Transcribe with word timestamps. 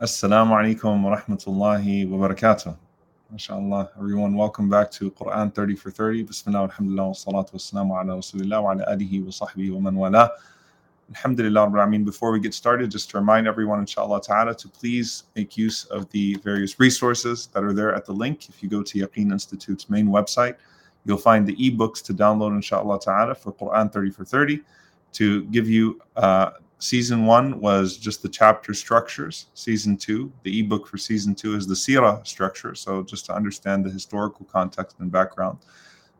Assalamu 0.00 0.52
alaikum 0.52 1.02
wa 1.02 1.16
rahmatullahi 1.16 2.08
wa 2.08 2.28
barakatuh. 2.28 2.76
MashaAllah. 3.34 3.88
Everyone, 3.98 4.36
welcome 4.36 4.68
back 4.68 4.92
to 4.92 5.10
Quran 5.10 5.52
30 5.52 5.74
for 5.74 5.90
30. 5.90 6.22
Bismillah, 6.22 6.70
alhamdulillah, 6.70 7.08
wa 7.08 7.12
salatu 7.14 7.54
ala 7.74 8.16
rasulillah 8.16 8.62
wa 8.62 8.70
ala 8.74 8.86
alihi 8.86 9.24
wa 9.24 9.32
sahbihi 9.32 9.72
wa 9.72 9.80
man 9.80 9.96
wala. 9.96 10.30
Alhamdulillah, 11.10 11.68
Rabbil 11.70 12.04
Before 12.04 12.30
we 12.30 12.38
get 12.38 12.54
started, 12.54 12.92
just 12.92 13.10
to 13.10 13.18
remind 13.18 13.48
everyone, 13.48 13.80
inshallah 13.80 14.22
ta'ala, 14.22 14.54
to 14.54 14.68
please 14.68 15.24
make 15.34 15.56
use 15.56 15.82
of 15.86 16.08
the 16.10 16.36
various 16.44 16.78
resources 16.78 17.48
that 17.52 17.64
are 17.64 17.72
there 17.72 17.92
at 17.92 18.06
the 18.06 18.12
link. 18.12 18.48
If 18.48 18.62
you 18.62 18.68
go 18.68 18.84
to 18.84 18.98
Yaqeen 19.00 19.32
Institute's 19.32 19.90
main 19.90 20.06
website, 20.06 20.54
you'll 21.06 21.18
find 21.18 21.44
the 21.44 21.56
ebooks 21.56 22.04
to 22.04 22.14
download, 22.14 22.54
inshallah 22.54 23.00
ta'ala, 23.00 23.34
for 23.34 23.52
Quran 23.52 23.92
30 23.92 24.10
for 24.12 24.24
30 24.24 24.60
to 25.14 25.42
give 25.46 25.68
you 25.68 26.00
uh, 26.14 26.50
season 26.78 27.26
one 27.26 27.60
was 27.60 27.96
just 27.96 28.22
the 28.22 28.28
chapter 28.28 28.72
structures. 28.74 29.46
Season 29.54 29.96
two, 29.96 30.32
the 30.42 30.60
ebook 30.60 30.86
for 30.86 30.96
season 30.96 31.34
two 31.34 31.54
is 31.54 31.66
the 31.66 31.76
Sira 31.76 32.20
structure. 32.24 32.74
So 32.74 33.02
just 33.02 33.26
to 33.26 33.34
understand 33.34 33.84
the 33.84 33.90
historical 33.90 34.46
context 34.46 35.00
and 35.00 35.10
background 35.10 35.58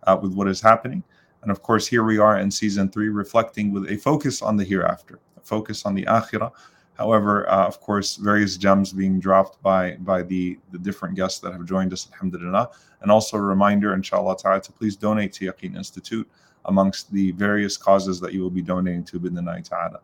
uh, 0.04 0.18
with 0.20 0.34
what 0.34 0.48
is 0.48 0.60
happening. 0.60 1.02
And 1.42 1.50
of 1.50 1.62
course, 1.62 1.86
here 1.86 2.02
we 2.02 2.18
are 2.18 2.38
in 2.40 2.50
season 2.50 2.88
three, 2.88 3.08
reflecting 3.08 3.72
with 3.72 3.90
a 3.90 3.96
focus 3.96 4.42
on 4.42 4.56
the 4.56 4.64
hereafter, 4.64 5.20
a 5.36 5.40
focus 5.40 5.86
on 5.86 5.94
the 5.94 6.04
akhirah. 6.04 6.50
However, 6.94 7.48
uh, 7.48 7.64
of 7.64 7.80
course, 7.80 8.16
various 8.16 8.56
gems 8.56 8.92
being 8.92 9.20
dropped 9.20 9.62
by 9.62 9.92
by 10.00 10.22
the, 10.22 10.58
the 10.72 10.78
different 10.78 11.14
guests 11.14 11.38
that 11.40 11.52
have 11.52 11.64
joined 11.64 11.92
us, 11.92 12.08
alhamdulillah. 12.12 12.70
And 13.02 13.12
also 13.12 13.36
a 13.36 13.40
reminder, 13.40 13.94
inshallah 13.94 14.36
ta'ala, 14.38 14.60
to 14.62 14.72
please 14.72 14.96
donate 14.96 15.32
to 15.34 15.46
Yaqeen 15.46 15.76
Institute 15.76 16.28
amongst 16.64 17.12
the 17.12 17.30
various 17.32 17.76
causes 17.76 18.18
that 18.18 18.32
you 18.32 18.42
will 18.42 18.50
be 18.50 18.62
donating 18.62 19.04
to 19.04 19.20
bidnai 19.20 19.62
ta'ala. 19.62 20.00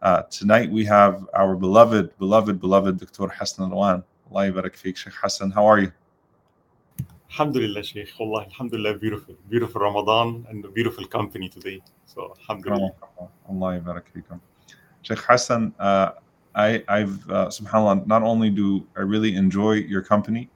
Uh, 0.00 0.22
tonight 0.30 0.70
we 0.70 0.84
have 0.84 1.26
our 1.34 1.56
beloved, 1.56 2.16
beloved, 2.18 2.60
beloved 2.60 3.00
Dr. 3.00 3.28
Hassan 3.28 3.70
Elwan. 3.70 4.04
Allah 4.30 4.52
barak 4.52 4.76
Sheikh 4.76 4.96
Hassan. 4.96 5.50
How 5.50 5.66
are 5.66 5.80
you? 5.80 5.92
Alhamdulillah, 7.30 7.82
Sheikh. 7.82 8.12
Allah, 8.20 8.44
Alhamdulillah, 8.44 8.98
beautiful. 8.98 9.34
Beautiful 9.50 9.80
Ramadan 9.80 10.46
and 10.50 10.64
a 10.64 10.68
beautiful 10.68 11.04
company 11.04 11.48
today. 11.48 11.80
So, 12.06 12.32
Alhamdulillah. 12.40 12.92
Allah 13.48 13.80
barak 13.80 14.06
Sheikh 15.02 15.18
Hassan, 15.18 15.74
uh, 15.80 16.10
I, 16.54 16.84
I've, 16.86 17.28
uh, 17.28 17.48
subhanAllah, 17.48 18.06
not 18.06 18.22
only 18.22 18.50
do 18.50 18.86
I 18.96 19.00
really 19.00 19.34
enjoy 19.34 19.72
your 19.72 20.02
company, 20.02 20.48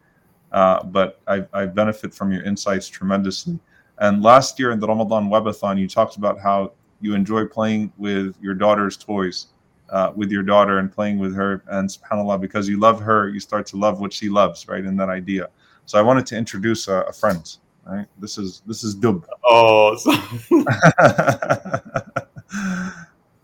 uh, 0.53 0.85
but 0.85 1.21
I, 1.27 1.45
I 1.53 1.67
benefit 1.67 2.15
from 2.15 2.31
your 2.31 2.45
insights 2.45 2.87
tremendously. 2.87 3.59
And 3.99 4.23
last 4.23 4.61
year 4.61 4.71
in 4.71 4.79
the 4.79 4.87
Ramadan 4.87 5.29
Webathon, 5.29 5.81
you 5.81 5.89
talked 5.89 6.17
about 6.17 6.39
how 6.39 6.73
you 7.03 7.15
enjoy 7.15 7.47
playing 7.47 7.93
with 7.99 8.35
your 8.41 8.55
daughter's 8.55 8.97
toys, 8.97 9.49
uh, 9.91 10.13
with 10.17 10.31
your 10.31 10.43
daughter 10.43 10.79
and 10.79 10.91
playing 10.91 11.19
with 11.19 11.35
her. 11.35 11.63
And 11.69 11.89
subhanAllah, 11.89 12.41
because 12.41 12.69
you 12.69 12.79
love 12.79 13.01
her, 13.01 13.29
you 13.29 13.41
start 13.41 13.67
to 13.67 13.77
love 13.77 14.01
what 14.01 14.13
she 14.13 14.31
loves, 14.31 14.67
right? 14.69 14.85
In 14.85 14.97
that 14.97 15.11
idea. 15.11 15.49
So 15.85 15.99
I 15.99 16.03
wanted 16.03 16.25
to 16.27 16.37
introduce 16.37 16.89
a, 16.89 17.03
a 17.03 17.13
friend. 17.13 17.57
Right? 17.85 18.07
This 18.19 18.39
is 18.39 18.63
this 18.65 18.85
is 18.85 18.95
Dub. 18.95 19.27
Oh, 19.45 19.97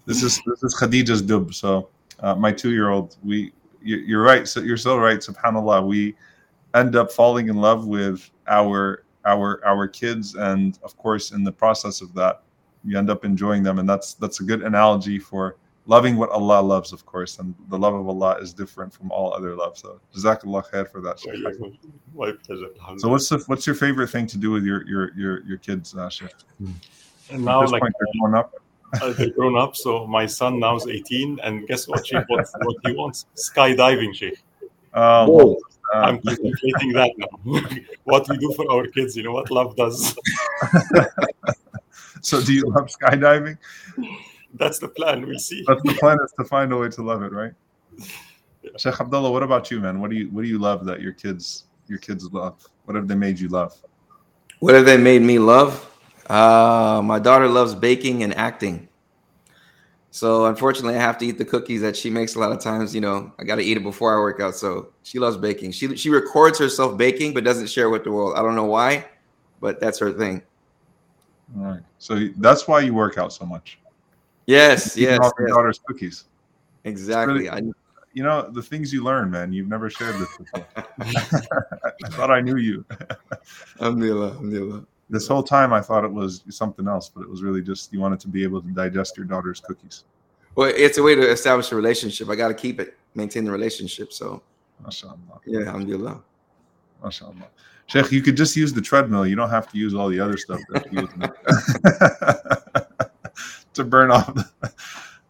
this 0.07 0.23
is 0.23 0.41
this 0.47 0.63
is 0.63 0.77
Khadija's 0.81 1.23
Dub. 1.23 1.53
So 1.53 1.89
uh, 2.21 2.37
my 2.37 2.53
two-year-old. 2.53 3.17
We 3.25 3.53
you, 3.83 4.19
are 4.19 4.23
right. 4.23 4.47
So 4.47 4.61
you're 4.61 4.77
so 4.77 4.97
right. 4.97 5.19
Subhanallah, 5.19 5.87
we 5.87 6.15
end 6.75 6.97
up 6.97 7.11
falling 7.11 7.49
in 7.49 7.57
love 7.57 7.87
with 7.87 8.31
our 8.47 9.05
our 9.25 9.61
our 9.65 9.89
kids, 9.89 10.35
and 10.35 10.79
of 10.83 10.97
course, 10.97 11.33
in 11.33 11.43
the 11.45 11.53
process 11.53 12.01
of 12.01 12.15
that, 12.15 12.43
you 12.89 12.99
end 12.99 13.11
up 13.11 13.25
enjoying 13.25 13.63
them, 13.63 13.79
and 13.79 13.89
that's 13.89 14.15
that's 14.15 14.41
a 14.41 14.45
good 14.45 14.63
analogy 14.63 15.19
for 15.19 15.57
loving 15.87 16.17
what 16.17 16.31
Allah 16.31 16.61
loves, 16.61 16.93
of 16.93 17.05
course, 17.05 17.39
and 17.39 17.55
the 17.69 17.79
love 17.79 17.95
of 17.95 18.09
Allah 18.09 18.37
is 18.37 18.53
different 18.53 18.93
from 18.93 19.11
all 19.11 19.33
other 19.35 19.55
love. 19.55 19.77
So, 19.77 20.01
jazakallah 20.15 20.71
khair 20.71 20.89
for 20.91 21.01
that. 21.01 21.17
My. 22.15 22.33
So, 22.99 23.09
what's 23.09 23.29
the 23.29 23.39
what's 23.47 23.67
your 23.67 23.75
favorite 23.75 24.09
thing 24.09 24.27
to 24.29 24.39
do 24.39 24.51
with 24.51 24.65
your 24.65 24.87
your 24.87 25.13
your, 25.17 25.45
your 25.45 25.59
kids, 25.59 25.95
uh, 25.95 26.09
Sheikh? 26.09 26.35
And 27.31 27.45
now, 27.45 27.61
like 27.67 27.83
point, 27.83 27.95
they're 27.99 28.21
grown 28.21 28.35
up. 28.35 28.55
uh, 29.03 29.13
they're 29.13 29.31
grown 29.31 29.57
up. 29.57 29.77
So 29.77 30.07
my 30.07 30.25
son 30.25 30.59
now 30.61 30.77
is 30.77 30.87
18, 30.87 31.41
and 31.43 31.67
guess 31.67 31.87
what, 31.89 32.07
Sheikh? 32.07 32.25
What, 32.29 32.47
what 32.63 32.77
he 32.87 32.93
wants? 32.93 33.27
Skydiving, 33.37 34.15
Sheikh. 34.15 34.39
Oh, 34.95 35.59
I'm 35.93 36.21
contemplating 36.23 36.93
that 36.93 37.13
now. 37.17 37.29
what 38.05 38.29
we 38.29 38.39
do 38.39 38.53
for 38.55 38.71
our 38.71 38.87
kids, 38.87 39.17
you 39.17 39.23
know 39.23 39.33
what 39.33 39.51
love 39.51 39.77
does. 39.77 40.17
so, 42.23 42.43
do 42.43 42.53
you 42.53 42.65
love 42.67 42.89
skydiving? 42.89 43.59
That's 44.55 44.79
the 44.79 44.89
plan. 44.89 45.27
We'll 45.27 45.39
see. 45.39 45.65
That's 45.67 45.83
the 45.83 45.95
plan 45.95 46.19
is 46.25 46.33
to 46.39 46.45
find 46.45 46.73
a 46.73 46.77
way 46.77 46.89
to 46.89 47.03
love 47.03 47.23
it, 47.23 47.33
right? 47.33 47.53
Yeah. 48.63 48.71
Sheikh 48.77 49.01
Abdullah, 49.01 49.31
what 49.31 49.43
about 49.43 49.71
you, 49.71 49.81
man? 49.81 50.01
What 50.01 50.11
do 50.11 50.17
you 50.17 50.29
what 50.31 50.43
do 50.43 50.49
you 50.49 50.59
love 50.59 50.85
that 50.87 51.01
your 51.01 51.13
kids 51.13 51.65
your 51.87 51.99
kids 51.99 52.31
love? 52.33 52.67
What 52.85 52.95
have 52.97 53.09
they 53.09 53.15
made 53.15 53.39
you 53.39 53.49
love? 53.49 53.77
What 54.61 54.75
have 54.75 54.85
they 54.85 54.97
made 54.97 55.23
me 55.23 55.39
love? 55.39 55.85
Uh, 56.27 57.01
my 57.05 57.19
daughter 57.19 57.49
loves 57.49 57.75
baking 57.75 58.23
and 58.23 58.35
acting. 58.35 58.89
So 60.11 60.47
unfortunately, 60.47 60.97
I 60.97 61.01
have 61.01 61.19
to 61.19 61.27
eat 61.27 61.39
the 61.39 61.45
cookies 61.45 61.81
that 61.83 61.97
she 61.97 62.11
makes 62.11 62.35
a 62.35 62.39
lot 62.39 62.51
of 62.51 62.61
times. 62.61 62.95
You 62.95 63.01
know, 63.01 63.33
I 63.39 63.45
got 63.45 63.57
to 63.57 63.63
eat 63.63 63.77
it 63.77 63.83
before 63.83 64.17
I 64.17 64.19
work 64.19 64.41
out. 64.41 64.55
So 64.57 64.89
she 65.03 65.19
loves 65.19 65.37
baking. 65.37 65.73
She 65.73 65.97
she 65.97 66.11
records 66.11 66.59
herself 66.59 66.97
baking, 66.97 67.35
but 67.35 67.45
doesn't 67.45 67.69
share 67.69 67.91
with 67.91 68.05
the 68.05 68.13
world. 68.13 68.35
I 68.37 68.43
don't 68.43 68.57
know 68.57 68.65
why, 68.65 69.07
but 69.61 69.81
that's 69.81 69.99
her 69.99 70.13
thing. 70.13 70.43
All 71.57 71.65
right. 71.65 71.81
So 71.99 72.29
that's 72.37 72.69
why 72.69 72.81
you 72.81 72.95
work 72.95 73.19
out 73.19 73.33
so 73.33 73.45
much. 73.45 73.79
Yes, 74.47 74.97
yes. 74.97 75.19
Off 75.21 75.33
your 75.39 75.49
yes. 75.49 75.57
daughter's 75.57 75.81
cookies. 75.87 76.25
Exactly. 76.85 77.49
Really, 77.49 77.73
you 78.15 78.23
know 78.23 78.51
the 78.51 78.63
things 78.63 78.93
you 78.93 79.05
learn, 79.05 79.31
man. 79.31 79.53
You've 79.53 79.69
never 79.69 79.91
shared 79.91 80.17
this 80.17 80.37
before. 80.37 80.67
I 81.01 82.09
thought 82.11 82.31
I 82.31 82.41
knew 82.41 82.57
you. 82.57 82.85
alhamdulillah, 83.81 84.33
alhamdulillah. 84.33 84.85
This 85.11 85.27
whole 85.27 85.43
time, 85.43 85.73
I 85.73 85.81
thought 85.81 86.05
it 86.05 86.13
was 86.13 86.43
something 86.51 86.87
else, 86.87 87.09
but 87.09 87.23
it 87.23 87.31
was 87.31 87.43
really 87.43 87.63
just 87.63 87.93
you 87.93 88.01
wanted 88.01 88.21
to 88.21 88.29
be 88.29 88.43
able 88.43 88.61
to 88.61 88.69
digest 88.69 89.17
your 89.17 89.27
daughter's 89.27 89.61
cookies. 89.61 90.05
Well, 90.55 90.73
it's 90.75 90.99
a 90.99 91.03
way 91.03 91.15
to 91.15 91.31
establish 91.31 91.71
a 91.73 91.77
relationship. 91.77 92.29
I 92.29 92.35
got 92.35 92.49
to 92.49 92.55
keep 92.55 92.81
it, 92.81 92.99
maintain 93.15 93.45
the 93.45 93.53
relationship. 93.53 94.13
So, 94.13 94.43
mashallah. 94.83 95.17
Yeah, 95.47 95.61
alhamdulillah. 95.61 96.21
Mashallah. 97.03 97.49
Sheikh, 97.89 98.13
you 98.13 98.21
could 98.21 98.37
just 98.37 98.55
use 98.55 98.73
the 98.73 98.83
treadmill. 98.83 99.27
You 99.27 99.35
don't 99.35 99.49
have 99.49 99.71
to 99.73 99.79
use 99.79 99.95
all 99.95 100.09
the 100.09 100.21
other 100.21 100.37
stuff 100.37 100.61
that 100.69 100.93
you 100.93 101.09
to 103.75 103.85
burn 103.85 104.11
off 104.11 104.35
the, 104.35 104.73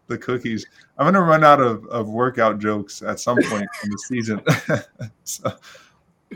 the, 0.07 0.17
cookies. 0.17 0.65
I'm 0.97 1.07
gonna 1.07 1.21
run 1.21 1.45
out 1.45 1.61
of, 1.61 1.85
of 1.85 2.09
workout 2.09 2.59
jokes 2.59 3.01
at 3.01 3.21
some 3.21 3.37
point 3.43 3.67
in 3.83 3.89
the 3.89 3.97
season. 3.97 4.41
so, 5.23 5.53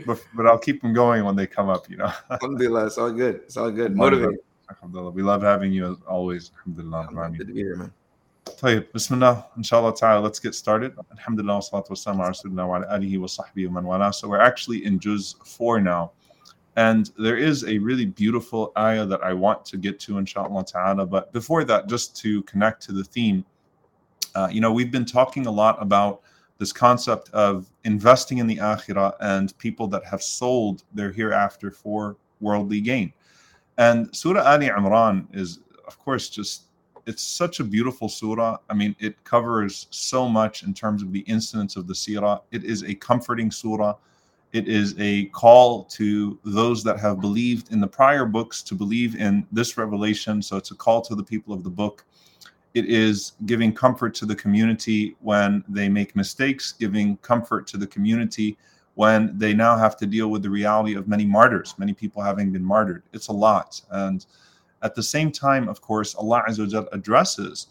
but, 0.06 0.24
but 0.34 0.46
I'll 0.46 0.58
keep 0.58 0.80
them 0.80 0.94
going 0.94 1.24
when 1.24 1.36
they 1.36 1.46
come 1.46 1.68
up, 1.68 1.90
you 1.90 1.98
know. 1.98 2.10
Alhamdulillah, 2.30 2.86
it's 2.86 2.96
all 2.96 3.12
good. 3.12 3.36
It's 3.44 3.58
all 3.58 3.70
good. 3.70 3.94
Motivate. 3.94 4.38
We 5.12 5.22
love 5.22 5.42
having 5.42 5.74
you 5.74 5.92
as 5.92 5.98
always. 6.08 6.52
Alhamdulillah. 6.66 7.32
Good 7.36 7.48
to 7.48 7.52
be 7.52 7.60
here, 7.60 7.76
man. 7.76 7.92
طيب 8.61 8.87
بسم 8.95 9.15
الله 9.15 9.43
ان 9.57 9.63
شاء 9.63 9.79
الله 9.79 9.91
تعالى 9.91 10.29
let's 10.29 10.39
get 10.39 10.55
started 10.55 10.91
الحمد 11.11 11.39
لله 11.39 11.55
والصلاه 11.55 11.83
والسلام 11.89 12.21
على 12.21 12.29
رسول 12.29 12.51
الله 12.51 12.63
وعلى 12.65 12.95
اله 12.95 13.17
وصحبه 13.17 13.67
ومن 13.67 13.85
والاه 13.85 14.11
so 14.11 14.27
we're 14.27 14.41
actually 14.41 14.85
in 14.85 14.99
juz 14.99 15.35
4 15.43 15.79
now 15.79 16.11
and 16.79 17.11
there 17.17 17.35
is 17.35 17.65
a 17.65 17.77
really 17.79 18.05
beautiful 18.05 18.71
ayah 18.77 19.05
that 19.05 19.21
I 19.21 19.33
want 19.33 19.65
to 19.65 19.77
get 19.77 19.99
to, 20.01 20.17
inshallah 20.17 20.63
ta'ala. 20.63 21.05
But 21.05 21.33
before 21.33 21.65
that, 21.65 21.87
just 21.87 22.15
to 22.21 22.41
connect 22.43 22.81
to 22.83 22.93
the 22.93 23.03
theme, 23.03 23.43
uh, 24.33 24.47
you 24.49 24.61
know, 24.61 24.71
we've 24.71 24.91
been 24.91 25.03
talking 25.03 25.45
a 25.45 25.51
lot 25.51 25.75
about 25.81 26.21
this 26.57 26.71
concept 26.71 27.29
of 27.31 27.69
investing 27.83 28.37
in 28.37 28.47
the 28.47 28.55
akhirah 28.57 29.13
and 29.19 29.57
people 29.57 29.87
that 29.87 30.05
have 30.05 30.23
sold 30.23 30.83
their 30.93 31.11
hereafter 31.11 31.69
for 31.69 32.15
worldly 32.39 32.79
gain. 32.79 33.11
And 33.77 34.15
Surah 34.15 34.43
Ali 34.43 34.67
Imran 34.69 35.27
is, 35.33 35.59
of 35.85 35.99
course, 35.99 36.29
just 36.29 36.67
it's 37.06 37.22
such 37.22 37.60
a 37.60 37.64
beautiful 37.64 38.08
surah. 38.08 38.56
I 38.70 38.74
mean, 38.74 38.96
it 38.98 39.22
covers 39.24 39.86
so 39.90 40.28
much 40.28 40.62
in 40.62 40.74
terms 40.74 41.02
of 41.02 41.12
the 41.12 41.20
incidents 41.20 41.76
of 41.76 41.86
the 41.86 41.94
seerah. 41.94 42.40
It 42.50 42.64
is 42.64 42.82
a 42.84 42.94
comforting 42.94 43.50
surah 43.50 43.94
it 44.54 44.68
is 44.68 44.94
a 45.00 45.24
call 45.26 45.82
to 45.84 46.38
those 46.44 46.84
that 46.84 47.00
have 47.00 47.20
believed 47.20 47.72
in 47.72 47.80
the 47.80 47.88
prior 47.88 48.24
books 48.24 48.62
to 48.62 48.76
believe 48.76 49.16
in 49.16 49.44
this 49.50 49.76
revelation. 49.76 50.40
So 50.40 50.56
it's 50.56 50.70
a 50.70 50.76
call 50.76 51.02
to 51.02 51.16
the 51.16 51.24
people 51.24 51.52
of 51.52 51.64
the 51.64 51.70
book. 51.70 52.04
It 52.72 52.86
is 52.86 53.32
giving 53.46 53.74
comfort 53.74 54.14
to 54.14 54.26
the 54.26 54.36
community 54.36 55.16
when 55.20 55.64
they 55.68 55.88
make 55.88 56.14
mistakes, 56.14 56.70
giving 56.70 57.16
comfort 57.16 57.66
to 57.68 57.76
the 57.76 57.86
community 57.88 58.56
when 58.94 59.36
they 59.36 59.54
now 59.54 59.76
have 59.76 59.96
to 59.96 60.06
deal 60.06 60.28
with 60.28 60.44
the 60.44 60.50
reality 60.50 60.94
of 60.94 61.08
many 61.08 61.26
martyrs, 61.26 61.74
many 61.76 61.92
people 61.92 62.22
having 62.22 62.52
been 62.52 62.64
martyred. 62.64 63.02
It's 63.12 63.26
a 63.26 63.32
lot. 63.32 63.80
And 63.90 64.24
at 64.83 64.95
the 64.95 65.03
same 65.03 65.31
time, 65.31 65.67
of 65.67 65.81
course, 65.81 66.15
Allah 66.15 66.43
addresses 66.91 67.67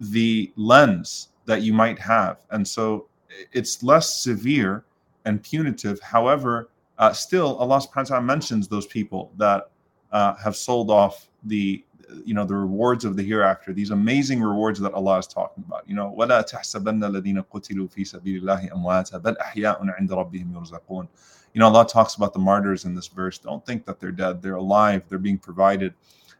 the 0.00 0.52
lens 0.56 1.28
that 1.46 1.62
you 1.62 1.72
might 1.72 1.98
have. 1.98 2.38
And 2.50 2.66
so 2.66 3.06
it's 3.52 3.82
less 3.82 4.22
severe 4.22 4.84
and 5.24 5.42
punitive. 5.42 6.00
However, 6.00 6.70
uh, 6.98 7.12
still, 7.12 7.56
Allah 7.58 7.78
subhanahu 7.78 7.96
wa 7.96 8.02
ta'ala 8.02 8.22
mentions 8.22 8.68
those 8.68 8.86
people 8.86 9.32
that 9.36 9.70
uh, 10.12 10.34
have 10.34 10.56
sold 10.56 10.90
off 10.90 11.28
the 11.44 11.84
you 12.24 12.34
know 12.34 12.44
the 12.44 12.54
rewards 12.54 13.04
of 13.04 13.16
the 13.16 13.22
hereafter 13.22 13.72
these 13.72 13.90
amazing 13.90 14.42
rewards 14.42 14.80
that 14.80 14.92
allah 14.94 15.18
is 15.18 15.26
talking 15.26 15.64
about 15.66 15.88
you 15.88 15.94
know 15.94 16.12
ولا 16.18 16.42
تحسبن 16.42 17.04
الذين 17.04 17.40
قتلوا 17.42 17.88
في 17.88 18.04
سبيل 18.04 18.42
الله 18.42 18.72
امواتا 18.72 19.18
بل 19.18 19.36
احياء 19.38 19.78
عند 19.90 20.12
ربهم 20.12 20.54
يرزقون 20.56 21.08
you 21.54 21.60
know 21.60 21.66
allah 21.66 21.86
talks 21.86 22.16
about 22.16 22.32
the 22.32 22.38
martyrs 22.38 22.84
in 22.84 22.94
this 22.94 23.06
verse 23.06 23.38
don't 23.38 23.64
think 23.64 23.84
that 23.86 24.00
they're 24.00 24.10
dead 24.12 24.42
they're 24.42 24.56
alive 24.56 25.02
they're 25.08 25.18
being 25.18 25.38
provided 25.38 25.94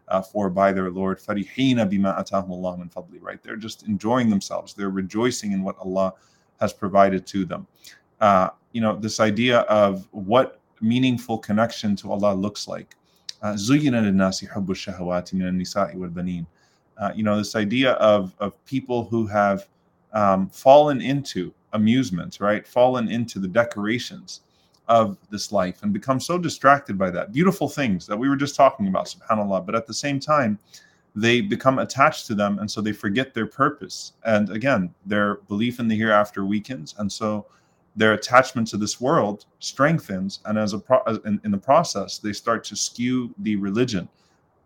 uh, 0.08 0.20
for 0.20 0.50
by 0.50 0.72
their 0.72 0.90
lord 0.90 1.18
فرحين 1.18 1.84
بما 1.84 2.20
اتاهم 2.20 2.52
الله 2.52 2.76
من 2.76 2.88
فضله 2.88 3.20
right 3.20 3.42
they're 3.42 3.56
just 3.56 3.86
enjoying 3.86 4.30
themselves 4.30 4.74
they're 4.74 4.90
rejoicing 4.90 5.52
in 5.52 5.62
what 5.62 5.76
allah 5.78 6.12
has 6.60 6.72
provided 6.72 7.26
to 7.26 7.44
them 7.44 7.66
uh, 8.20 8.48
you 8.72 8.80
know 8.80 8.96
this 8.96 9.20
idea 9.20 9.60
of 9.60 10.06
what 10.12 10.60
meaningful 10.80 11.38
connection 11.38 11.96
to 11.96 12.12
allah 12.12 12.34
looks 12.34 12.66
like 12.68 12.96
زين 13.44 13.94
للناس 13.94 14.44
حب 14.44 14.70
الشهوات 14.70 15.34
من 15.34 15.48
النساء 15.48 15.96
والبنين. 15.96 16.46
Uh, 16.98 17.12
you 17.14 17.22
know, 17.22 17.38
this 17.38 17.56
idea 17.56 17.92
of, 17.92 18.34
of 18.40 18.52
people 18.66 19.04
who 19.04 19.26
have 19.26 19.66
um, 20.12 20.48
fallen 20.50 21.00
into 21.00 21.52
amusement, 21.72 22.38
right? 22.40 22.66
Fallen 22.66 23.08
into 23.08 23.38
the 23.38 23.48
decorations 23.48 24.42
of 24.87 25.17
this 25.29 25.51
life 25.51 25.83
and 25.83 25.93
become 25.93 26.19
so 26.19 26.37
distracted 26.37 26.97
by 26.97 27.09
that. 27.09 27.31
Beautiful 27.31 27.67
things 27.67 28.05
that 28.07 28.17
we 28.17 28.29
were 28.29 28.35
just 28.35 28.55
talking 28.55 28.87
about, 28.87 29.05
subhanAllah. 29.05 29.65
But 29.65 29.75
at 29.75 29.87
the 29.87 29.93
same 29.93 30.19
time, 30.19 30.59
they 31.15 31.41
become 31.41 31.79
attached 31.79 32.27
to 32.27 32.35
them 32.35 32.59
and 32.59 32.69
so 32.69 32.81
they 32.81 32.91
forget 32.91 33.33
their 33.33 33.47
purpose. 33.47 34.13
And 34.25 34.49
again, 34.49 34.93
their 35.05 35.35
belief 35.47 35.79
in 35.79 35.87
the 35.87 35.97
hereafter 35.97 36.45
weakens. 36.45 36.93
And 36.97 37.11
so 37.11 37.45
their 37.95 38.13
attachment 38.13 38.67
to 38.69 38.77
this 38.77 38.99
world 38.99 39.45
strengthens, 39.59 40.39
and 40.45 40.57
as 40.57 40.73
a 40.73 40.79
pro- 40.79 41.03
in, 41.25 41.39
in, 41.45 41.51
the 41.51 41.57
process, 41.57 42.17
they 42.17 42.33
start 42.33 42.63
to 42.65 42.75
skew 42.75 43.33
the 43.39 43.55
religion 43.55 44.09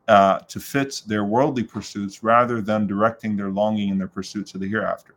uh, 0.07 0.39
to 0.39 0.59
fit 0.59 1.03
their 1.05 1.23
worldly 1.23 1.63
pursuits 1.63 2.23
rather 2.23 2.61
than 2.61 2.87
directing 2.87 3.37
their 3.37 3.49
longing 3.51 3.91
and 3.91 3.99
their 3.99 4.07
pursuit 4.07 4.47
to 4.47 4.57
the 4.57 4.67
hereafter. 4.67 5.13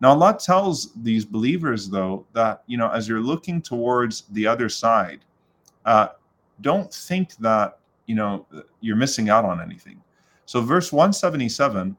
Now, 0.00 0.10
Allah 0.10 0.38
tells 0.38 0.92
these 0.94 1.24
believers, 1.24 1.88
though, 1.88 2.26
that 2.32 2.62
you 2.66 2.78
know, 2.78 2.88
as 2.90 3.06
you're 3.08 3.20
looking 3.20 3.60
towards 3.60 4.22
the 4.30 4.46
other 4.46 4.68
side, 4.68 5.20
uh, 5.84 6.08
don't 6.60 6.92
think 6.92 7.36
that 7.36 7.78
you 8.06 8.14
know 8.14 8.46
you're 8.80 8.96
missing 8.96 9.28
out 9.28 9.44
on 9.44 9.60
anything. 9.60 10.00
So, 10.46 10.60
verse 10.60 10.92
177, 10.92 11.96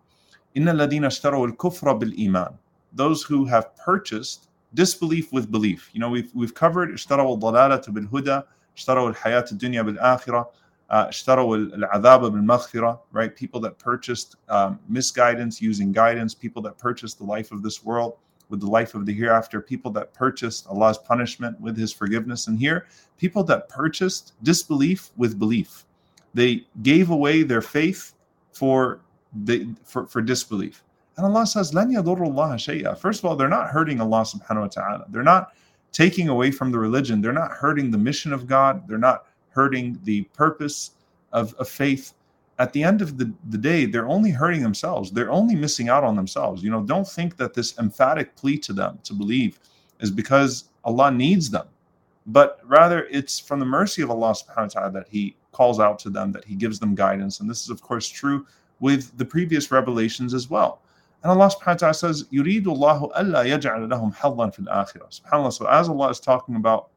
"Inna 0.56 0.74
ladina 0.74 1.06
al-kufra 1.06 2.00
bil 2.00 2.12
iman." 2.28 2.57
Those 2.94 3.24
who 3.24 3.45
have 3.45 3.75
purchased 3.78 4.50
disbelief 4.74 5.31
with 5.31 5.51
belief. 5.51 5.89
You 5.94 6.00
know, 6.00 6.10
we've 6.10 6.31
we've 6.33 6.54
covered 6.54 6.89
اشتروا 6.89 7.33
الضلالة 7.33 7.83
بالهدى, 7.88 8.42
اشتروا 8.78 9.10
الحياة 9.10 9.45
الدنيا 9.51 9.81
بالآخرة, 9.81 10.50
اشتروا 10.92 11.56
العذاب 11.56 12.31
بالمغفرة, 12.31 13.00
right? 13.13 13.36
People 13.36 13.62
that 13.62 13.80
purchased 13.80 14.36
um, 14.50 14.80
misguidance 14.89 15.62
using 15.62 15.92
guidance, 15.92 16.33
people 16.33 16.62
that 16.62 16.78
purchased 16.78 17.18
the 17.18 17.24
life 17.24 17.51
of 17.51 17.63
this 17.63 17.83
world 17.83 18.18
with 18.50 18.60
the 18.60 18.68
life 18.68 18.94
of 18.94 19.06
the 19.06 19.13
hereafter, 19.13 19.62
people 19.62 19.89
that 19.92 20.13
purchased 20.13 20.68
Allah's 20.68 20.98
punishment 20.98 21.60
with 21.62 21.78
his 21.78 21.94
forgiveness. 21.94 22.48
And 22.48 22.60
here, 22.60 22.88
people 23.18 23.44
that 23.45 23.69
purchased 23.69 24.33
disbelief 24.44 25.12
with 25.16 25.39
belief. 25.39 25.86
They 26.33 26.66
gave 26.81 27.10
away 27.10 27.44
their 27.44 27.62
faith 27.62 28.13
for 28.51 29.00
the 29.45 29.69
for, 29.86 30.06
for 30.07 30.22
disbelief. 30.22 30.83
And 31.18 31.25
Allah 31.25 31.45
says, 31.45 31.72
لَن 31.72 31.94
يَضُرُّ 31.95 32.98
First 32.98 33.19
of 33.19 33.25
all, 33.25 33.36
they're 33.36 33.48
not 33.48 33.69
hurting 33.69 34.01
Allah 34.01 34.22
subhanahu 34.22 34.62
wa 34.62 34.68
ta'ala. 34.68 35.06
They're 35.10 35.24
not 35.24 35.54
taking 35.92 36.30
away 36.30 36.51
from 36.51 36.72
the 36.72 36.80
religion. 36.80 37.22
They're 37.22 37.33
not 37.33 37.51
hurting 37.51 37.92
the 37.92 37.98
mission 37.98 38.33
of 38.33 38.48
God. 38.48 38.88
They're 38.88 38.98
not 38.98 39.25
hurting 39.56 40.00
the 40.04 40.24
purpose 40.33 40.92
of, 41.31 41.54
of 41.56 41.68
faith. 41.68 42.13
At 42.60 42.74
the 42.74 42.83
end 42.83 43.01
of 43.01 43.18
the, 43.18 43.31
the 43.50 43.57
day, 43.57 43.86
they're 43.86 44.07
only 44.07 44.31
hurting 44.31 44.62
themselves. 44.62 45.12
They're 45.12 45.31
only 45.31 45.56
missing 45.56 45.89
out 45.89 46.04
on 46.04 46.16
themselves. 46.16 46.63
You 46.63 46.69
know, 46.69 46.83
don't 46.83 47.07
think 47.07 47.38
that 47.38 47.54
this 47.54 47.78
emphatic 47.80 48.36
plea 48.36 48.57
to 48.60 48.74
them 48.74 49.00
to 49.04 49.13
believe 49.13 49.60
is 50.00 50.12
because 50.12 50.66
Allah 50.83 51.12
needs 51.12 51.50
them, 51.50 51.68
but 52.28 52.60
rather 52.66 53.06
it's 53.06 53.39
from 53.39 53.60
the 53.60 53.66
mercy 53.66 54.01
of 54.01 54.12
Allah 54.12 54.33
subhanahu 54.33 54.57
wa 54.57 54.68
ta'ala 54.68 54.92
that 54.92 55.07
He 55.10 55.36
calls 55.51 55.80
out 55.80 56.00
to 56.00 56.10
them, 56.10 56.31
that 56.31 56.45
He 56.45 56.56
gives 56.56 56.80
them 56.80 56.95
guidance. 56.95 57.39
And 57.39 57.50
this 57.50 57.62
is, 57.63 57.69
of 57.69 57.81
course, 57.81 58.07
true 58.07 58.45
with 58.80 59.16
the 59.18 59.25
previous 59.25 59.72
revelations 59.72 60.33
as 60.33 60.50
well. 60.50 60.81
And 61.24 61.31
Allah 61.31 61.50
subhanahu 61.50 61.68
wa 61.68 61.74
ta'ala 61.74 61.94
says, 61.94 62.24
يُرِيدُ 62.25 62.63
اللَّهُ 62.63 63.13
أَلَّا 63.13 63.45
يَجْعَلَ 63.45 63.88
لَهُمْ 63.88 64.16
حَظًّا 64.16 64.56
فِي 64.56 64.68
الْآخِرَةِ 64.68 65.22
SubhanAllah. 65.22 65.54
So 65.54 65.68
as 65.68 65.88
Allah 65.88 66.10
is 66.10 66.19
talking 66.19 66.56
about 66.56 66.89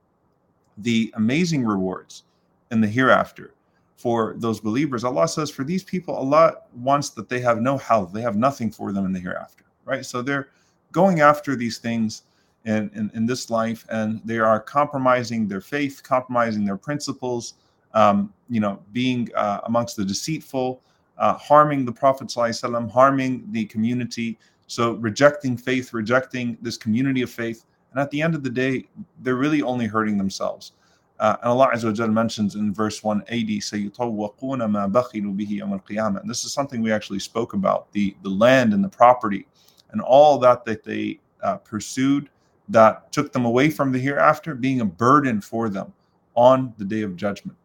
the 0.78 1.12
amazing 1.16 1.64
rewards 1.64 2.24
in 2.71 2.81
the 2.81 2.87
hereafter 2.87 3.53
for 3.99 4.35
those 4.37 4.61
believers, 4.61 5.03
Allah 5.03 5.27
says, 5.27 5.49
for 5.51 5.65
these 5.65 5.83
people, 5.83 6.15
Allah 6.15 6.53
wants 6.73 7.09
that 7.09 7.27
they 7.27 7.41
have 7.41 7.61
no 7.61 7.77
health, 7.77 8.13
they 8.13 8.21
have 8.21 8.37
nothing 8.37 8.71
for 8.71 8.93
them 8.93 9.05
in 9.05 9.11
the 9.11 9.19
hereafter, 9.19 9.65
right? 9.83 10.05
So 10.05 10.21
they're 10.21 10.47
going 10.93 11.19
after 11.19 11.57
these 11.57 11.79
things 11.79 12.23
in, 12.63 12.89
in, 12.95 13.11
in 13.13 13.25
this 13.25 13.49
life 13.49 13.85
and 13.89 14.21
they 14.23 14.39
are 14.39 14.59
compromising 14.59 15.49
their 15.49 15.59
faith, 15.59 16.01
compromising 16.01 16.63
their 16.63 16.77
principles, 16.77 17.55
um, 17.93 18.33
you 18.49 18.61
know, 18.61 18.81
being 18.93 19.29
uh, 19.35 19.59
amongst 19.65 19.97
the 19.97 20.05
deceitful, 20.05 20.81
uh, 21.17 21.33
harming 21.33 21.83
the 21.83 21.91
Prophet 21.91 22.29
ﷺ, 22.29 22.89
harming 22.89 23.51
the 23.51 23.65
community. 23.65 24.37
So 24.67 24.93
rejecting 24.93 25.57
faith, 25.57 25.93
rejecting 25.93 26.57
this 26.61 26.77
community 26.77 27.21
of 27.21 27.29
faith. 27.29 27.65
And 27.91 27.99
at 27.99 28.09
the 28.11 28.21
end 28.21 28.33
of 28.33 28.43
the 28.43 28.49
day, 28.49 28.87
they're 29.23 29.35
really 29.35 29.61
only 29.61 29.87
hurting 29.87 30.17
themselves. 30.17 30.71
Uh, 31.20 31.36
and 31.42 31.50
Allah 31.50 31.70
Azza 31.72 32.12
mentions 32.12 32.56
in 32.56 32.74
verse 32.74 33.04
180, 33.04 33.60
سَيُطَوَّقُونَ 33.60 34.34
مَا 34.40 34.90
بَخِلُوا 34.90 35.36
بِهِ 35.36 35.60
يَوْمَ 35.60 35.80
الْقِيَامَةِ 35.80 36.20
And 36.20 36.28
this 36.28 36.44
is 36.44 36.52
something 36.52 36.82
we 36.82 36.92
actually 36.92 37.20
spoke 37.20 37.54
about, 37.54 37.90
the, 37.92 38.16
the 38.22 38.28
land 38.30 38.74
and 38.74 38.82
the 38.82 38.88
property 38.88 39.46
and 39.94 40.02
all 40.02 40.38
that 40.38 40.64
that 40.64 40.84
they 40.84 41.18
uh, 41.42 41.56
pursued 41.58 42.28
that 42.68 43.10
took 43.12 43.32
them 43.32 43.44
away 43.44 43.70
from 43.70 43.92
the 43.92 43.98
hereafter 43.98 44.54
being 44.54 44.80
a 44.80 44.84
burden 44.84 45.40
for 45.40 45.68
them 45.68 45.92
on 46.34 46.74
the 46.78 46.84
day 46.84 47.02
of 47.02 47.16
judgment 47.16 47.56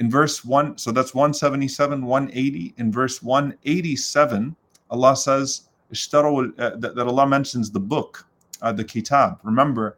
in 0.00 0.10
verse 0.10 0.44
1 0.44 0.78
so 0.78 0.90
that's 0.90 1.14
177 1.14 2.04
180 2.04 2.74
in 2.78 2.90
verse 2.90 3.22
187 3.22 4.56
allah 4.90 5.16
says 5.16 5.68
uh, 5.92 6.16
that, 6.76 6.92
that 6.94 7.06
allah 7.06 7.26
mentions 7.26 7.70
the 7.70 7.80
book 7.80 8.26
uh, 8.62 8.72
the 8.72 8.84
kitab 8.84 9.38
remember 9.42 9.97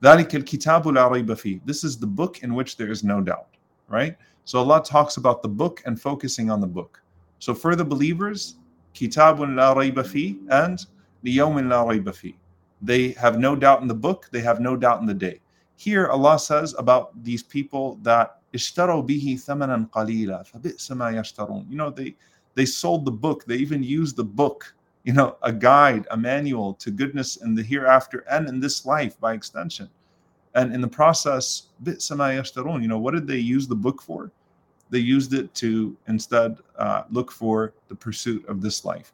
this 0.00 1.84
is 1.84 1.98
the 1.98 2.06
book 2.06 2.42
in 2.42 2.54
which 2.54 2.76
there 2.76 2.90
is 2.90 3.02
no 3.04 3.20
doubt 3.20 3.48
right 3.88 4.16
so 4.44 4.58
allah 4.58 4.82
talks 4.82 5.16
about 5.16 5.42
the 5.42 5.48
book 5.48 5.82
and 5.86 6.00
focusing 6.00 6.50
on 6.50 6.60
the 6.60 6.66
book 6.66 7.02
so 7.38 7.54
for 7.54 7.74
the 7.76 7.84
believers 7.84 8.56
kitabun 8.94 9.56
la 9.56 9.74
rayba 9.74 10.06
fi 10.06 10.38
and 10.50 10.86
liyawmin 11.24 11.68
la 11.68 11.84
rayba 11.84 12.14
fi 12.14 12.34
they 12.82 13.12
have 13.12 13.38
no 13.38 13.56
doubt 13.56 13.82
in 13.82 13.88
the 13.88 13.94
book 13.94 14.28
they 14.32 14.40
have 14.40 14.60
no 14.60 14.76
doubt 14.76 15.00
in 15.00 15.06
the 15.06 15.14
day 15.14 15.40
here 15.76 16.08
allah 16.08 16.38
says 16.38 16.74
about 16.78 17.10
these 17.24 17.42
people 17.42 17.96
that 18.02 18.36
اشتروا 18.54 19.02
به 19.02 19.38
ثمنا 19.46 19.88
قليلا 19.92 20.42
فبئس 20.42 20.92
ما 20.92 21.10
يشترون 21.10 21.66
you 21.70 21.76
know 21.76 21.90
they 21.90 22.14
they 22.54 22.64
sold 22.64 23.04
the 23.04 23.10
book 23.10 23.44
they 23.44 23.56
even 23.56 23.82
used 23.82 24.16
the 24.16 24.24
book 24.24 24.74
you 25.03 25.13
know, 25.13 25.37
a 25.41 25.51
guide, 25.51 26.07
a 26.11 26.17
manual 26.17 26.73
to 26.75 26.91
goodness 26.91 27.37
in 27.37 27.55
the 27.55 27.63
hereafter 27.63 28.23
and 28.29 28.47
in 28.47 28.59
this 28.59 28.85
life 28.85 29.19
by 29.19 29.33
extension. 29.33 29.89
And 30.53 30.73
in 30.73 30.81
the 30.81 30.87
process, 30.87 31.67
bit 31.83 32.07
you 32.09 32.87
know, 32.87 32.99
what 32.99 33.13
did 33.13 33.25
they 33.25 33.37
use 33.37 33.67
the 33.67 33.75
book 33.75 34.01
for? 34.01 34.31
They 34.89 34.99
used 34.99 35.33
it 35.33 35.53
to 35.55 35.95
instead 36.07 36.57
uh, 36.77 37.03
look 37.09 37.31
for 37.31 37.73
the 37.87 37.95
pursuit 37.95 38.45
of 38.47 38.61
this 38.61 38.83
life. 38.83 39.13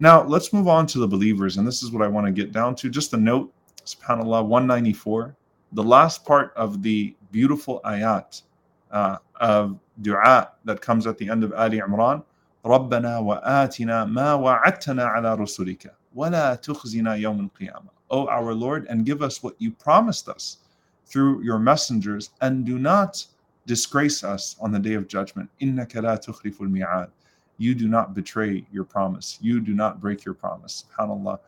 Now, 0.00 0.24
let's 0.24 0.52
move 0.52 0.66
on 0.66 0.86
to 0.88 0.98
the 0.98 1.06
believers. 1.06 1.56
And 1.56 1.66
this 1.66 1.82
is 1.82 1.92
what 1.92 2.02
I 2.02 2.08
want 2.08 2.26
to 2.26 2.32
get 2.32 2.50
down 2.50 2.74
to. 2.76 2.90
Just 2.90 3.14
a 3.14 3.16
note, 3.16 3.52
subhanAllah, 3.86 4.44
194, 4.44 5.36
the 5.72 5.82
last 5.82 6.24
part 6.24 6.52
of 6.56 6.82
the 6.82 7.14
beautiful 7.30 7.80
ayat 7.84 8.42
uh, 8.90 9.18
of 9.36 9.78
dua 10.02 10.50
that 10.64 10.80
comes 10.80 11.06
at 11.06 11.16
the 11.18 11.28
end 11.28 11.44
of 11.44 11.52
Ali 11.52 11.78
Imran 11.78 12.24
ربنا 12.65 13.17
وآتنا 13.17 14.05
ما 14.05 14.33
وعدتنا 14.33 15.03
على 15.03 15.35
رسلك 15.35 15.95
ولا 16.15 16.55
تخزنا 16.55 17.15
يوم 17.15 17.39
القيامة 17.39 17.89
O 18.11 18.27
our 18.27 18.53
Lord 18.53 18.87
and 18.87 19.05
give 19.05 19.21
us 19.21 19.43
what 19.43 19.55
you 19.59 19.71
promised 19.71 20.27
us 20.27 20.57
through 21.05 21.43
your 21.43 21.59
messengers 21.59 22.31
and 22.41 22.65
do 22.65 22.79
not 22.79 23.25
disgrace 23.65 24.23
us 24.23 24.55
on 24.59 24.71
the 24.71 24.79
day 24.79 24.95
of 24.95 25.07
judgment 25.07 25.49
إنك 25.61 25.95
لا 25.95 26.15
تخلف 26.15 26.61
الميعاد 26.61 27.09
you 27.57 27.75
do 27.75 27.87
not 27.87 28.13
betray 28.13 28.65
your 28.71 28.83
promise 28.83 29.37
you 29.41 29.59
do 29.59 29.73
not 29.73 30.01
break 30.01 30.25
your 30.25 30.33
promise 30.33 30.85
subhanallah 30.97 31.39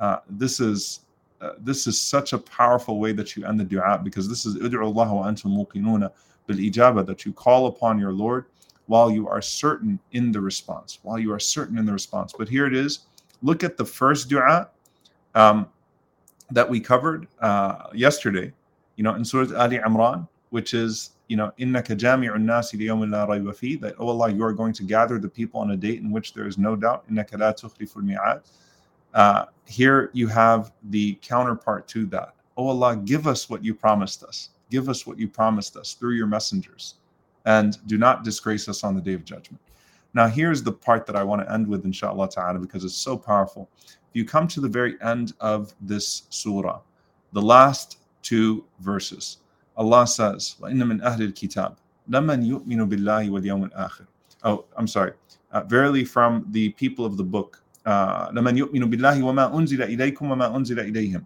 uh, 0.00 0.18
this 0.30 0.60
is 0.60 1.00
uh, 1.40 1.52
this 1.58 1.86
is 1.86 2.00
such 2.00 2.32
a 2.32 2.38
powerful 2.38 3.00
way 3.00 3.12
that 3.12 3.36
you 3.36 3.44
end 3.44 3.58
the 3.58 3.64
dua 3.64 3.98
because 4.02 4.28
this 4.28 4.46
is 4.46 4.56
ادعوا 4.56 4.92
الله 4.92 5.12
وأنتم 5.12 5.50
موقنون 5.50 6.10
bil 6.46 7.04
that 7.04 7.24
you 7.24 7.32
call 7.32 7.66
upon 7.66 7.98
your 7.98 8.12
Lord 8.12 8.46
while 8.86 9.10
you 9.10 9.28
are 9.28 9.40
certain 9.40 9.98
in 10.12 10.32
the 10.32 10.40
response, 10.40 10.98
while 11.02 11.18
you 11.18 11.32
are 11.32 11.38
certain 11.38 11.78
in 11.78 11.86
the 11.86 11.92
response. 11.92 12.32
But 12.36 12.48
here 12.48 12.66
it 12.66 12.74
is. 12.74 13.00
Look 13.42 13.64
at 13.64 13.76
the 13.76 13.84
first 13.84 14.28
dua 14.28 14.68
um, 15.34 15.66
that 16.50 16.68
we 16.68 16.80
covered 16.80 17.28
uh, 17.40 17.86
yesterday, 17.94 18.52
you 18.96 19.04
know, 19.04 19.14
in 19.14 19.24
Surah 19.24 19.56
Ali 19.56 19.78
Imran, 19.78 20.28
which 20.50 20.74
is 20.74 21.10
you 21.32 21.36
know, 21.36 21.50
إِنَّكَ 21.58 21.86
جَامِعُ 21.96 22.36
النَّاسِ 22.36 22.74
لِيَوْمٍ 22.74 23.08
لَا 23.08 23.26
رَيْبَ 23.26 23.48
فِيهِ 23.54 23.80
That, 23.80 23.94
oh 23.98 24.08
Allah, 24.08 24.30
you 24.30 24.44
are 24.44 24.52
going 24.52 24.74
to 24.74 24.82
gather 24.82 25.18
the 25.18 25.30
people 25.30 25.60
on 25.60 25.70
a 25.70 25.76
date 25.78 26.00
in 26.00 26.10
which 26.10 26.34
there 26.34 26.46
is 26.46 26.58
no 26.58 26.76
doubt. 26.76 27.10
إِنَّكَ 27.10 27.30
لَا 27.30 27.58
تُخْلِفُ 27.58 27.94
الْمِيعَادِ 27.96 28.42
uh, 29.14 29.46
Here 29.64 30.10
you 30.12 30.26
have 30.28 30.72
the 30.90 31.14
counterpart 31.22 31.88
to 31.88 32.04
that. 32.06 32.34
Oh 32.58 32.68
Allah, 32.68 32.96
give 32.96 33.26
us 33.26 33.48
what 33.48 33.64
you 33.64 33.74
promised 33.74 34.22
us. 34.22 34.50
Give 34.70 34.90
us 34.90 35.06
what 35.06 35.18
you 35.18 35.26
promised 35.26 35.74
us 35.78 35.94
through 35.94 36.16
your 36.16 36.26
messengers. 36.26 36.96
And 37.46 37.76
do 37.86 37.98
not 37.98 38.24
disgrace 38.24 38.68
us 38.68 38.84
on 38.84 38.94
the 38.94 39.00
day 39.00 39.14
of 39.14 39.24
judgment. 39.24 39.60
Now, 40.14 40.28
here's 40.28 40.62
the 40.62 40.72
part 40.72 41.06
that 41.06 41.16
I 41.16 41.24
want 41.24 41.42
to 41.42 41.52
end 41.52 41.66
with, 41.66 41.84
inshallah 41.84 42.28
ta'ala, 42.30 42.58
because 42.58 42.84
it's 42.84 42.94
so 42.94 43.16
powerful. 43.16 43.68
If 43.78 44.14
you 44.14 44.24
come 44.24 44.46
to 44.48 44.60
the 44.60 44.68
very 44.68 45.00
end 45.00 45.32
of 45.40 45.74
this 45.80 46.24
surah, 46.28 46.80
the 47.32 47.42
last 47.42 47.98
two 48.22 48.64
verses, 48.80 49.38
Allah 49.76 50.06
says, 50.06 50.56
وَإِنَّ 50.60 50.82
مِنْ 50.82 51.02
أَهْلِ 51.02 51.32
الْكِتَابِ 51.32 51.76
لَمَنْ 52.10 52.46
يُؤْمِنُ 52.46 52.90
بِاللَّهِ 52.90 53.30
وَالْيَوْمِ 53.30 53.72
الْآخِرِ 53.72 54.06
Oh, 54.44 54.64
I'm 54.76 54.86
sorry. 54.86 55.12
Uh, 55.50 55.62
verily 55.62 56.04
from 56.04 56.46
the 56.50 56.70
people 56.70 57.06
of 57.06 57.16
the 57.16 57.24
book, 57.24 57.62
uh, 57.86 58.28
لَمَنْ 58.30 58.58
يُؤْمِنُ 58.58 58.92
بِاللَّهِ 58.92 59.22
وَمَا 59.22 59.54
أُنزِلَ 59.54 59.96
إِلَيْكُمْ 59.96 60.18
وَمَا 60.18 60.54
أُنزِلَ 60.54 60.92
إِلَيْهِمْ 60.92 61.24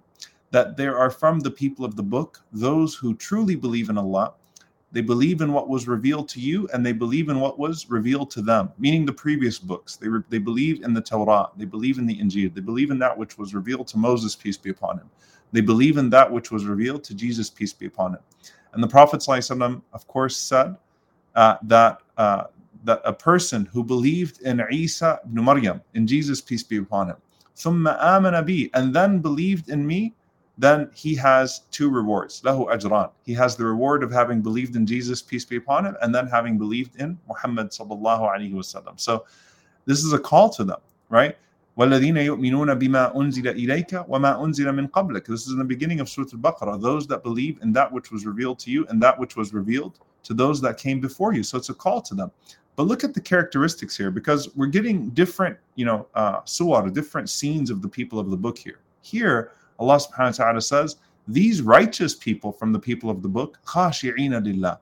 That 0.53 0.77
there 0.77 0.97
are 0.97 1.11
from 1.11 1.41
the 1.41 1.51
people 1.51 1.85
of 1.85 1.97
the 1.97 2.03
book 2.03 2.43
those 2.53 2.95
who 2.95 3.15
truly 3.17 3.57
believe 3.57 3.91
in 3.91 3.99
Allah 3.99 4.35
they 4.92 5.02
believe 5.02 5.42
in 5.42 5.54
what 5.54 5.70
was 5.70 5.88
revealed 5.88 6.28
to 6.30 6.40
you 6.40 6.68
and 6.74 6.86
they 6.86 6.92
believe 6.92 7.30
in 7.30 7.40
what 7.40 7.58
was 7.58 7.90
revealed 7.90 8.30
to 8.32 8.42
them, 8.42 8.72
meaning 8.78 9.06
the 9.06 9.14
previous 9.14 9.58
books. 9.58 9.96
They, 9.96 10.08
re- 10.08 10.24
they 10.30 10.38
believe 10.38 10.84
in 10.84 10.94
the 10.94 11.02
Torah, 11.02 11.50
they 11.56 11.66
believe 11.66 11.98
in 11.98 12.06
the 12.06 12.18
Injil, 12.18 12.54
they 12.54 12.62
believe 12.62 12.92
in 12.92 13.00
that 13.00 13.18
which 13.18 13.38
was 13.38 13.54
revealed 13.54 13.88
to 13.90 13.98
Moses, 13.98 14.36
peace 14.36 14.58
be 14.58 14.70
upon 14.70 14.98
him. 14.98 15.10
They 15.54 15.62
believe 15.62 15.98
in 15.98 16.10
that 16.12 16.32
which 16.32 16.52
was 16.52 16.66
revealed 16.66 17.04
to 17.06 17.16
Jesus, 17.16 17.50
peace 17.50 17.74
be 17.74 17.86
upon 17.86 18.14
him. 18.14 18.20
And 18.74 18.84
the 18.84 18.88
Prophet, 18.88 19.22
ﷺ, 19.22 19.82
of 19.94 20.08
course, 20.08 20.38
said 20.38 20.76
uh, 21.36 21.58
that, 21.64 22.00
uh, 22.18 22.46
that 22.84 23.02
a 23.06 23.14
person 23.14 23.66
who 23.66 23.84
believed 23.84 24.42
in 24.42 24.62
Isa 24.72 25.20
ibn 25.26 25.44
Maryam, 25.44 25.82
in 25.94 26.08
Jesus, 26.08 26.42
peace 26.42 26.64
be 26.64 26.78
upon 26.78 27.10
him, 27.10 27.18
ثم 27.56 27.88
آمن 27.88 28.46
بي, 28.46 28.70
and 28.74 28.94
then 28.94 29.20
believed 29.20 29.70
in 29.70 29.86
me, 29.86 30.14
then 30.59 30.91
he 30.95 31.15
has 31.17 31.63
two 31.71 31.91
rewards. 31.91 32.41
Lahu 32.43 32.69
ajran. 32.73 33.11
He 33.25 33.35
has 33.35 33.57
the 33.57 33.65
reward 33.65 34.03
of 34.03 34.11
having 34.11 34.41
believed 34.41 34.75
in 34.75 34.87
Jesus, 34.87 35.21
peace 35.21 35.45
be 35.45 35.57
upon 35.57 35.85
him, 35.85 35.97
and 36.01 36.15
then 36.15 36.27
having 36.27 36.57
believed 36.57 36.97
in 36.97 37.19
Muhammad 37.29 37.71
sallallahu 37.71 38.23
alaihi 38.35 38.55
wasallam. 38.55 38.99
So 38.99 39.27
this 39.85 40.03
is 40.03 40.13
a 40.13 40.19
call 40.19 40.49
to 40.51 40.65
them, 40.65 40.81
right? 41.11 41.37
وَالَّذِينَ 41.77 42.17
يُؤْمِنُونَ 42.17 42.79
بِمَا 42.81 43.15
أُنزِلَ 43.15 43.55
إِلَيْكَ 43.55 44.09
وَمَا 44.09 44.39
أُنزِلَ 44.39 44.65
مِن 44.65 44.89
قَبْلِكَ 44.89 45.27
This 45.27 45.47
is 45.47 45.53
in 45.53 45.59
the 45.59 45.65
beginning 45.65 46.01
of 46.01 46.09
Surah 46.09 46.29
Al-Baqarah. 46.33 46.81
Those 46.81 47.07
that 47.09 47.23
believe 47.23 47.59
in 47.61 47.71
that 47.75 47.93
which 47.93 48.11
was 48.11 48.25
revealed 48.25 48.59
to 48.61 48.71
you 48.71 48.87
and 48.89 49.03
that 49.03 49.19
which 49.19 49.37
was 49.37 49.53
revealed 49.53 49.99
to 50.23 50.33
those 50.33 50.63
that 50.63 50.79
came 50.79 51.01
before 51.01 51.35
you. 51.35 51.43
So 51.43 51.59
it's 51.59 51.69
a 51.69 51.75
call 51.75 52.01
to 52.01 52.15
them. 52.15 52.31
But 52.77 52.85
look 52.85 53.05
at 53.05 53.13
the 53.13 53.21
characteristics 53.21 53.95
here 53.95 54.11
because 54.11 54.55
we're 54.57 54.67
getting 54.67 55.11
different, 55.11 55.59
you 55.75 55.85
know, 55.85 56.07
uh, 56.15 56.41
suwar, 56.43 56.93
different 56.93 57.29
scenes 57.29 57.69
of 57.71 57.83
the 57.83 57.89
people 57.89 58.19
of 58.19 58.31
the 58.31 58.37
book 58.37 58.57
here. 58.57 58.81
Here, 59.03 59.53
Allah 59.81 59.97
subhanahu 59.97 60.39
wa 60.39 60.45
ta'ala 60.45 60.61
says, 60.61 60.97
these 61.29 61.61
righteous 61.63 62.15
people 62.15 62.53
from 62.53 62.73
the 62.73 62.79
people 62.79 63.11
of 63.11 63.23
the 63.23 63.29
book, 63.29 63.59
khashi'ina 63.67 64.45
lillah, 64.45 64.79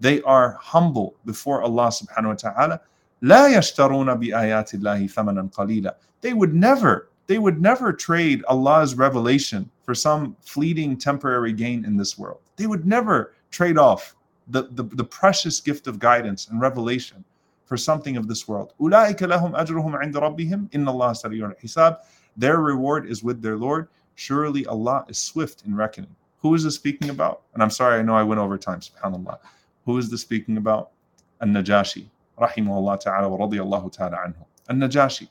they 0.00 0.20
are 0.22 0.58
humble 0.60 1.16
before 1.24 1.62
Allah 1.62 1.88
subhanahu 1.88 2.28
wa 2.28 2.34
ta'ala. 2.34 2.80
لا 3.22 3.48
يشترون 3.48 4.14
بآيات 4.14 4.74
الله 4.74 5.10
ثمنا 5.10 5.50
قليلا. 5.52 5.94
They 6.20 6.34
would 6.34 6.54
never, 6.54 7.08
they 7.26 7.38
would 7.38 7.60
never 7.62 7.92
trade 7.92 8.44
Allah's 8.46 8.94
revelation 8.94 9.70
for 9.82 9.94
some 9.94 10.36
fleeting 10.42 10.98
temporary 10.98 11.52
gain 11.52 11.84
in 11.84 11.96
this 11.96 12.18
world. 12.18 12.40
They 12.56 12.66
would 12.66 12.86
never 12.86 13.32
trade 13.50 13.78
off 13.78 14.14
the, 14.48 14.68
the, 14.72 14.82
the 14.82 15.04
precious 15.04 15.60
gift 15.60 15.86
of 15.86 15.98
guidance 15.98 16.48
and 16.48 16.60
revelation 16.60 17.24
for 17.64 17.76
something 17.76 18.16
of 18.16 18.28
this 18.28 18.46
world. 18.46 18.74
أولئك 18.80 19.22
لهم 19.22 19.56
أجرهم 19.56 19.96
عند 19.96 20.16
ربهم 20.16 20.68
إن 20.74 20.88
الله 20.88 21.12
سريع 21.12 21.52
الحساب. 21.56 21.98
Their 22.36 22.58
reward 22.58 23.06
is 23.06 23.22
with 23.22 23.40
their 23.40 23.56
Lord 23.56 23.88
Surely 24.21 24.67
Allah 24.67 25.03
is 25.09 25.17
swift 25.17 25.63
in 25.65 25.75
reckoning. 25.75 26.15
Who 26.43 26.53
is 26.53 26.63
this 26.63 26.75
speaking 26.75 27.09
about? 27.09 27.41
And 27.55 27.63
I'm 27.63 27.71
sorry, 27.71 27.97
I 27.97 28.03
know 28.03 28.13
I 28.13 28.21
went 28.21 28.39
over 28.39 28.55
time, 28.55 28.79
subhanAllah. 28.79 29.39
Who 29.85 29.97
is 29.97 30.11
this 30.11 30.21
speaking 30.21 30.57
about? 30.57 30.91
An-Najashi, 31.39 32.07
rahimahullah 32.39 32.99
ta'ala 32.99 33.27
wa 33.27 33.47
radiyallahu 33.47 33.91
ta'ala 33.91 34.17
anhu. 34.17 34.45
An-Najashi. 34.69 35.27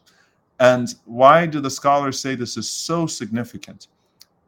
And 0.59 0.93
why 1.05 1.47
do 1.47 1.61
the 1.61 1.71
scholars 1.71 2.19
say 2.19 2.35
this 2.35 2.57
is 2.57 2.69
so 2.69 3.07
significant? 3.07 3.87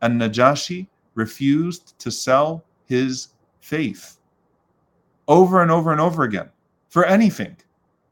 An-Najashi 0.01 0.89
refused 1.15 1.97
to 2.01 2.11
sell 2.11 2.65
his 2.87 3.29
faith 3.61 4.19
over 5.29 5.63
and 5.63 5.71
over 5.71 5.93
and 5.93 6.01
over 6.01 6.25
again 6.25 6.51
for 6.89 7.05
anything, 7.05 7.57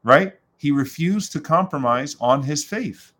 right? 0.05 0.39
He 0.55 0.71
refused 0.71 1.33
to 1.33 1.41
compromise 1.41 2.15
on 2.21 2.41
his 2.41 2.63
faith. 2.63 3.11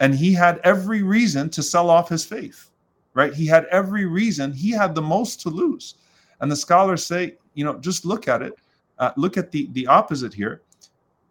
And 0.00 0.14
he 0.14 0.32
had 0.32 0.60
every 0.64 1.02
reason 1.02 1.50
to 1.50 1.62
sell 1.62 1.90
off 1.90 2.08
his 2.08 2.24
faith, 2.24 2.70
right? 3.14 3.34
He 3.34 3.46
had 3.46 3.66
every 3.66 4.06
reason. 4.06 4.52
He 4.52 4.70
had 4.70 4.94
the 4.94 5.02
most 5.02 5.40
to 5.42 5.50
lose. 5.50 5.96
And 6.40 6.50
the 6.50 6.56
scholars 6.56 7.04
say, 7.04 7.34
you 7.54 7.64
know, 7.64 7.78
just 7.78 8.04
look 8.04 8.28
at 8.28 8.42
it. 8.42 8.54
Uh, 8.98 9.10
look 9.16 9.36
at 9.36 9.50
the, 9.50 9.68
the 9.72 9.86
opposite 9.86 10.34
here. 10.34 10.62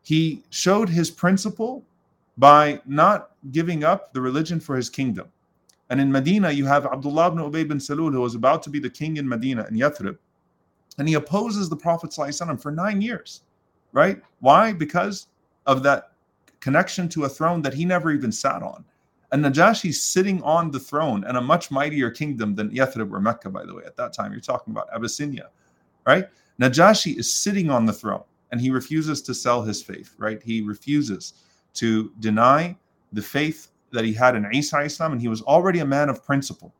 He 0.03 0.43
showed 0.49 0.89
his 0.89 1.11
principle 1.11 1.83
by 2.37 2.81
not 2.85 3.31
giving 3.51 3.83
up 3.83 4.13
the 4.13 4.21
religion 4.21 4.59
for 4.59 4.75
his 4.75 4.89
kingdom. 4.89 5.27
And 5.89 6.01
in 6.01 6.11
Medina, 6.11 6.51
you 6.51 6.65
have 6.65 6.85
Abdullah 6.85 7.27
ibn 7.27 7.39
Ubay 7.39 7.67
bin 7.67 7.77
Salul, 7.77 8.11
who 8.11 8.21
was 8.21 8.35
about 8.35 8.61
to 8.63 8.69
be 8.69 8.79
the 8.79 8.89
king 8.89 9.17
in 9.17 9.27
Medina, 9.27 9.65
in 9.69 9.75
Yathrib. 9.75 10.17
And 10.97 11.07
he 11.07 11.13
opposes 11.13 11.69
the 11.69 11.75
Prophet 11.75 12.09
ﷺ 12.11 12.61
for 12.61 12.71
nine 12.71 13.01
years, 13.01 13.41
right? 13.93 14.21
Why? 14.39 14.73
Because 14.73 15.27
of 15.65 15.83
that 15.83 16.11
connection 16.59 17.07
to 17.09 17.25
a 17.25 17.29
throne 17.29 17.61
that 17.61 17.73
he 17.73 17.85
never 17.85 18.11
even 18.11 18.31
sat 18.31 18.63
on. 18.63 18.83
And 19.31 19.43
Najashi's 19.43 20.01
sitting 20.01 20.41
on 20.43 20.71
the 20.71 20.79
throne 20.79 21.23
and 21.25 21.37
a 21.37 21.41
much 21.41 21.69
mightier 21.69 22.09
kingdom 22.09 22.55
than 22.55 22.71
Yathrib 22.71 23.11
or 23.11 23.19
Mecca, 23.19 23.49
by 23.49 23.65
the 23.65 23.75
way. 23.75 23.83
At 23.85 23.97
that 23.97 24.13
time, 24.13 24.31
you're 24.31 24.41
talking 24.41 24.71
about 24.71 24.87
Abyssinia, 24.93 25.49
right? 26.05 26.27
Najashi 26.61 27.17
is 27.17 27.31
sitting 27.31 27.69
on 27.69 27.85
the 27.85 27.93
throne 27.93 28.23
and 28.51 28.61
he 28.61 28.69
refuses 28.69 29.21
to 29.23 29.33
sell 29.33 29.61
his 29.61 29.81
faith, 29.81 30.13
right? 30.17 30.41
He 30.41 30.61
refuses 30.61 31.33
to 31.75 32.11
deny 32.19 32.77
the 33.13 33.21
faith 33.21 33.69
that 33.91 34.05
he 34.05 34.13
had 34.13 34.35
in 34.35 34.47
Isa 34.53 34.79
Islam, 34.81 35.13
and 35.13 35.21
he 35.21 35.27
was 35.27 35.41
already 35.43 35.79
a 35.79 35.85
man 35.85 36.09
of 36.09 36.25
principle. 36.25 36.73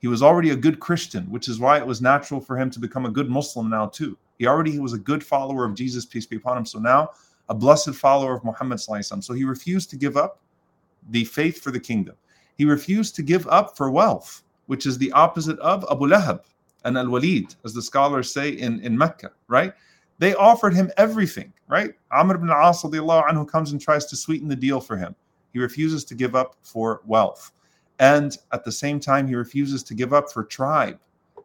He 0.00 0.08
was 0.08 0.22
already 0.22 0.50
a 0.50 0.56
good 0.56 0.80
Christian, 0.80 1.24
which 1.24 1.48
is 1.48 1.58
why 1.58 1.78
it 1.78 1.86
was 1.86 2.00
natural 2.00 2.40
for 2.40 2.56
him 2.58 2.70
to 2.70 2.78
become 2.78 3.06
a 3.06 3.10
good 3.10 3.28
Muslim 3.28 3.68
now, 3.68 3.86
too. 3.86 4.16
He 4.38 4.46
already 4.46 4.78
was 4.78 4.92
a 4.92 4.98
good 4.98 5.24
follower 5.24 5.64
of 5.64 5.74
Jesus, 5.74 6.06
peace 6.06 6.26
be 6.26 6.36
upon 6.36 6.58
him. 6.58 6.66
So 6.66 6.78
now 6.78 7.10
a 7.48 7.54
blessed 7.54 7.94
follower 7.94 8.34
of 8.34 8.44
Muhammad. 8.44 8.80
So 8.80 9.32
he 9.34 9.44
refused 9.44 9.90
to 9.90 9.96
give 9.96 10.16
up 10.16 10.40
the 11.10 11.24
faith 11.24 11.62
for 11.62 11.70
the 11.70 11.80
kingdom. 11.80 12.16
He 12.56 12.64
refused 12.64 13.14
to 13.16 13.22
give 13.22 13.46
up 13.48 13.76
for 13.76 13.90
wealth, 13.90 14.42
which 14.66 14.84
is 14.86 14.98
the 14.98 15.12
opposite 15.12 15.58
of 15.60 15.84
Abu 15.90 16.06
Lahab 16.06 16.40
and 16.84 16.98
Al 16.98 17.06
Walid, 17.06 17.54
as 17.64 17.72
the 17.72 17.82
scholars 17.82 18.32
say 18.32 18.50
in, 18.50 18.80
in 18.80 18.96
Mecca, 18.96 19.30
right? 19.48 19.72
They 20.18 20.34
offered 20.34 20.74
him 20.74 20.90
everything, 20.96 21.52
right? 21.68 21.92
Amr 22.10 22.34
ibn 22.34 22.50
al-As 22.50 22.82
anhu 22.82 23.48
comes 23.48 23.72
and 23.72 23.80
tries 23.80 24.06
to 24.06 24.16
sweeten 24.16 24.48
the 24.48 24.56
deal 24.56 24.80
for 24.80 24.96
him. 24.96 25.14
He 25.52 25.60
refuses 25.60 26.04
to 26.06 26.14
give 26.14 26.34
up 26.34 26.56
for 26.62 27.02
wealth. 27.06 27.52
And 28.00 28.36
at 28.52 28.64
the 28.64 28.72
same 28.72 29.00
time, 29.00 29.26
he 29.26 29.34
refuses 29.34 29.82
to 29.84 29.94
give 29.94 30.12
up 30.12 30.30
for 30.30 30.44
tribe 30.44 30.98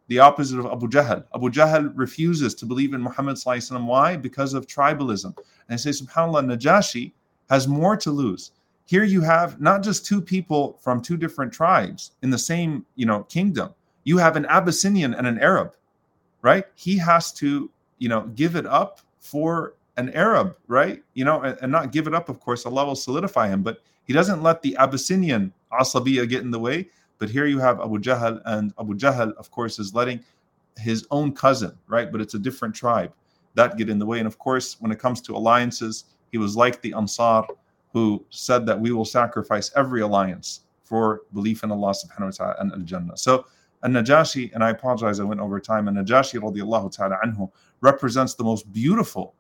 the 0.08 0.20
opposite 0.20 0.60
of 0.60 0.66
Abu 0.66 0.88
Jahl. 0.88 1.24
Abu 1.34 1.50
Jahl 1.50 1.92
refuses 1.96 2.54
to 2.56 2.66
believe 2.66 2.94
in 2.94 3.02
Muhammad. 3.02 3.38
Why? 3.44 4.18
Because 4.18 4.54
of 4.54 4.68
tribalism. 4.68 5.36
And 5.36 5.70
I 5.70 5.76
say, 5.76 5.92
subhanAllah, 5.92 6.46
Najashi 6.46 7.14
has 7.50 7.68
more 7.68 7.96
to 7.98 8.12
lose. 8.12 8.52
Here 8.86 9.04
you 9.04 9.22
have 9.22 9.62
not 9.62 9.82
just 9.82 10.06
two 10.06 10.22
people 10.22 10.78
from 10.82 11.02
two 11.02 11.18
different 11.18 11.54
tribes 11.54 12.12
in 12.22 12.30
the 12.30 12.38
same 12.38 12.86
you 12.96 13.06
know 13.06 13.24
kingdom. 13.24 13.74
You 14.04 14.18
have 14.18 14.36
an 14.36 14.46
Abyssinian 14.46 15.14
and 15.14 15.26
an 15.26 15.40
Arab, 15.40 15.74
right? 16.42 16.66
He 16.76 16.98
has 16.98 17.32
to 17.34 17.70
you 18.00 18.10
know 18.10 18.24
give 18.36 18.56
it 18.56 18.66
up 18.66 19.00
for 19.20 19.76
an 19.96 20.10
Arab, 20.10 20.58
right? 20.68 21.02
You 21.14 21.24
know, 21.24 21.42
and, 21.42 21.58
and 21.62 21.72
not 21.72 21.92
give 21.92 22.08
it 22.08 22.14
up, 22.14 22.28
of 22.28 22.40
course. 22.40 22.66
Allah 22.66 22.86
will 22.86 22.96
solidify 22.96 23.48
him, 23.48 23.64
but 23.64 23.82
he 24.06 24.12
doesn't 24.12 24.44
let 24.44 24.62
the 24.62 24.76
Abyssinian 24.78 25.54
asabiya 25.72 26.28
get 26.28 26.42
in 26.42 26.52
the 26.52 26.60
way 26.60 26.90
but 27.24 27.30
here 27.30 27.46
you 27.46 27.58
have 27.60 27.80
Abu 27.80 28.00
Jahl, 28.00 28.42
and 28.44 28.74
Abu 28.78 28.96
Jahl, 28.96 29.34
of 29.36 29.50
course, 29.50 29.80
is 29.80 29.96
letting 29.96 30.20
his 30.78 31.08
own 31.10 31.32
cousin, 31.34 31.72
right? 31.88 32.12
But 32.12 32.20
it's 32.20 32.34
a 32.34 32.38
different 32.38 32.76
tribe 32.76 33.14
that 33.54 33.78
get 33.78 33.88
in 33.88 33.98
the 33.98 34.06
way. 34.06 34.18
And 34.18 34.28
of 34.28 34.38
course, 34.38 34.76
when 34.82 34.92
it 34.92 35.00
comes 35.00 35.22
to 35.22 35.34
alliances, 35.34 36.04
he 36.34 36.38
was 36.38 36.58
like 36.58 36.82
the 36.82 36.94
Ansar 36.94 37.46
who 37.94 38.26
said 38.30 38.66
that 38.66 38.78
we 38.78 38.92
will 38.92 39.06
sacrifice 39.06 39.72
every 39.78 40.02
alliance 40.02 40.66
for 40.84 41.22
belief 41.34 41.64
in 41.64 41.72
Allah 41.72 41.94
subhanahu 41.94 42.26
wa 42.26 42.32
ta'ala 42.32 42.56
and 42.60 42.74
Al 42.74 42.80
Jannah. 42.80 43.16
So 43.16 43.46
An-Najashi, 43.84 44.54
and 44.54 44.62
I 44.62 44.72
apologize, 44.72 45.22
I 45.22 45.24
went 45.24 45.40
over 45.40 45.62
time, 45.62 45.88
and 45.88 45.96
Najashi 45.96 46.42
radiallahu 46.42 46.94
ta'ala 46.94 47.20
anhu 47.26 47.50
represents 47.80 48.34
the 48.34 48.44
most 48.44 48.70
beautiful 48.74 49.34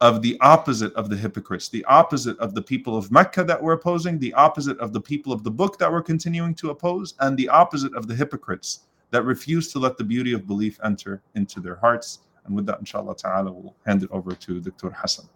of 0.00 0.20
the 0.20 0.36
opposite 0.40 0.92
of 0.94 1.08
the 1.08 1.16
hypocrites, 1.16 1.68
the 1.68 1.84
opposite 1.86 2.38
of 2.38 2.54
the 2.54 2.62
people 2.62 2.96
of 2.96 3.10
Mecca 3.10 3.42
that 3.44 3.62
were 3.62 3.72
opposing, 3.72 4.18
the 4.18 4.34
opposite 4.34 4.78
of 4.78 4.92
the 4.92 5.00
people 5.00 5.32
of 5.32 5.42
the 5.42 5.50
book 5.50 5.78
that 5.78 5.90
were 5.90 6.02
continuing 6.02 6.54
to 6.56 6.70
oppose, 6.70 7.14
and 7.20 7.36
the 7.36 7.48
opposite 7.48 7.94
of 7.94 8.06
the 8.06 8.14
hypocrites 8.14 8.80
that 9.10 9.22
refused 9.24 9.72
to 9.72 9.78
let 9.78 9.96
the 9.96 10.04
beauty 10.04 10.32
of 10.34 10.46
belief 10.46 10.78
enter 10.84 11.22
into 11.34 11.60
their 11.60 11.76
hearts. 11.76 12.20
And 12.44 12.54
with 12.54 12.66
that, 12.66 12.78
inshallah 12.78 13.16
ta'ala, 13.16 13.50
we'll 13.50 13.74
hand 13.86 14.02
it 14.02 14.10
over 14.10 14.34
to 14.34 14.60
Dr. 14.60 14.90
Hassan. 14.90 15.28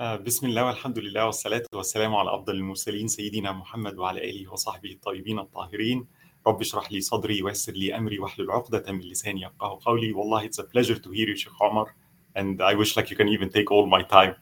بسم 0.00 0.46
الله 0.46 0.64
والحمد 0.64 0.98
لله 0.98 1.26
والصلاة 1.26 1.64
والسلام 1.74 2.14
على 2.14 2.34
أفضل 2.34 2.54
المرسلين 2.54 3.08
سيدنا 3.08 3.52
محمد 3.52 3.98
وعلى 3.98 4.30
آله 4.30 4.52
وصحبه 4.52 4.92
الطيبين 4.92 5.38
الطاهرين 5.38 6.06
رب 6.46 6.60
اشرح 6.60 6.92
لي 6.92 7.00
صدري 7.00 7.42
ويسر 7.42 7.72
لي 7.72 7.96
أمري 7.96 8.18
واحلل 8.18 8.50
عقدة 8.50 8.92
من 8.92 9.00
لساني 9.00 9.42
يفقه 9.42 9.78
قولي 9.84 10.12
والله 10.12 10.48
it's 10.48 10.58
a 10.58 10.64
pleasure 10.64 10.98
to 10.98 11.10
hear 11.10 11.28
you 11.28 11.36
Sheikh 11.36 11.60
Omar 11.60 11.94
and 12.36 12.62
I 12.62 12.74
wish 12.74 12.96
like 12.96 13.10
you 13.10 13.16
can 13.16 13.28
even 13.28 13.50
take 13.50 13.70
all 13.70 13.86
my 13.86 14.02
time 14.02 14.34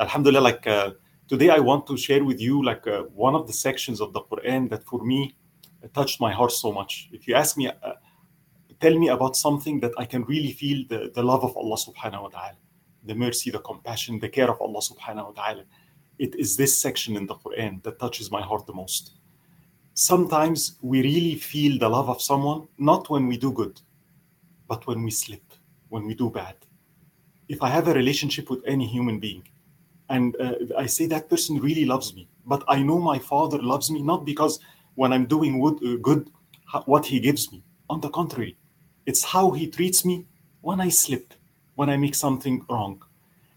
Alhamdulillah 0.00 0.40
like 0.40 0.66
uh, 0.66 0.90
today 1.28 1.50
I 1.50 1.58
want 1.58 1.86
to 1.88 1.96
share 1.96 2.24
with 2.24 2.40
you 2.40 2.64
like 2.64 2.86
uh, 2.86 3.02
one 3.26 3.34
of 3.34 3.46
the 3.46 3.52
sections 3.52 4.00
of 4.00 4.12
the 4.12 4.22
Quran 4.22 4.70
that 4.70 4.82
for 4.84 5.04
me 5.04 5.36
touched 5.94 6.20
my 6.20 6.32
heart 6.32 6.52
so 6.52 6.72
much 6.72 7.08
if 7.12 7.28
you 7.28 7.34
ask 7.34 7.56
me 7.56 7.68
uh, 7.68 7.92
tell 8.80 8.96
me 8.98 9.08
about 9.08 9.36
something 9.36 9.80
that 9.80 9.92
I 9.98 10.04
can 10.04 10.22
really 10.24 10.52
feel 10.52 10.78
the, 10.88 11.10
the 11.14 11.22
love 11.22 11.42
of 11.44 11.56
Allah 11.56 11.76
subhanahu 11.76 12.22
wa 12.22 12.28
ta'ala 12.28 12.56
the 13.06 13.14
mercy, 13.14 13.50
the 13.50 13.60
compassion, 13.60 14.18
the 14.18 14.28
care 14.28 14.50
of 14.50 14.60
Allah 14.60 14.80
subhanahu 14.80 15.34
wa 15.34 15.42
ta'ala. 15.42 15.62
It 16.18 16.34
is 16.34 16.56
this 16.56 16.80
section 16.80 17.16
in 17.16 17.26
the 17.26 17.34
Quran 17.34 17.82
that 17.84 17.98
touches 17.98 18.30
my 18.30 18.42
heart 18.42 18.66
the 18.66 18.74
most. 18.74 19.12
Sometimes 19.93 20.77
we 20.81 21.01
really 21.01 21.35
feel 21.35 21.77
the 21.77 21.89
love 21.89 22.09
of 22.09 22.21
someone, 22.21 22.67
not 22.77 23.09
when 23.09 23.27
we 23.27 23.37
do 23.37 23.51
good, 23.51 23.81
but 24.67 24.85
when 24.87 25.03
we 25.03 25.11
slip, 25.11 25.43
when 25.89 26.05
we 26.05 26.13
do 26.13 26.29
bad. 26.29 26.55
If 27.49 27.61
I 27.61 27.69
have 27.69 27.87
a 27.87 27.93
relationship 27.93 28.49
with 28.49 28.61
any 28.65 28.87
human 28.87 29.19
being 29.19 29.43
and 30.09 30.35
uh, 30.39 30.53
I 30.77 30.85
say 30.85 31.05
that 31.07 31.29
person 31.29 31.59
really 31.59 31.85
loves 31.85 32.15
me, 32.15 32.27
but 32.45 32.63
I 32.67 32.81
know 32.81 32.99
my 32.99 33.19
father 33.19 33.61
loves 33.61 33.91
me 33.91 34.01
not 34.01 34.25
because 34.25 34.59
when 34.95 35.13
I'm 35.13 35.25
doing 35.25 35.59
good, 35.59 36.01
good 36.01 36.29
what 36.85 37.05
he 37.05 37.19
gives 37.19 37.51
me. 37.51 37.63
On 37.89 37.99
the 37.99 38.09
contrary, 38.09 38.57
it's 39.05 39.23
how 39.23 39.51
he 39.51 39.67
treats 39.67 40.05
me 40.05 40.25
when 40.61 40.79
I 40.79 40.89
slip 40.89 41.33
when 41.75 41.89
I 41.89 41.97
make 41.97 42.15
something 42.15 42.65
wrong. 42.69 43.01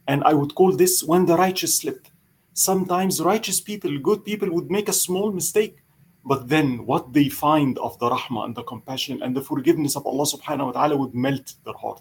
And 0.09 0.23
I 0.25 0.35
would 0.35 0.55
call 0.55 0.73
this 0.73 1.03
when 1.03 1.27
the 1.27 1.37
righteous 1.37 1.79
slip. 1.79 2.09
Sometimes 2.53 3.21
righteous 3.21 3.61
people, 3.61 3.99
good 3.99 4.25
people 4.25 4.51
would 4.51 4.71
make 4.71 4.89
a 4.89 4.93
small 4.93 5.33
mistake, 5.33 5.77
but 6.25 6.49
then 6.49 6.87
what 6.87 7.13
they 7.13 7.29
find 7.29 7.79
of 7.79 7.99
the 7.99 8.09
rahmah 8.09 8.47
and 8.47 8.55
the 8.55 8.63
compassion 8.63 9.23
and 9.23 9.37
the 9.37 9.43
forgiveness 9.43 9.95
of 9.95 10.07
Allah 10.07 10.25
subhanahu 10.25 10.67
wa 10.67 10.73
ta'ala 10.73 10.97
would 10.97 11.15
melt 11.15 11.55
their 11.65 11.75
heart. 11.75 12.01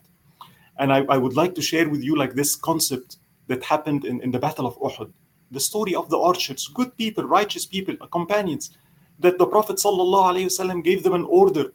And 0.80 0.94
I, 0.94 1.04
I 1.10 1.18
would 1.18 1.36
like 1.36 1.56
to 1.56 1.62
share 1.62 1.90
with 1.90 2.02
you 2.02 2.16
like 2.16 2.34
this 2.34 2.56
concept 2.56 3.18
that 3.48 3.64
happened 3.64 4.06
in, 4.06 4.22
in 4.22 4.32
the 4.32 4.40
Battle 4.40 4.66
of 4.66 4.78
Uhud. 4.80 5.12
The 5.52 5.60
story 5.60 5.94
of 5.94 6.10
the 6.10 6.18
archers, 6.18 6.68
good 6.74 6.96
people, 6.98 7.26
righteous 7.26 7.66
people, 7.66 7.96
companions, 8.08 8.76
that 9.20 9.38
the 9.38 9.46
Prophet 9.46 9.76
ﷺ 9.76 10.84
gave 10.84 11.04
them 11.04 11.14
an 11.14 11.26
order. 11.26 11.74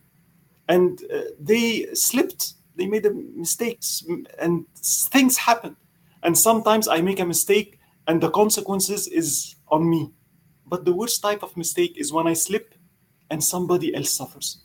And 0.69 1.01
uh, 1.13 1.21
they 1.39 1.87
slipped. 1.95 2.55
They 2.77 2.87
made 2.87 3.07
mistakes. 3.37 4.05
And 4.41 4.67
things 4.75 5.37
happen. 5.37 5.77
And 6.23 6.37
sometimes 6.37 6.89
i 6.89 7.01
make 7.01 7.21
a 7.21 7.25
mistake 7.25 7.79
and 8.09 8.21
the 8.21 8.31
consequences 8.31 9.07
is 9.07 9.55
on 9.69 9.89
me 9.89 10.11
but 10.68 10.86
the 10.86 10.94
worst 10.94 11.22
type 11.22 11.44
of 11.44 11.56
mistake 11.58 11.94
is 11.98 12.12
when 12.12 12.28
i 12.28 12.34
slip 12.34 12.74
and 13.30 13.44
somebody 13.44 13.96
else 13.96 14.12
suffers 14.12 14.64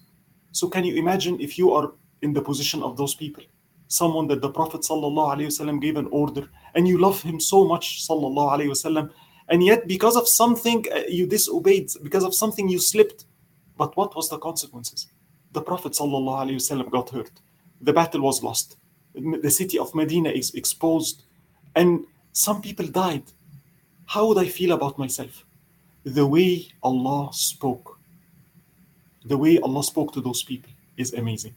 so 0.52 0.68
can 0.68 0.84
you 0.84 0.96
imagine 0.96 1.40
if 1.40 1.58
you 1.58 1.72
are 1.72 1.92
in 2.22 2.32
the 2.32 2.42
position 2.42 2.82
of 2.82 2.96
those 2.96 3.14
people 3.14 3.42
someone 3.90 4.26
that 4.26 4.42
the 4.42 4.50
prophet 4.50 4.82
ﷺ 4.82 5.80
gave 5.80 5.96
an 5.96 6.08
order 6.10 6.46
and 6.74 6.86
you 6.86 6.98
love 6.98 7.22
him 7.22 7.40
so 7.40 7.64
much 7.64 8.06
ﷺ, 8.06 9.10
and 9.48 9.64
yet 9.64 9.88
because 9.88 10.14
of 10.14 10.28
something 10.28 10.84
uh, 10.92 11.00
you 11.08 11.26
disobeyed 11.26 11.88
because 12.02 12.22
of 12.22 12.34
something 12.34 12.68
you 12.68 12.78
slipped 12.78 13.24
but 13.78 13.96
what 13.96 14.14
was 14.14 14.28
the 14.28 14.38
consequences 14.38 15.06
the 15.52 15.62
prophet 15.62 15.92
ﷺ 15.92 16.90
got 16.90 17.08
hurt 17.10 17.30
the 17.80 17.92
battle 17.92 18.22
was 18.22 18.42
lost. 18.42 18.76
The 19.14 19.50
city 19.50 19.78
of 19.78 19.94
Medina 19.94 20.30
is 20.30 20.54
exposed, 20.54 21.24
and 21.74 22.04
some 22.32 22.60
people 22.60 22.86
died. 22.86 23.24
How 24.06 24.26
would 24.26 24.38
I 24.38 24.46
feel 24.46 24.72
about 24.72 24.98
myself? 24.98 25.44
The 26.05 26.25
way 26.25 26.67
Allah 26.81 27.29
spoke, 27.31 27.99
the 29.25 29.37
way 29.37 29.59
Allah 29.59 29.83
spoke 29.83 30.13
to 30.13 30.21
those 30.21 30.43
people 30.43 30.71
is 30.97 31.13
amazing. 31.13 31.55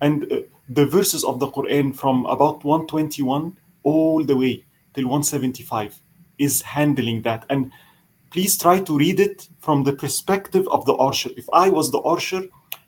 And 0.00 0.30
uh, 0.32 0.40
the 0.68 0.86
verses 0.86 1.24
of 1.24 1.38
the 1.38 1.48
Quran 1.48 1.94
from 1.94 2.26
about 2.26 2.64
121 2.64 3.56
all 3.82 4.24
the 4.24 4.36
way 4.36 4.64
till 4.94 5.04
175 5.04 6.00
is 6.38 6.62
handling 6.62 7.22
that. 7.22 7.44
And 7.50 7.70
please 8.30 8.56
try 8.58 8.80
to 8.80 8.98
read 8.98 9.20
it 9.20 9.48
from 9.58 9.84
the 9.84 9.92
perspective 9.92 10.66
of 10.68 10.84
the 10.86 10.94
archer. 10.94 11.30
If 11.36 11.46
I 11.52 11.68
was 11.68 11.90
the 11.90 12.00
archer 12.00 12.42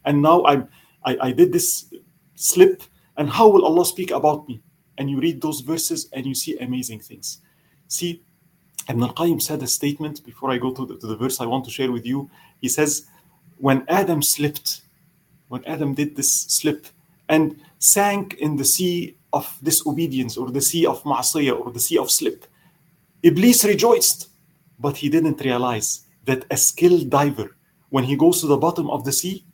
and 0.05 0.23
now 0.23 0.45
I'm, 0.45 0.69
I, 1.05 1.17
I 1.21 1.33
did 1.33 1.53
this 1.53 1.93
slip 2.35 2.83
and 3.17 3.29
how 3.29 3.49
will 3.49 3.65
Allah 3.65 3.85
speak 3.85 4.11
about 4.11 4.49
me? 4.49 4.63
And 4.99 5.11
you 5.11 5.21
read 5.21 5.41
those 5.41 5.61
verses 5.61 6.09
and 6.13 6.27
you 6.27 6.35
see 6.35 6.59
amazing 6.59 7.01
things. 7.01 7.41
See, 7.89 8.23
Ibn 8.89 9.03
al-Qayyim 9.03 9.41
said 9.41 9.63
a 9.63 9.67
statement 9.67 10.25
before 10.25 10.51
I 10.51 10.59
go 10.59 10.73
to 10.73 10.87
the, 10.87 10.97
to 10.97 11.07
the 11.07 11.17
verse 11.17 11.41
I 11.41 11.47
want 11.47 11.65
to 11.67 11.71
share 11.71 11.93
with 11.93 12.05
you. 12.05 12.29
He 12.61 12.69
says, 12.69 13.07
when 13.59 13.85
Adam 13.89 14.23
slipped, 14.23 14.83
when 15.49 15.65
Adam 15.67 15.95
did 15.95 16.17
this 16.17 16.33
slip 16.33 16.87
and 17.29 17.61
sank 17.79 18.35
in 18.35 18.57
the 18.57 18.65
sea 18.65 19.17
of 19.33 19.57
disobedience 19.63 20.37
or 20.37 20.51
the 20.51 20.61
sea 20.61 20.85
of 20.87 21.03
ma'asiyah 21.05 21.59
or 21.59 21.71
the 21.71 21.81
sea 21.81 21.99
of 21.99 22.11
slip, 22.11 22.47
Iblis 23.23 23.65
rejoiced, 23.65 24.29
but 24.79 24.97
he 24.97 25.09
didn't 25.09 25.41
realize 25.41 26.07
that 26.25 26.45
a 26.51 26.57
skilled 26.57 27.09
diver, 27.09 27.57
when 27.91 28.05
he 28.05 28.17
goes 28.17 28.41
to 28.41 28.47
the 28.47 28.57
bottom 28.57 28.91
of 28.91 29.05
the 29.05 29.13
sea, 29.13 29.45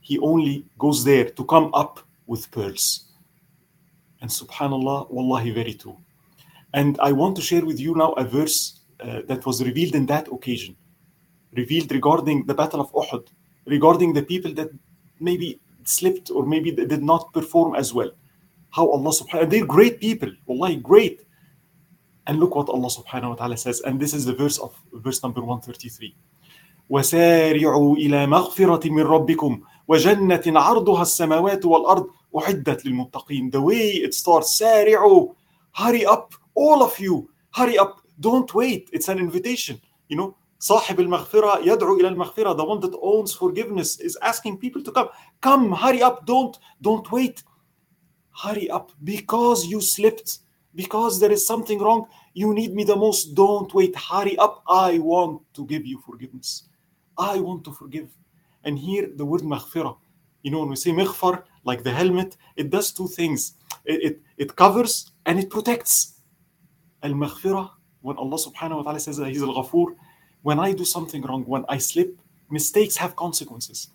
he 0.00 0.18
only 0.18 0.64
goes 0.78 1.04
there 1.04 1.30
to 1.30 1.44
come 1.44 1.72
up 1.72 2.00
with 2.26 2.50
pearls. 2.50 3.12
And 4.20 4.30
subhanAllah, 4.30 5.10
wallahi, 5.10 5.50
very 5.50 5.74
true. 5.74 5.96
And 6.73 6.97
I 6.99 7.11
want 7.11 7.35
to 7.37 7.41
share 7.41 7.65
with 7.65 7.79
you 7.79 7.95
now 7.95 8.11
a 8.13 8.23
verse 8.23 8.81
uh, 8.99 9.21
that 9.27 9.45
was 9.45 9.63
revealed 9.63 9.95
in 9.95 10.05
that 10.07 10.27
occasion, 10.27 10.75
revealed 11.53 11.91
regarding 11.91 12.45
the 12.45 12.53
Battle 12.53 12.81
of 12.81 12.91
Uhud, 12.93 13.27
regarding 13.65 14.13
the 14.13 14.23
people 14.23 14.53
that 14.55 14.69
maybe 15.19 15.59
slipped 15.83 16.29
or 16.31 16.45
maybe 16.45 16.71
did 16.71 17.03
not 17.03 17.31
perform 17.33 17.75
as 17.75 17.93
well. 17.93 18.11
How 18.71 18.89
Allah 18.89 19.11
subhanahu 19.11 19.49
they're 19.49 19.65
great 19.65 19.99
people, 19.99 20.31
wallahi, 20.45 20.75
great. 20.77 21.21
And 22.27 22.39
look 22.39 22.55
what 22.55 22.69
Allah 22.69 22.89
subhanahu 22.89 23.29
wa 23.29 23.35
ta'ala 23.35 23.57
says, 23.57 23.81
and 23.81 23.99
this 23.99 24.13
is 24.13 24.25
the 24.25 24.33
verse 24.33 24.57
of 24.57 24.75
verse 24.91 25.23
number 25.23 25.41
133. 25.41 26.15
وسارعوا 26.89 27.95
إلى 27.95 28.27
مغفرة 28.27 28.89
من 28.89 29.03
ربكم 29.03 29.61
وجنة 29.87 30.43
عرضها 30.47 31.01
السماوات 31.01 31.65
والأرض 31.65 32.07
أعدت 32.37 32.85
للمتقين 32.85 33.51
the 33.51 33.61
way 33.61 33.91
it 34.03 34.13
starts 34.13 34.57
سارعوا 34.57 35.33
hurry 35.73 36.05
up 36.05 36.33
all 36.55 36.83
of 36.83 36.97
you 36.99 37.29
hurry 37.53 37.77
up 37.77 38.01
don't 38.19 38.53
wait 38.53 38.89
it's 38.93 39.09
an 39.09 39.19
invitation 39.19 39.79
you 40.09 40.17
know 40.17 40.35
صاحب 40.59 40.99
المغفرة 40.99 41.59
يدعو 41.59 41.99
إلى 41.99 42.07
المغفرة 42.07 42.53
the 42.53 42.63
one 42.63 42.79
that 42.79 42.97
owns 43.01 43.33
forgiveness 43.33 43.99
is 43.99 44.17
asking 44.21 44.57
people 44.57 44.81
to 44.81 44.91
come 44.91 45.09
come 45.41 45.71
hurry 45.71 46.01
up 46.01 46.25
don't 46.25 46.57
don't 46.81 47.11
wait 47.11 47.43
hurry 48.43 48.69
up 48.69 48.91
because 49.03 49.67
you 49.67 49.79
slipped 49.79 50.39
because 50.73 51.19
there 51.19 51.31
is 51.31 51.45
something 51.45 51.79
wrong 51.79 52.07
you 52.33 52.53
need 52.53 52.73
me 52.73 52.83
the 52.83 52.95
most 52.95 53.35
don't 53.35 53.71
wait 53.73 53.95
hurry 53.95 54.35
up 54.37 54.63
I 54.67 54.97
want 54.97 55.41
to 55.53 55.65
give 55.65 55.85
you 55.85 55.99
forgiveness 55.99 56.63
I 57.17 57.39
want 57.39 57.63
to 57.65 57.71
forgive 57.71 58.09
and 58.67 58.77
here 58.77 59.09
the 59.15 59.25
word 59.25 59.41
maghfirah. 59.41 59.97
You 60.43 60.51
know, 60.51 60.59
when 60.59 60.69
we 60.69 60.75
say 60.75 60.91
maghfar, 60.91 61.43
like 61.63 61.83
the 61.83 61.91
helmet, 61.91 62.37
it 62.55 62.69
does 62.69 62.91
two 62.91 63.07
things. 63.07 63.53
It, 63.85 64.03
it, 64.03 64.21
it 64.37 64.55
covers 64.55 65.11
and 65.25 65.39
it 65.39 65.49
protects. 65.49 66.19
Al 67.02 67.12
maghfirah, 67.12 67.70
when 68.00 68.16
Allah 68.16 68.36
subhanahu 68.36 68.76
wa 68.76 68.82
ta'ala 68.82 69.00
says 69.00 69.16
that 69.16 69.28
He's 69.28 69.42
al 69.42 69.54
ghafur, 69.54 69.94
when 70.42 70.58
I 70.58 70.72
do 70.72 70.84
something 70.84 71.22
wrong, 71.22 71.44
when 71.44 71.64
I 71.68 71.78
slip, 71.78 72.16
mistakes 72.50 72.96
have 72.96 73.16
consequences. 73.16 73.88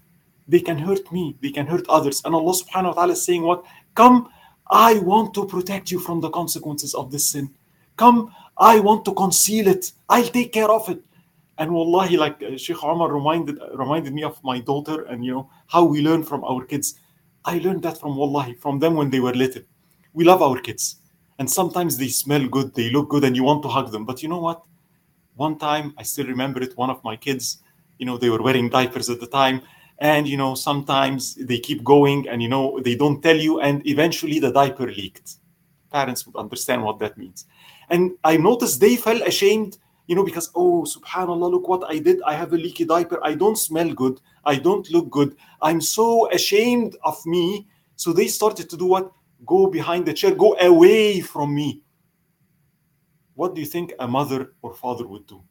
They 0.48 0.62
can 0.62 0.78
hurt 0.78 1.12
me, 1.12 1.36
they 1.42 1.52
can 1.52 1.68
hurt 1.68 1.86
others. 1.90 2.22
And 2.24 2.34
Allah 2.34 2.54
subhanahu 2.54 2.88
wa 2.88 2.94
ta'ala 2.94 3.14
is 3.14 3.24
saying, 3.24 3.44
What? 3.44 3.66
Come, 3.96 4.30
I 4.70 5.00
want 5.00 5.34
to 5.36 5.46
protect 5.46 5.92
you 5.92 6.00
from 6.00 6.22
the 6.22 6.30
consequences 6.30 6.94
of 6.94 7.12
this 7.12 7.28
sin. 7.30 7.54
Come, 7.96 8.34
I 8.58 8.80
want 8.80 9.06
to 9.06 9.14
conceal 9.14 9.68
it. 9.68 9.92
I'll 10.10 10.28
take 10.28 10.54
care 10.54 10.70
of 10.70 10.90
it. 10.90 11.02
And 11.58 11.72
wallahi, 11.72 12.18
like 12.18 12.42
uh, 12.44 12.58
Sheikh 12.58 12.84
Omar 12.84 13.12
reminded 13.12 13.58
reminded 13.74 14.14
me 14.14 14.24
of 14.24 14.42
my 14.44 14.60
daughter 14.60 15.06
and 15.06 15.26
you 15.26 15.34
know 15.34 15.50
how 15.68 15.84
we 15.84 16.02
learn 16.02 16.24
from 16.24 16.44
our 16.44 16.64
kids. 16.66 17.00
I 17.44 17.58
learned 17.60 17.82
that 17.84 18.00
from 18.00 18.16
wallahi, 18.16 18.54
from 18.54 18.80
them 18.80 18.94
when 18.94 19.10
they 19.10 19.20
were 19.20 19.34
little. 19.34 19.64
We 20.14 20.24
love 20.24 20.42
our 20.42 20.60
kids. 20.60 20.98
And 21.40 21.50
sometimes 21.50 21.98
they 21.98 22.08
smell 22.08 22.48
good, 22.48 22.74
they 22.74 22.90
look 22.90 23.10
good, 23.10 23.24
and 23.24 23.36
you 23.36 23.44
want 23.44 23.62
to 23.64 23.70
hug 23.70 23.92
them. 23.92 24.06
But 24.06 24.24
you 24.24 24.30
know 24.30 24.40
what? 24.40 24.64
One 25.36 25.58
time, 25.58 25.94
I 25.98 26.04
still 26.04 26.26
remember 26.26 26.62
it, 26.62 26.76
one 26.78 26.90
of 26.90 27.04
my 27.04 27.16
kids, 27.16 27.62
you 28.00 28.06
know, 28.06 28.18
they 28.18 28.30
were 28.30 28.42
wearing 28.42 28.70
diapers 28.70 29.10
at 29.10 29.20
the 29.20 29.28
time. 29.28 29.62
And, 30.00 30.28
you 30.28 30.38
know, 30.38 30.56
sometimes 30.56 31.36
they 31.36 31.60
keep 31.60 31.84
going 31.84 32.28
and, 32.28 32.42
you 32.42 32.50
know, 32.50 32.80
they 32.80 32.96
don't 32.96 33.22
tell 33.22 33.36
you. 33.36 33.60
And 33.62 33.86
eventually 33.88 34.40
the 34.40 34.52
diaper 34.52 34.88
leaked. 34.88 35.36
Parents 35.92 36.26
would 36.26 36.36
understand 36.36 36.84
what 36.84 37.00
that 37.00 37.18
means. 37.18 37.46
And 37.90 38.12
I 38.24 38.38
noticed 38.38 38.80
they 38.80 38.96
felt 38.96 39.22
ashamed 39.26 39.78
you 40.08 40.16
know, 40.16 40.24
because, 40.24 40.50
oh, 40.56 40.84
subhanAllah, 40.84 41.52
look 41.52 41.68
what 41.68 41.84
I 41.88 42.00
did. 42.00 42.22
I 42.26 42.34
have 42.34 42.54
a 42.54 42.58
leaky 42.58 42.86
diaper. 42.86 43.20
I 43.24 43.36
don't 43.36 43.58
smell 43.58 43.94
good. 43.94 44.20
I 44.46 44.56
don't 44.56 44.90
look 44.90 45.10
good. 45.10 45.36
I'm 45.62 45.82
so 45.82 46.32
ashamed 46.32 46.96
of 47.04 47.24
me. 47.26 47.68
So 47.98 48.14
they 48.14 48.28
started 48.28 48.70
to 48.70 48.78
do 48.78 48.86
what? 48.86 49.12
Go 49.46 49.68
behind 49.68 50.06
the 50.06 50.14
chair, 50.14 50.34
go 50.34 50.58
away 50.60 51.22
from 51.22 51.54
me. 51.54 51.82
What 53.36 53.54
do 53.54 53.62
you 53.62 53.68
think 53.68 53.94
a 54.00 54.08
mother 54.08 54.54
or 54.62 54.74
father 54.74 55.08
would 55.08 55.28
do? 55.28 55.44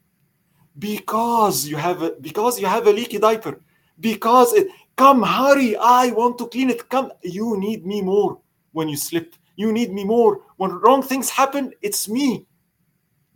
Because 0.77 1.67
you 1.67 1.77
have 1.77 2.01
a 2.03 2.11
because 2.21 2.59
you 2.59 2.67
have 2.67 2.85
a 2.85 2.91
leaky 2.91 3.17
diaper, 3.17 3.61
because 3.99 4.53
it 4.53 4.67
come 4.95 5.23
hurry, 5.23 5.75
I 5.77 6.11
want 6.11 6.37
to 6.39 6.47
clean 6.47 6.69
it. 6.69 6.87
Come, 6.89 7.11
you 7.23 7.57
need 7.57 7.85
me 7.85 8.01
more 8.01 8.39
when 8.73 8.89
you 8.89 8.97
slip. 8.97 9.35
You 9.55 9.71
need 9.71 9.91
me 9.91 10.03
more. 10.03 10.41
When 10.57 10.71
wrong 10.71 11.01
things 11.01 11.29
happen, 11.29 11.73
it's 11.81 12.07
me 12.07 12.45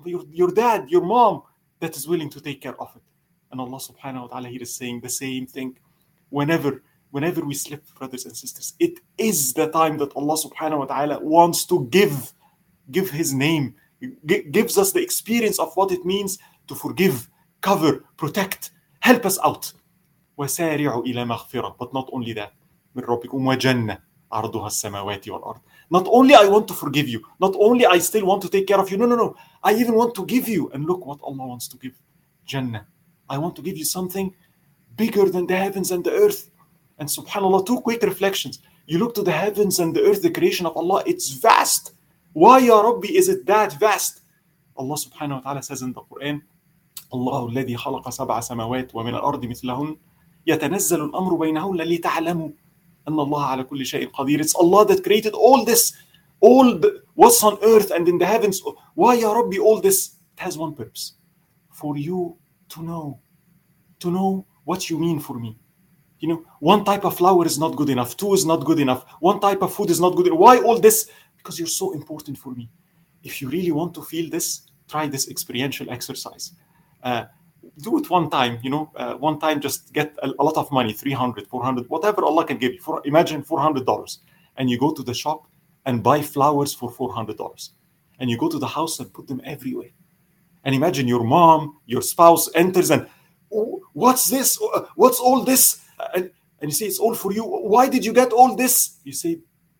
your, 0.06 0.24
your 0.32 0.52
dad, 0.52 0.90
your 0.90 1.02
mom 1.02 1.44
that 1.80 1.96
is 1.96 2.08
willing 2.08 2.30
to 2.30 2.42
take 2.42 2.62
care 2.62 2.80
of 2.80 2.90
it. 2.96 3.02
And 3.52 3.60
Allah 3.60 3.78
subhanahu 3.78 4.22
wa 4.22 4.28
ta'ala 4.28 4.50
is 4.50 4.76
saying 4.76 5.02
the 5.02 5.10
same 5.10 5.46
thing. 5.46 5.78
Whenever, 6.30 6.84
whenever 7.11 7.45
we 7.45 7.55
slip, 7.55 7.85
brothers 7.99 8.27
and 8.27 8.37
sisters, 8.37 8.75
it 8.79 9.01
is 9.19 9.53
the 9.53 9.69
time 9.69 9.99
that 9.99 10.15
Allah 10.17 10.37
subhanahu 10.37 10.79
wa 10.81 10.85
ta'ala 10.87 11.21
wants 11.21 11.65
to 11.67 11.87
give, 11.91 12.33
give 12.91 13.11
his 13.11 13.33
name, 13.33 13.75
G- 14.27 14.43
gives 14.51 14.77
us 14.77 14.93
the 14.93 15.01
experience 15.03 15.59
of 15.59 15.75
what 15.75 15.91
it 15.91 16.05
means 16.05 16.39
to 16.69 16.75
forgive, 16.75 17.29
cover, 17.63 18.05
protect, 18.17 18.71
help 19.01 19.25
us 19.25 19.39
out. 19.43 19.73
وسارعوا 20.39 21.05
إلى 21.07 21.25
مغفرة 21.25 21.77
but 21.79 21.95
not 21.95 22.11
only 22.13 22.35
that 22.35 22.53
من 22.95 23.03
ربكم 23.03 23.47
وجنة 23.47 23.99
عرضها 24.33 24.67
السماوات 24.67 25.29
والأرض 25.29 25.61
not 25.91 26.07
only 26.09 26.35
I 26.35 26.47
want 26.47 26.69
to 26.69 26.75
forgive 26.75 27.09
you, 27.09 27.23
not 27.41 27.55
only 27.59 27.87
I 27.87 27.99
still 27.99 28.27
want 28.27 28.43
to 28.43 28.49
take 28.49 28.67
care 28.67 28.79
of 28.79 28.91
you. 28.91 28.97
No, 28.99 29.07
no, 29.07 29.15
no. 29.17 29.37
I 29.63 29.73
even 29.75 29.95
want 29.95 30.15
to 30.17 30.27
give 30.27 30.49
you. 30.49 30.69
And 30.75 30.85
look 30.85 31.07
what 31.07 31.21
Allah 31.23 31.47
wants 31.47 31.69
to 31.69 31.77
give 31.79 31.95
Jannah. 32.45 32.87
I 33.31 33.39
want 33.39 33.55
to 33.57 33.63
give 33.63 33.77
you 33.77 33.85
something 33.85 34.35
bigger 34.97 35.31
than 35.31 35.47
the 35.47 35.57
heavens 35.57 35.93
and 35.93 36.03
the 36.05 36.11
earth. 36.11 36.50
And 37.01 37.09
subhanAllah, 37.09 37.67
two 37.67 37.81
quick 37.81 38.03
reflections. 38.03 38.61
You 38.87 38.99
look 38.99 39.15
to 39.17 39.23
the 39.23 39.33
heavens 39.33 39.79
and 39.79 39.95
the 39.95 40.03
earth, 40.03 40.23
the 40.23 40.31
creation 40.31 40.65
of 40.67 40.77
Allah, 40.77 41.03
it's 41.07 41.31
vast. 41.31 41.93
Why, 42.33 42.59
Ya 42.59 42.81
Rabbi, 42.81 43.09
is 43.09 43.29
it 43.29 43.47
that 43.47 43.79
vast? 43.81 44.21
Allah 44.77 44.95
subhanahu 44.95 45.37
wa 45.37 45.41
ta'ala 45.41 45.63
says 45.63 45.83
in 45.83 45.93
the 45.93 46.01
Quran, 46.03 46.43
الله 47.15 47.49
الذي 47.49 47.77
خلق 47.77 48.11
سبع 48.11 48.41
سماوات 48.41 48.95
ومن 48.95 49.15
الأرض 49.15 49.45
مثلهن 49.45 49.97
يتنزل 50.47 51.05
الأمر 51.05 51.35
بينهن 51.35 51.77
لتعلموا 51.83 52.49
أن 53.09 53.21
الله 53.21 53.45
على 53.45 53.65
كل 53.65 53.87
شيء 53.87 54.11
قدير. 54.11 54.41
It's 54.41 54.55
Allah 54.55 54.85
that 54.87 55.05
created 55.05 55.33
all 55.33 55.65
this, 55.65 55.93
all 56.41 56.75
the, 56.79 57.03
what's 57.15 57.43
on 57.45 57.59
earth 57.63 57.91
and 57.91 58.09
in 58.09 58.19
the 58.19 58.27
heavens. 58.27 58.61
Why, 58.95 59.15
Ya 59.15 59.33
Rabbi, 59.33 59.59
all 59.59 59.81
this? 59.81 60.17
It 60.37 60.41
has 60.41 60.59
one 60.59 60.75
purpose. 60.75 61.15
For 61.73 61.97
you 61.97 62.37
to 62.71 62.83
know, 62.83 63.21
to 64.01 64.11
know 64.11 64.47
what 64.65 64.91
you 64.91 64.99
mean 64.99 65.21
for 65.21 65.39
me. 65.39 65.59
You 66.22 66.30
know, 66.30 66.46
one 66.60 66.86
type 66.86 67.04
of 67.04 67.18
flower 67.18 67.46
is 67.46 67.60
not 67.60 67.76
good 67.76 67.90
enough. 67.90 68.16
Two 68.16 68.34
is 68.34 68.46
not 68.46 68.64
good 68.64 68.80
enough. 68.80 69.06
One 69.20 69.40
type 69.40 69.62
of 69.62 69.74
food 69.74 69.90
is 69.90 70.00
not 70.00 70.16
good 70.16 70.28
enough. 70.28 70.40
Why 70.40 70.60
all 70.60 70.80
this? 70.80 71.10
Because 71.36 71.60
you're 71.60 71.68
so 71.68 71.92
important 71.92 72.38
for 72.38 72.54
me. 72.54 72.70
If 73.24 73.42
you 73.42 73.50
really 73.50 73.72
want 73.72 73.94
to 73.96 74.04
feel 74.04 74.30
this, 74.30 74.62
try 74.88 75.08
this 75.08 75.30
experiential 75.30 75.90
exercise. 75.90 76.54
Uh, 77.04 77.26
do 77.80 77.98
it 77.98 78.10
one 78.10 78.30
time 78.30 78.60
you 78.64 78.70
know 78.70 78.92
uh, 78.96 79.14
one 79.16 79.40
time 79.40 79.60
just 79.60 79.94
get 79.94 80.16
a, 80.24 80.30
a, 80.40 80.44
lot 80.44 80.58
of 80.58 80.72
money 80.72 80.94
300 80.94 81.48
400 81.48 81.90
whatever 81.90 82.24
allah 82.24 82.46
can 82.46 82.58
give 82.58 82.74
you 82.74 82.80
for 82.82 83.02
imagine 83.06 83.44
400 83.44 83.86
dollars 83.86 84.20
and 84.58 84.70
you 84.70 84.78
go 84.80 84.92
to 84.92 85.04
the 85.04 85.14
shop 85.14 85.48
and 85.86 86.04
buy 86.04 86.22
flowers 86.22 86.74
for 86.74 86.90
400 86.90 87.38
dollars 87.38 87.72
and 88.20 88.30
you 88.30 88.38
go 88.38 88.50
to 88.50 88.60
the 88.60 88.68
house 88.68 89.00
and 89.00 89.14
put 89.14 89.28
them 89.28 89.42
everywhere 89.44 89.90
and 90.64 90.76
imagine 90.76 91.08
your 91.08 91.24
mom 91.24 91.78
your 91.86 92.02
spouse 92.02 92.50
enters 92.56 92.92
and 92.92 93.08
oh, 93.54 93.82
what's 93.94 94.30
this 94.30 94.60
uh, 94.74 94.86
what's 94.96 95.20
all 95.20 95.44
this 95.44 95.81
and, 96.16 96.32
and 96.60 96.70
you 96.70 96.76
say 96.76 96.86
it's 96.86 97.00
all 97.00 97.16
for 97.16 97.32
you. 97.32 97.44
Why 97.44 97.90
did 97.90 98.06
you 98.06 98.14
get 98.14 98.32
all 98.32 98.56
this? 98.56 99.00
You 99.04 99.14
say 99.14 99.40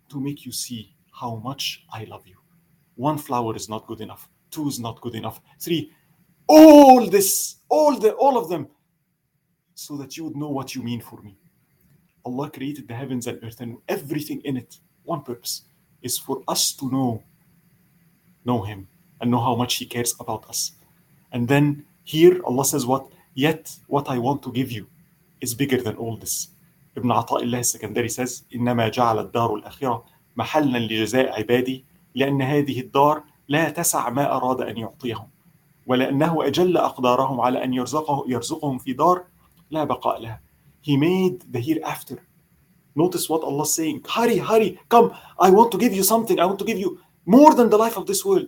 to 0.10 0.20
make 0.20 0.46
you 0.46 0.52
see 0.52 0.94
how 1.12 1.36
much 1.44 1.86
i 1.94 2.04
love 2.06 2.26
you. 2.28 2.38
One 2.96 3.18
flower 3.18 3.56
is 3.56 3.70
not 3.70 3.88
good 3.88 4.02
enough. 4.02 4.30
Two 4.50 4.68
is 4.68 4.80
not 4.80 5.00
good 5.02 5.16
enough. 5.16 5.42
Three 5.60 5.92
all 6.48 7.08
this, 7.08 7.56
all 7.70 7.98
the 7.98 8.12
all 8.14 8.38
of 8.38 8.50
them, 8.50 8.68
so 9.74 9.96
that 9.98 10.18
you 10.18 10.26
would 10.26 10.36
know 10.36 10.50
what 10.50 10.76
you 10.76 10.84
mean 10.84 11.00
for 11.00 11.22
me. 11.22 11.38
Allah 12.26 12.52
created 12.52 12.88
the 12.88 12.94
heavens 12.94 13.28
and 13.28 13.42
earth 13.44 13.62
and 13.62 13.78
everything 13.88 14.42
in 14.42 14.58
it. 14.58 14.78
One 15.04 15.22
purpose 15.22 15.64
is 16.02 16.18
for 16.18 16.44
us 16.48 16.74
to 16.74 16.92
know, 16.92 17.24
know 18.44 18.62
Him 18.64 18.88
and 19.20 19.32
know 19.32 19.40
how 19.40 19.56
much 19.56 19.76
He 19.76 19.86
cares 19.86 20.14
about 20.20 20.48
us. 20.50 20.74
And 21.32 21.48
then 21.48 21.86
here 22.04 22.42
Allah 22.44 22.66
says, 22.66 22.86
What? 22.86 23.08
Yet 23.34 23.74
what 23.88 24.10
I 24.10 24.18
want 24.18 24.44
to 24.44 24.52
give 24.52 24.72
you 24.72 24.88
is 25.42 25.54
bigger 25.54 25.82
than 25.82 25.96
all 25.96 26.18
this. 26.18 26.50
Ibn 26.98 27.10
Ata'illah 27.10 27.60
السكندري 27.60 28.10
says 28.10 28.44
إنما 28.56 28.90
جعل 28.90 29.20
الدار 29.20 29.56
الآخرة 29.56 30.06
محلا 30.38 30.78
لجزاء 30.78 31.40
عبادي 31.40 31.86
لأن 32.16 32.42
هذه 32.42 32.80
الدار 32.80 33.24
لا 33.50 33.70
تسع 33.70 34.10
ما 34.10 34.36
أراد 34.36 34.62
أن 34.62 34.78
يعطيهم 34.78 35.28
ولأنه 35.88 36.48
أجل 36.48 36.78
أقدارهم 36.78 37.42
على 37.42 37.64
أن 37.64 37.74
يرزقه 37.74 38.26
يرزقهم 38.28 38.78
في 38.78 38.94
دار 38.94 39.24
لا 39.72 39.84
بقاء 39.84 40.22
لها. 40.22 40.42
He 40.82 40.98
made 40.98 41.52
the 41.52 41.60
hereafter. 41.60 42.18
Notice 42.96 43.30
what 43.30 43.44
Allah 43.44 43.64
is 43.64 43.76
saying. 43.76 44.04
Hurry, 44.10 44.38
hurry, 44.38 44.80
come. 44.90 45.14
I 45.40 45.50
want 45.50 45.72
to 45.72 45.78
give 45.78 45.94
you 45.94 46.04
something. 46.04 46.40
I 46.40 46.46
want 46.46 46.60
to 46.60 46.66
give 46.66 46.78
you 46.78 47.00
more 47.26 47.54
than 47.54 47.70
the 47.70 47.78
life 47.78 47.98
of 47.98 48.06
this 48.06 48.26
world. 48.26 48.48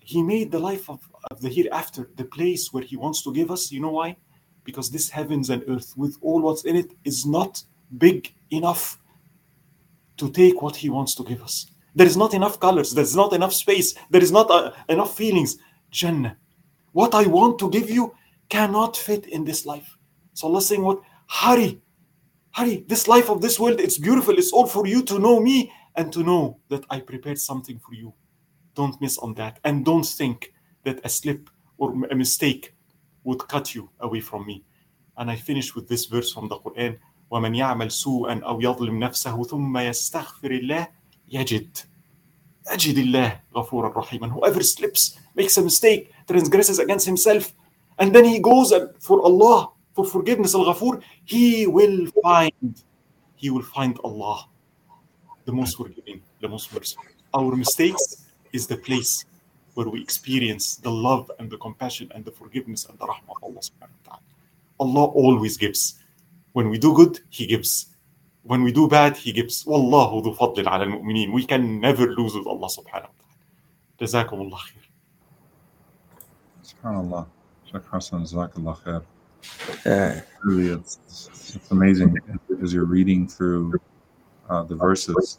He 0.00 0.22
made 0.22 0.50
the 0.50 0.58
life 0.58 0.90
of, 0.90 1.00
of 1.30 1.40
the 1.40 1.48
hereafter, 1.48 2.10
the 2.16 2.24
place 2.24 2.72
where 2.72 2.82
He 2.82 2.96
wants 2.96 3.22
to 3.22 3.32
give 3.32 3.50
us. 3.50 3.72
You 3.72 3.80
know 3.80 3.92
why? 3.92 4.16
Because 4.64 4.90
this 4.90 5.10
heavens 5.10 5.50
and 5.50 5.64
earth, 5.68 5.94
with 5.96 6.16
all 6.20 6.40
what's 6.42 6.64
in 6.64 6.76
it, 6.76 6.92
is 7.04 7.26
not 7.26 7.62
big 7.98 8.32
enough 8.50 8.98
to 10.16 10.30
take 10.30 10.60
what 10.62 10.76
He 10.76 10.90
wants 10.90 11.14
to 11.16 11.24
give 11.24 11.42
us. 11.42 11.66
There 11.94 12.06
is 12.06 12.16
not 12.16 12.34
enough 12.34 12.60
colors. 12.60 12.92
There's 12.92 13.16
not 13.16 13.32
enough 13.32 13.52
space. 13.52 13.94
There 14.10 14.22
is 14.22 14.30
not 14.30 14.50
uh, 14.50 14.72
enough 14.88 15.16
feelings. 15.16 15.58
Jannah. 15.90 16.36
What 16.92 17.14
I 17.14 17.26
want 17.26 17.58
to 17.60 17.70
give 17.70 17.90
you 17.90 18.14
cannot 18.48 18.96
fit 18.96 19.26
in 19.26 19.44
this 19.44 19.66
life. 19.66 19.96
So 20.34 20.46
Allah 20.46 20.62
saying, 20.62 20.82
What? 20.82 21.00
Hurry, 21.28 21.80
hurry. 22.52 22.84
This 22.88 23.06
life 23.06 23.30
of 23.30 23.40
this 23.40 23.58
world, 23.60 23.80
it's 23.80 23.98
beautiful. 23.98 24.36
It's 24.36 24.52
all 24.52 24.66
for 24.66 24.86
you 24.86 25.02
to 25.04 25.18
know 25.18 25.40
me 25.40 25.72
and 25.94 26.12
to 26.12 26.22
know 26.22 26.58
that 26.68 26.84
I 26.90 27.00
prepared 27.00 27.38
something 27.38 27.78
for 27.78 27.94
you. 27.94 28.12
Don't 28.74 29.00
miss 29.00 29.16
on 29.18 29.34
that. 29.34 29.60
And 29.64 29.84
don't 29.84 30.06
think 30.06 30.52
that 30.84 31.00
a 31.04 31.08
slip 31.08 31.48
or 31.78 31.92
a 32.10 32.14
mistake 32.14 32.74
would 33.23 33.47
cut 33.47 33.75
you 33.75 33.89
away 33.99 34.21
from 34.21 34.45
me. 34.45 34.63
And 35.17 35.31
I 35.31 35.35
finish 35.35 35.75
with 35.75 35.87
this 35.87 36.05
verse 36.05 36.31
from 36.31 36.47
the 36.47 36.57
Quran. 36.57 36.97
ومن 37.31 37.55
يعمل 37.55 37.91
سوءا 37.91 38.41
أو 38.45 38.61
يظلم 38.61 38.99
نفسه 38.99 39.43
ثم 39.43 39.77
يستغفر 39.77 40.51
الله 40.51 40.87
يجد 41.31 41.77
أجد 42.67 42.97
الله 42.97 43.39
غفورا 43.55 43.99
رحيما 43.99 44.29
whoever 44.29 44.61
slips 44.63 45.19
makes 45.35 45.57
a 45.57 45.61
mistake 45.61 46.11
transgresses 46.27 46.79
against 46.79 47.05
himself 47.05 47.53
and 47.99 48.13
then 48.15 48.25
he 48.25 48.39
goes 48.39 48.73
for 48.99 49.21
Allah 49.21 49.69
for 49.95 50.05
forgiveness 50.05 50.55
al-Ghafur 50.55 51.01
he 51.25 51.67
will 51.67 52.07
find 52.23 52.83
he 53.35 53.49
will 53.49 53.67
find 53.75 53.99
Allah 54.03 54.47
the 55.45 55.51
most 55.51 55.77
forgiving 55.77 56.21
the 56.41 56.47
most 56.47 56.73
merciful 56.73 57.05
our 57.33 57.55
mistakes 57.55 58.25
is 58.53 58.67
the 58.67 58.77
place 58.77 59.25
where 59.74 59.88
we 59.88 60.00
experience 60.02 60.76
the 60.76 60.90
love 60.90 61.30
and 61.38 61.50
the 61.50 61.56
compassion 61.58 62.10
and 62.14 62.24
the 62.24 62.30
forgiveness 62.30 62.86
and 62.86 62.98
the 62.98 63.06
rahmah 63.06 63.36
of 63.36 63.42
Allah 63.42 63.60
subhanahu 63.60 63.98
wa 64.00 64.04
ta'ala. 64.04 64.22
Allah 64.78 65.04
always 65.06 65.56
gives. 65.56 65.98
When 66.52 66.68
we 66.68 66.78
do 66.78 66.94
good, 66.94 67.20
He 67.30 67.46
gives. 67.46 67.86
When 68.42 68.62
we 68.62 68.72
do 68.72 68.88
bad, 68.88 69.16
He 69.16 69.32
gives. 69.32 69.64
Wallahu 69.64 70.24
dhu 70.24 70.36
fadlin 70.36 70.66
ala 70.66 70.84
al-mu'mineen. 70.84 71.32
We 71.32 71.44
can 71.44 71.80
never 71.80 72.06
lose 72.14 72.34
with 72.34 72.46
Allah 72.46 72.68
subhanahu 72.68 73.10
wa 73.10 73.20
ta'ala. 74.00 74.26
Jazakum 74.26 74.38
Allah 74.40 74.60
khair. 74.68 74.86
SubhanAllah. 76.64 77.26
Sheikh 77.70 77.84
Hassan, 77.90 78.24
Jazakallah 78.24 78.76
khair. 78.82 79.02
Yeah. 79.86 80.20
Really, 80.42 80.68
it's, 80.68 80.98
it's, 81.56 81.70
amazing 81.70 82.16
as 82.62 82.72
you're 82.72 82.84
reading 82.84 83.28
through 83.28 83.74
uh, 84.48 84.62
the 84.64 84.74
verses. 84.74 85.38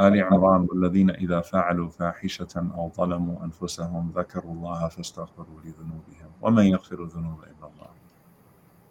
آل 0.00 0.22
عمران 0.22 0.66
والذين 0.70 1.10
إذا 1.10 1.40
فعلوا 1.40 1.88
فاحشة 1.88 2.54
أو 2.56 2.90
ظلموا 2.96 3.44
أنفسهم 3.44 4.12
ذكروا 4.16 4.52
الله 4.52 4.88
فاستغفروا 4.88 5.60
لذنوبهم 5.64 6.30
ومن 6.42 6.64
يغفر 6.64 7.02
الذنوب 7.02 7.42
إلا 7.42 7.66
الله. 7.66 7.90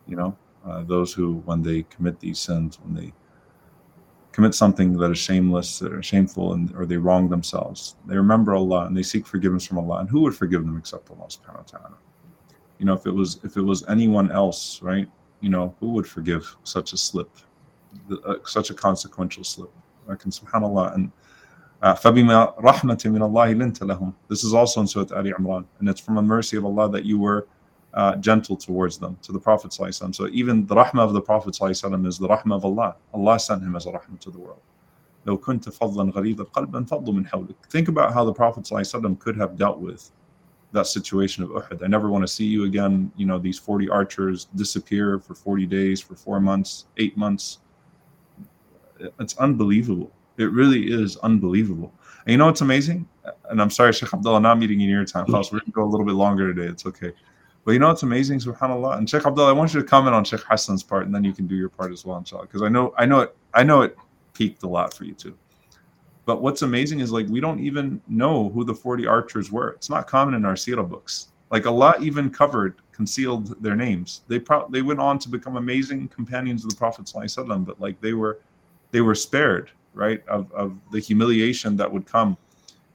You 0.07 0.15
know, 0.15 0.35
uh, 0.65 0.83
those 0.83 1.13
who, 1.13 1.43
when 1.45 1.61
they 1.61 1.83
commit 1.83 2.19
these 2.19 2.39
sins, 2.39 2.79
when 2.83 2.95
they 2.95 3.13
commit 4.31 4.55
something 4.55 4.97
that 4.97 5.11
is 5.11 5.17
shameless 5.17 5.81
or 5.81 6.01
shameful, 6.01 6.53
and 6.53 6.73
or 6.75 6.85
they 6.85 6.97
wrong 6.97 7.29
themselves, 7.29 7.95
they 8.07 8.15
remember 8.15 8.55
Allah 8.55 8.85
and 8.85 8.97
they 8.97 9.03
seek 9.03 9.27
forgiveness 9.27 9.65
from 9.65 9.77
Allah. 9.77 9.99
And 9.99 10.09
who 10.09 10.21
would 10.21 10.35
forgive 10.35 10.65
them 10.65 10.77
except 10.77 11.09
Allah 11.11 11.27
Subhanahu 11.27 11.73
wa 11.73 11.79
Taala? 11.79 11.97
You 12.79 12.85
know, 12.85 12.93
if 12.93 13.05
it 13.05 13.11
was 13.11 13.39
if 13.43 13.57
it 13.57 13.61
was 13.61 13.87
anyone 13.87 14.31
else, 14.31 14.81
right? 14.81 15.07
You 15.41 15.49
know, 15.49 15.75
who 15.79 15.89
would 15.91 16.07
forgive 16.07 16.55
such 16.63 16.93
a 16.93 16.97
slip, 16.97 17.29
uh, 18.25 18.35
such 18.45 18.69
a 18.71 18.73
consequential 18.73 19.43
slip? 19.43 19.71
Like 20.07 20.25
in 20.25 20.31
Subhanallah, 20.31 20.95
and 20.95 21.11
Uh, 21.81 21.93
فَبِمَا 21.93 22.59
رَحْمَةٍ 22.59 23.01
مِّنَ 23.07 23.21
اللَّهِ 23.21 23.55
لِنْتَ 23.55 23.79
لَهُمْ 23.79 24.13
This 24.27 24.43
is 24.43 24.53
also 24.53 24.81
in 24.81 24.87
Surah 24.87 25.15
Ali 25.15 25.31
Imran. 25.31 25.63
And 25.79 25.87
it's 25.87 26.01
from 26.01 26.15
the 26.15 26.21
mercy 26.21 26.57
of 26.57 26.65
Allah 26.65 26.91
that 26.91 27.05
you 27.05 27.17
were 27.17 27.47
uh, 27.93 28.15
gentle 28.17 28.55
towards 28.55 28.97
them, 28.97 29.17
to 29.21 29.31
the 29.31 29.39
Prophet 29.39 29.71
ﷺ. 29.71 30.13
So 30.13 30.27
even 30.27 30.65
the 30.65 30.75
rahmah 30.75 30.99
of 30.99 31.13
the 31.13 31.21
Prophet 31.21 31.53
ﷺ 31.53 32.05
is 32.05 32.17
the 32.17 32.27
rahmah 32.27 32.55
of 32.55 32.65
Allah. 32.65 32.95
Allah 33.13 33.39
sent 33.39 33.63
him 33.63 33.75
as 33.75 33.85
a 33.85 33.91
rahmah 33.91 34.19
to 34.19 34.31
the 34.31 34.39
world. 34.39 34.61
لو 35.25 35.37
كنت 35.37 35.69
فظا 35.69 36.11
غليظ 36.11 36.39
القلب 36.41 36.75
انفضوا 36.75 37.13
من 37.13 37.27
حولك. 37.27 37.55
Think 37.69 37.87
about 37.87 38.13
how 38.13 38.23
the 38.25 38.33
Prophet 38.33 38.63
ﷺ 38.63 39.19
could 39.19 39.37
have 39.37 39.57
dealt 39.57 39.79
with 39.79 40.11
that 40.71 40.85
situation 40.85 41.43
of 41.43 41.49
Uhud. 41.49 41.83
I 41.83 41.87
never 41.87 42.09
want 42.09 42.23
to 42.23 42.27
see 42.27 42.45
you 42.45 42.65
again. 42.65 43.11
You 43.15 43.25
know, 43.25 43.39
these 43.39 43.57
40 43.57 43.89
archers 43.89 44.45
disappear 44.55 45.19
for 45.19 45.33
40 45.33 45.65
days, 45.65 45.99
for 45.99 46.15
four 46.15 46.39
months, 46.39 46.85
eight 46.97 47.17
months. 47.17 47.59
It's 49.18 49.36
unbelievable. 49.38 50.10
It 50.36 50.50
really 50.50 50.92
is 50.92 51.16
unbelievable. 51.18 51.92
And 52.26 52.32
you 52.32 52.38
know 52.38 52.46
what's 52.46 52.60
amazing? 52.60 53.06
And 53.50 53.60
I'm 53.60 53.70
sorry, 53.70 53.92
Sheikh 53.92 54.12
Abdullah, 54.12 54.40
not 54.40 54.58
meeting 54.58 54.80
in 54.80 54.88
your 54.88 55.04
time. 55.04 55.26
We're 55.28 55.42
going 55.42 55.60
to 55.60 55.70
go 55.70 55.84
a 55.84 55.86
little 55.86 56.06
bit 56.06 56.14
longer 56.14 56.52
today. 56.52 56.68
It's 56.68 56.86
okay. 56.86 57.12
But 57.64 57.72
you 57.72 57.78
know 57.78 57.88
what's 57.88 58.02
amazing, 58.02 58.40
subhanAllah? 58.40 58.98
And 58.98 59.08
Sheikh 59.08 59.26
Abdullah, 59.26 59.48
I 59.48 59.52
want 59.52 59.72
you 59.72 59.80
to 59.80 59.86
comment 59.86 60.14
on 60.14 60.24
Sheikh 60.24 60.42
Hassan's 60.42 60.82
part, 60.82 61.06
and 61.06 61.14
then 61.14 61.24
you 61.24 61.32
can 61.32 61.46
do 61.46 61.54
your 61.54 61.70
part 61.70 61.92
as 61.92 62.04
well, 62.04 62.18
inshallah. 62.18 62.46
Because 62.46 62.62
I 62.62 62.68
know 62.68 62.94
I 62.98 63.06
know 63.06 63.20
it 63.20 63.36
I 63.54 63.62
know 63.62 63.82
it 63.82 63.96
peaked 64.34 64.62
a 64.64 64.68
lot 64.68 64.92
for 64.92 65.04
you 65.04 65.14
too. 65.14 65.36
But 66.26 66.42
what's 66.42 66.62
amazing 66.62 67.00
is 67.00 67.10
like 67.10 67.26
we 67.28 67.40
don't 67.40 67.60
even 67.60 68.00
know 68.08 68.50
who 68.50 68.64
the 68.64 68.74
40 68.74 69.06
archers 69.06 69.50
were. 69.50 69.70
It's 69.70 69.90
not 69.90 70.06
common 70.06 70.34
in 70.34 70.44
our 70.44 70.54
Sirah 70.54 70.88
books. 70.88 71.28
Like 71.50 71.66
Allah 71.66 71.94
even 72.00 72.30
covered, 72.30 72.76
concealed 72.92 73.62
their 73.62 73.76
names. 73.76 74.22
They 74.28 74.38
pro- 74.38 74.68
they 74.68 74.82
went 74.82 75.00
on 75.00 75.18
to 75.20 75.28
become 75.28 75.56
amazing 75.56 76.08
companions 76.08 76.64
of 76.64 76.70
the 76.70 76.76
Prophet, 76.76 77.10
but 77.64 77.80
like 77.80 78.00
they 78.00 78.12
were 78.12 78.40
they 78.94 79.00
were 79.00 79.16
spared, 79.16 79.72
right, 79.92 80.22
of, 80.28 80.52
of 80.52 80.78
the 80.92 81.00
humiliation 81.00 81.76
that 81.76 81.92
would 81.92 82.06
come 82.06 82.36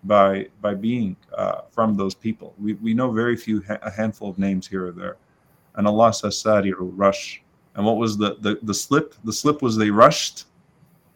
by 0.05 0.47
by 0.61 0.73
being 0.73 1.17
uh, 1.37 1.63
from 1.69 1.93
those 1.93 2.15
people. 2.15 2.55
We, 2.57 2.71
we 2.75 2.93
know 2.93 3.11
very 3.11 3.35
few, 3.35 3.61
a 3.67 3.91
handful 3.91 4.29
of 4.29 4.39
names 4.39 4.65
here 4.65 4.87
or 4.87 4.93
there. 4.93 5.17
And 5.75 5.85
Allah 5.85 6.13
says, 6.13 6.41
Sari'u, 6.41 6.91
rush. 6.95 7.43
And 7.75 7.85
what 7.85 7.97
was 7.97 8.17
the, 8.17 8.37
the, 8.39 8.59
the 8.63 8.73
slip? 8.73 9.13
The 9.25 9.33
slip 9.33 9.61
was 9.61 9.75
they 9.75 9.91
rushed, 9.91 10.45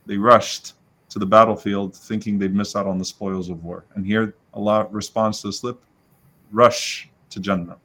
they 0.05 0.17
rushed 0.17 0.73
to 1.11 1.17
the 1.17 1.25
battlefield 1.25 1.95
thinking 1.95 2.37
they'd 2.37 2.53
miss 2.53 2.75
out 2.75 2.85
on 2.85 2.97
the 2.97 3.05
spoils 3.05 3.49
of 3.49 3.63
war. 3.63 3.85
And 3.95 4.05
here 4.05 4.35
Allah 4.53 4.87
responds 4.91 5.39
to 5.41 5.47
the 5.47 5.53
slip, 5.53 5.81
rush 6.51 7.09
to 7.29 7.39
Jannah. 7.39 7.77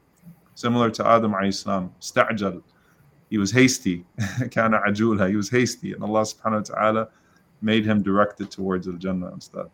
Similar 0.57 0.91
to 0.91 1.07
Adam 1.07 1.33
Islam, 1.45 1.95
sta'jal. 2.01 2.61
He 3.31 3.38
was 3.38 3.51
hasty. 3.51 4.05
Kana 4.51 4.81
ajula. 4.87 5.29
He 5.29 5.37
was 5.37 5.51
hasty. 5.51 5.93
And 5.93 6.03
Allah 6.03 6.23
subhanahu 6.23 6.71
wa 6.71 6.75
ta'ala 6.75 7.09
made 7.61 7.85
him 7.85 8.03
directed 8.03 8.51
towards 8.51 8.87
the 8.87 8.95
Jannah 8.95 9.33
instead. 9.33 9.67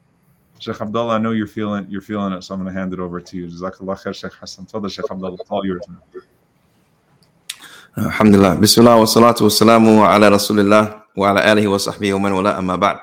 Sheikh 0.59 0.81
Abdullah, 0.81 1.17
I 1.17 1.19
know 1.19 1.33
you're 1.33 1.47
feeling 1.47 1.87
you're 1.88 2.01
feeling 2.01 2.33
it, 2.33 2.43
so 2.43 2.55
I'm 2.55 2.62
going 2.62 2.73
to 2.73 2.79
hand 2.79 2.93
it 2.93 3.01
over 3.01 3.21
to 3.21 3.37
you. 3.37 3.47
Jazakallah 3.47 4.03
khair, 4.03 4.14
Sheikh 4.14 4.33
Hassan. 4.33 4.67
Tell 4.67 4.87
Sheikh 4.88 5.11
Abdullah, 5.11 5.37
all 5.51 5.67
yours 5.67 5.83
now. 5.88 6.21
Alhamdulillah. 7.97 8.57
Bismillah 8.57 8.99
wa 8.99 9.05
salatu 9.05 9.43
wa 9.43 9.49
salamu 9.49 10.09
ala 10.09 10.31
rasulillah 10.31 11.03
wa 11.17 11.31
ala 11.31 11.43
alihi 11.43 11.71
wa 11.71 11.77
sahbihi 11.77 12.12
wa 12.14 12.19
man 12.19 12.35
wala 12.35 12.57
amma 12.57 12.79
ba'd. 12.79 12.99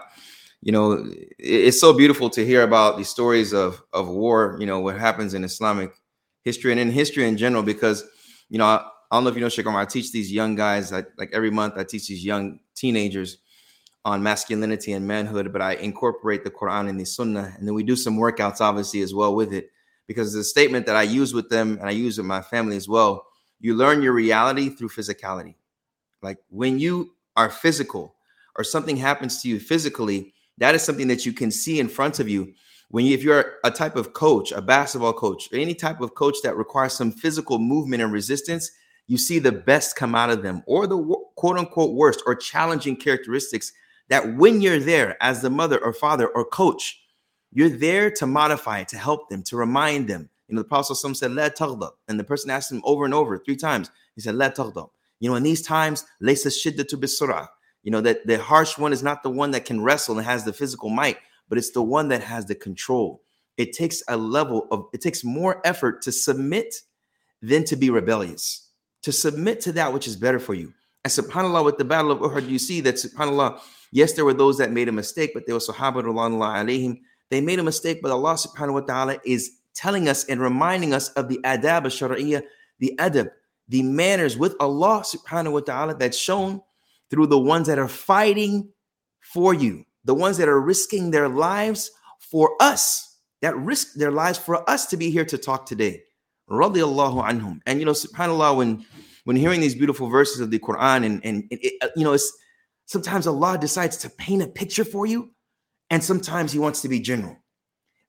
You 0.62 0.72
know, 0.72 1.06
it's 1.40 1.80
so 1.80 1.94
beautiful 1.94 2.30
to 2.32 2.46
hear 2.46 2.64
about 2.64 2.98
the 2.98 3.06
stories 3.06 3.54
of 3.54 3.82
of 3.94 4.08
war, 4.10 4.58
you 4.60 4.66
know, 4.66 4.80
what 4.80 4.98
happens 4.98 5.34
in 5.34 5.44
Islamic 5.44 5.94
history 6.44 6.72
and 6.72 6.80
in 6.80 6.92
history 6.92 7.28
in 7.28 7.38
general, 7.38 7.64
because, 7.64 8.04
you 8.50 8.58
know, 8.58 8.84
I, 9.12 9.18
don't 9.18 9.26
know 9.26 9.30
if 9.30 9.36
you 9.36 9.42
know, 9.42 9.50
Sheikh 9.50 9.68
Omar, 9.68 9.82
I 9.82 9.86
teach 9.86 10.12
these 10.12 10.32
young 10.32 10.56
guys, 10.56 10.94
I, 10.94 11.04
like 11.18 11.32
every 11.34 11.52
month, 11.52 11.74
I 11.78 11.84
teach 11.84 12.08
these 12.08 12.24
young 12.24 12.60
teenagers 12.76 13.40
on 14.06 14.24
masculinity 14.24 14.94
and 14.94 15.06
manhood, 15.08 15.52
but 15.52 15.62
I 15.62 15.74
incorporate 15.74 16.44
the 16.44 16.50
Quran 16.50 16.90
and 16.90 17.00
the 17.00 17.06
Sunnah, 17.06 17.54
and 17.58 17.68
then 17.68 17.76
we 17.76 17.84
do 17.84 17.96
some 17.96 18.18
workouts, 18.18 18.62
obviously, 18.62 19.02
as 19.02 19.14
well 19.14 19.36
with 19.36 19.54
it, 19.54 19.70
because 20.08 20.34
the 20.34 20.44
statement 20.44 20.86
that 20.86 20.96
I 20.96 21.04
use 21.04 21.34
with 21.34 21.50
them 21.50 21.78
and 21.78 21.88
I 21.88 21.92
use 21.92 22.18
with 22.18 22.26
my 22.26 22.42
family 22.42 22.78
as 22.78 22.88
well. 22.88 23.28
You 23.60 23.76
learn 23.76 24.02
your 24.02 24.14
reality 24.14 24.70
through 24.70 24.90
physicality. 24.90 25.54
Like 26.24 26.40
when 26.50 26.80
you 26.80 27.14
are 27.36 27.50
physical 27.50 28.16
or 28.56 28.64
something 28.64 28.98
happens 28.98 29.42
to 29.42 29.50
you 29.50 29.60
physically, 29.60 30.34
that 30.58 30.74
is 30.74 30.82
something 30.82 31.08
that 31.08 31.26
you 31.26 31.34
can 31.34 31.52
see 31.52 31.80
in 31.80 31.88
front 31.88 32.20
of 32.20 32.28
you. 32.28 32.54
When 32.90 33.06
you, 33.06 33.14
if 33.14 33.24
you're 33.24 33.56
a 33.64 33.72
type 33.72 33.96
of 33.96 34.14
coach, 34.14 34.52
a 34.52 34.62
basketball 34.62 35.14
coach, 35.14 35.48
or 35.54 35.58
any 35.58 35.74
type 35.74 36.02
of 36.02 36.16
coach 36.16 36.38
that 36.44 36.58
requires 36.58 36.94
some 36.94 37.12
physical 37.12 37.60
movement 37.60 38.02
and 38.02 38.12
resistance, 38.12 38.72
you 39.08 39.18
see 39.18 39.40
the 39.40 39.52
best 39.52 39.96
come 39.96 40.16
out 40.16 40.30
of 40.30 40.44
them, 40.44 40.64
or 40.66 40.88
the 40.88 40.98
quote 41.36 41.58
unquote 41.58 41.94
worst 41.94 42.22
or 42.26 42.36
challenging 42.36 42.96
characteristics 42.96 43.74
that 44.10 44.36
when 44.36 44.62
you're 44.62 44.80
there 44.80 45.22
as 45.22 45.42
the 45.42 45.50
mother 45.50 45.78
or 45.84 45.94
father 45.94 46.28
or 46.28 46.46
coach, 46.46 47.02
you're 47.52 47.70
there 47.70 48.10
to 48.12 48.26
modify, 48.26 48.84
to 48.84 48.98
help 48.98 49.30
them, 49.30 49.44
to 49.44 49.58
remind 49.58 50.08
them. 50.08 50.30
You 50.48 50.56
know, 50.56 50.62
the 50.64 50.68
Prophet 50.68 50.96
said, 50.96 51.32
La. 51.32 51.50
And 52.08 52.20
the 52.20 52.24
person 52.24 52.50
asked 52.50 52.72
him 52.72 52.82
over 52.84 53.06
and 53.06 53.14
over, 53.14 53.38
three 53.38 53.56
times. 53.56 53.90
He 54.16 54.22
said, 54.22 54.36
La. 54.36 54.50
You 55.20 55.30
know, 55.30 55.36
in 55.36 55.44
these 55.44 55.62
times, 55.62 56.06
laysa 56.22 56.48
shiddatu 56.48 56.96
bisura. 56.96 57.48
You 57.84 57.92
know, 57.92 58.02
that 58.02 58.28
the 58.28 58.38
harsh 58.38 58.78
one 58.78 58.94
is 58.94 59.02
not 59.02 59.24
the 59.24 59.30
one 59.30 59.52
that 59.52 59.66
can 59.66 59.82
wrestle 59.82 60.18
and 60.18 60.26
has 60.26 60.44
the 60.44 60.54
physical 60.54 60.90
might, 60.90 61.18
but 61.48 61.58
it's 61.58 61.72
the 61.72 61.82
one 61.82 62.10
that 62.10 62.22
has 62.22 62.46
the 62.46 62.56
control. 62.56 63.22
It 63.58 63.74
takes 63.74 64.04
a 64.08 64.18
level 64.18 64.68
of, 64.72 64.88
it 64.94 65.02
takes 65.02 65.24
more 65.24 65.62
effort 65.66 66.02
to 66.04 66.12
submit 66.12 66.76
than 67.42 67.64
to 67.66 67.76
be 67.76 67.90
rebellious, 67.90 68.70
to 69.04 69.12
submit 69.12 69.62
to 69.62 69.72
that 69.74 69.94
which 69.94 70.08
is 70.08 70.16
better 70.16 70.40
for 70.40 70.54
you. 70.54 70.74
And 71.04 71.12
subhanAllah, 71.12 71.66
with 71.66 71.78
the 71.78 71.86
Battle 71.86 72.12
of 72.12 72.20
Uhud, 72.20 72.48
you 72.48 72.60
see 72.60 72.82
that 72.82 72.96
subhanAllah, 72.96 73.60
Yes, 73.92 74.14
there 74.14 74.24
were 74.24 74.34
those 74.34 74.58
that 74.58 74.72
made 74.72 74.88
a 74.88 74.92
mistake, 74.92 75.32
but 75.34 75.46
there 75.46 75.56
were 75.56 75.60
Sahaba 75.60 76.02
alayhim. 76.02 77.02
They 77.30 77.42
made 77.42 77.60
a 77.60 77.64
mistake, 77.64 78.00
but 78.02 78.12
Allah 78.12 78.36
subhanahu 78.36 78.74
wa 78.74 78.80
ta'ala 78.82 79.18
is 79.26 79.52
telling 79.74 80.08
us 80.08 80.26
and 80.26 80.40
reminding 80.40 80.94
us 80.94 81.10
of 81.10 81.28
the 81.28 81.40
adab 81.44 81.86
al 81.86 82.42
the 82.80 82.96
adab, 82.98 83.30
the 83.68 83.84
manners 83.84 84.38
with 84.38 84.56
Allah 84.60 85.04
subhanahu 85.04 85.54
wa 85.54 85.60
ta'ala 85.60 85.96
that's 85.96 86.18
shown 86.18 86.62
through 87.10 87.28
the 87.28 87.38
ones 87.38 87.68
that 87.68 87.78
are 87.78 87.88
fighting 87.88 88.70
for 89.20 89.54
you, 89.54 89.86
the 90.06 90.16
ones 90.16 90.38
that 90.38 90.48
are 90.48 90.60
risking 90.60 91.12
their 91.12 91.28
lives 91.28 91.92
for 92.20 92.56
us, 92.62 93.18
that 93.42 93.56
risk 93.58 93.94
their 93.96 94.12
lives 94.12 94.38
for 94.38 94.68
us 94.70 94.86
to 94.88 94.98
be 94.98 95.12
here 95.12 95.26
to 95.26 95.38
talk 95.38 95.66
today. 95.66 96.04
Radiallahu 96.52 97.28
anhum. 97.28 97.60
And 97.66 97.80
you 97.80 97.86
know, 97.86 97.94
subhanAllah, 97.94 98.58
when 98.58 98.86
when 99.24 99.36
hearing 99.36 99.62
these 99.62 99.76
beautiful 99.76 100.08
verses 100.08 100.40
of 100.42 100.52
the 100.52 100.60
Quran 100.60 101.06
and 101.06 101.26
and 101.26 101.48
it, 101.50 101.74
uh, 101.82 101.88
you 101.96 102.04
know, 102.04 102.14
it's 102.14 102.32
Sometimes 102.92 103.26
Allah 103.26 103.58
decides 103.58 103.96
to 104.00 104.10
paint 104.10 104.42
a 104.42 104.48
picture 104.48 104.84
for 104.84 105.06
you, 105.06 105.32
and 105.90 106.04
sometimes 106.04 106.52
He 106.52 106.60
wants 106.60 106.82
to 106.82 106.90
be 106.90 107.00
general. 107.00 107.38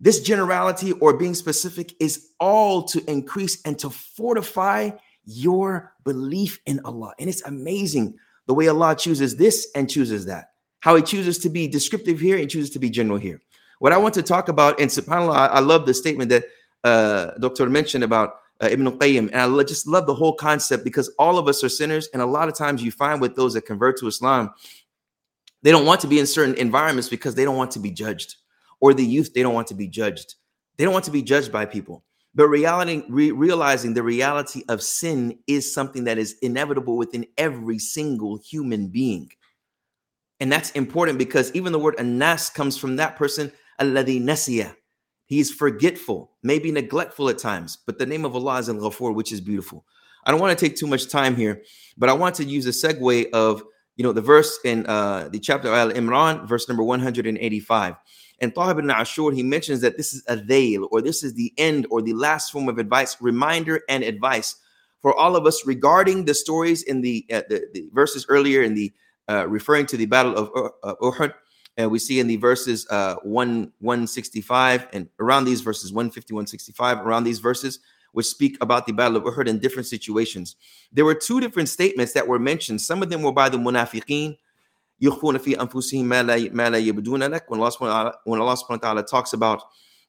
This 0.00 0.20
generality 0.20 0.90
or 0.90 1.16
being 1.16 1.35
specific 1.35 1.94
is 2.00 2.31
all 2.40 2.83
to 2.87 3.00
increase 3.09 3.62
and 3.64 3.78
to 3.78 3.90
fortify 3.90 4.90
your 5.24 5.92
belief 6.02 6.59
in 6.66 6.81
Allah. 6.85 7.14
And 7.20 7.28
it's 7.28 7.42
amazing 7.42 8.18
the 8.48 8.55
way 8.55 8.66
Allah 8.66 8.96
chooses 8.96 9.37
this 9.37 9.68
and 9.76 9.88
chooses 9.88 10.26
that. 10.26 10.46
How 10.81 10.96
He 10.96 11.02
chooses 11.02 11.38
to 11.38 11.48
be 11.48 11.68
descriptive 11.68 12.18
here 12.18 12.37
and 12.37 12.50
chooses 12.50 12.70
to 12.70 12.81
be 12.81 12.90
general 12.90 13.18
here. 13.18 13.40
What 13.78 13.92
I 13.92 13.98
want 13.98 14.14
to 14.14 14.22
talk 14.24 14.48
about, 14.48 14.81
and 14.81 14.90
subhanAllah, 14.90 15.50
I 15.50 15.61
love 15.61 15.87
the 15.87 15.94
statement 15.94 16.31
that 16.31 16.46
uh, 16.84 17.32
Dr. 17.38 17.68
mentioned 17.68 18.04
about 18.04 18.36
uh, 18.60 18.68
Ibn 18.70 18.98
Qayyim. 18.98 19.30
And 19.32 19.36
I 19.36 19.62
just 19.64 19.86
love 19.86 20.06
the 20.06 20.14
whole 20.14 20.34
concept 20.34 20.84
because 20.84 21.08
all 21.18 21.38
of 21.38 21.48
us 21.48 21.62
are 21.64 21.68
sinners. 21.68 22.08
And 22.12 22.22
a 22.22 22.26
lot 22.26 22.48
of 22.48 22.56
times 22.56 22.82
you 22.82 22.92
find 22.92 23.20
with 23.20 23.36
those 23.36 23.54
that 23.54 23.62
convert 23.62 23.98
to 23.98 24.06
Islam, 24.06 24.50
they 25.62 25.70
don't 25.70 25.86
want 25.86 26.00
to 26.00 26.06
be 26.06 26.18
in 26.18 26.26
certain 26.26 26.54
environments 26.54 27.08
because 27.08 27.34
they 27.34 27.44
don't 27.44 27.56
want 27.56 27.70
to 27.72 27.78
be 27.78 27.90
judged. 27.90 28.36
Or 28.80 28.94
the 28.94 29.04
youth, 29.04 29.32
they 29.34 29.42
don't 29.42 29.54
want 29.54 29.68
to 29.68 29.74
be 29.74 29.86
judged. 29.86 30.34
They 30.76 30.84
don't 30.84 30.92
want 30.92 31.04
to 31.04 31.10
be 31.10 31.22
judged 31.22 31.52
by 31.52 31.66
people. 31.66 32.04
But 32.34 32.48
reality, 32.48 33.02
re- 33.08 33.30
realizing 33.30 33.94
the 33.94 34.02
reality 34.02 34.62
of 34.68 34.82
sin 34.82 35.38
is 35.46 35.72
something 35.72 36.04
that 36.04 36.18
is 36.18 36.36
inevitable 36.42 36.96
within 36.96 37.26
every 37.36 37.78
single 37.78 38.38
human 38.38 38.88
being. 38.88 39.30
And 40.40 40.50
that's 40.50 40.70
important 40.70 41.18
because 41.18 41.52
even 41.52 41.72
the 41.72 41.78
word 41.78 41.94
anas 41.98 42.50
comes 42.50 42.76
from 42.76 42.96
that 42.96 43.16
person, 43.16 43.52
alladhi. 43.80 44.74
He's 45.26 45.50
forgetful, 45.50 46.30
maybe 46.42 46.70
neglectful 46.70 47.28
at 47.28 47.38
times, 47.38 47.78
but 47.87 47.98
the 47.98 48.06
name 48.06 48.24
of 48.24 48.35
Allah 48.35 48.58
is 48.58 48.68
Al 48.68 48.76
Ghafur, 48.76 49.14
which 49.14 49.32
is 49.32 49.40
beautiful. 49.40 49.85
I 50.24 50.30
don't 50.30 50.40
want 50.40 50.56
to 50.56 50.64
take 50.64 50.76
too 50.76 50.87
much 50.87 51.08
time 51.08 51.37
here, 51.37 51.62
but 51.96 52.08
I 52.08 52.12
want 52.12 52.35
to 52.37 52.44
use 52.44 52.66
a 52.66 52.70
segue 52.70 53.30
of 53.30 53.62
you 53.96 54.04
know 54.04 54.12
the 54.12 54.20
verse 54.20 54.58
in 54.64 54.87
uh, 54.87 55.28
the 55.30 55.38
chapter 55.38 55.68
Al 55.72 55.90
Imran, 55.90 56.46
verse 56.46 56.68
number 56.68 56.82
185. 56.82 57.96
And 58.40 58.54
Tahir 58.54 58.72
ibn 58.72 58.90
Ashur, 58.90 59.30
he 59.30 59.42
mentions 59.44 59.80
that 59.82 59.96
this 59.96 60.12
is 60.12 60.24
a 60.26 60.37
veil, 60.37 60.88
or 60.90 61.00
this 61.00 61.22
is 61.22 61.35
the 61.35 61.52
end, 61.58 61.87
or 61.90 62.02
the 62.02 62.14
last 62.14 62.50
form 62.50 62.68
of 62.68 62.78
advice, 62.78 63.16
reminder 63.20 63.82
and 63.88 64.02
advice 64.02 64.56
for 65.00 65.14
all 65.14 65.37
of 65.37 65.46
us 65.46 65.66
regarding 65.66 66.24
the 66.24 66.35
stories 66.35 66.82
in 66.82 67.02
the 67.02 67.24
uh, 67.32 67.42
the, 67.48 67.68
the, 67.74 67.88
verses 67.92 68.26
earlier 68.28 68.62
in 68.62 68.74
the 68.74 68.92
uh, 69.28 69.46
referring 69.48 69.87
to 69.87 69.96
the 69.96 70.06
battle 70.06 70.37
of 70.37 70.72
uh, 70.82 70.94
Uhud 70.96 71.35
and 71.77 71.91
we 71.91 71.99
see 71.99 72.19
in 72.19 72.27
the 72.27 72.38
verses 72.38 72.88
uh, 72.89 73.15
1 73.23 73.71
165 73.79 74.88
and 74.93 75.07
around 75.19 75.45
these 75.45 75.62
verses 75.62 75.91
150 75.93 76.33
165 76.33 77.05
around 77.05 77.23
these 77.23 77.39
verses 77.39 77.79
which 78.13 78.25
speak 78.25 78.57
about 78.62 78.88
the 78.88 78.93
battle 78.93 79.17
of 79.17 79.23
Uhud 79.23 79.47
in 79.47 79.60
different 79.60 79.88
situations 79.88 80.55
there 80.91 81.05
were 81.05 81.15
two 81.15 81.39
different 81.39 81.69
statements 81.69 82.13
that 82.13 82.27
were 82.27 82.39
mentioned 82.39 82.81
some 82.81 83.03
of 83.03 83.10
them 83.10 83.21
were 83.21 83.31
by 83.31 83.49
the 83.49 83.57
munafiqeen 83.57 84.38
يخفون 85.01 85.38
في 85.38 85.55
أنفسهم 85.55 86.05
ما 86.05 86.23
لا 86.23 86.53
ما 86.53 86.69
لا 86.69 86.77
يبدون 86.77 87.23
لك 87.23 87.45
when 87.47 87.60
Allah 87.60 87.71
subhanahu 87.71 88.13
when 88.25 88.41
Allah 88.41 88.55
subhanahu 88.55 88.69
wa 88.69 88.77
ta'ala 88.77 89.03
talks 89.03 89.33
about 89.33 89.62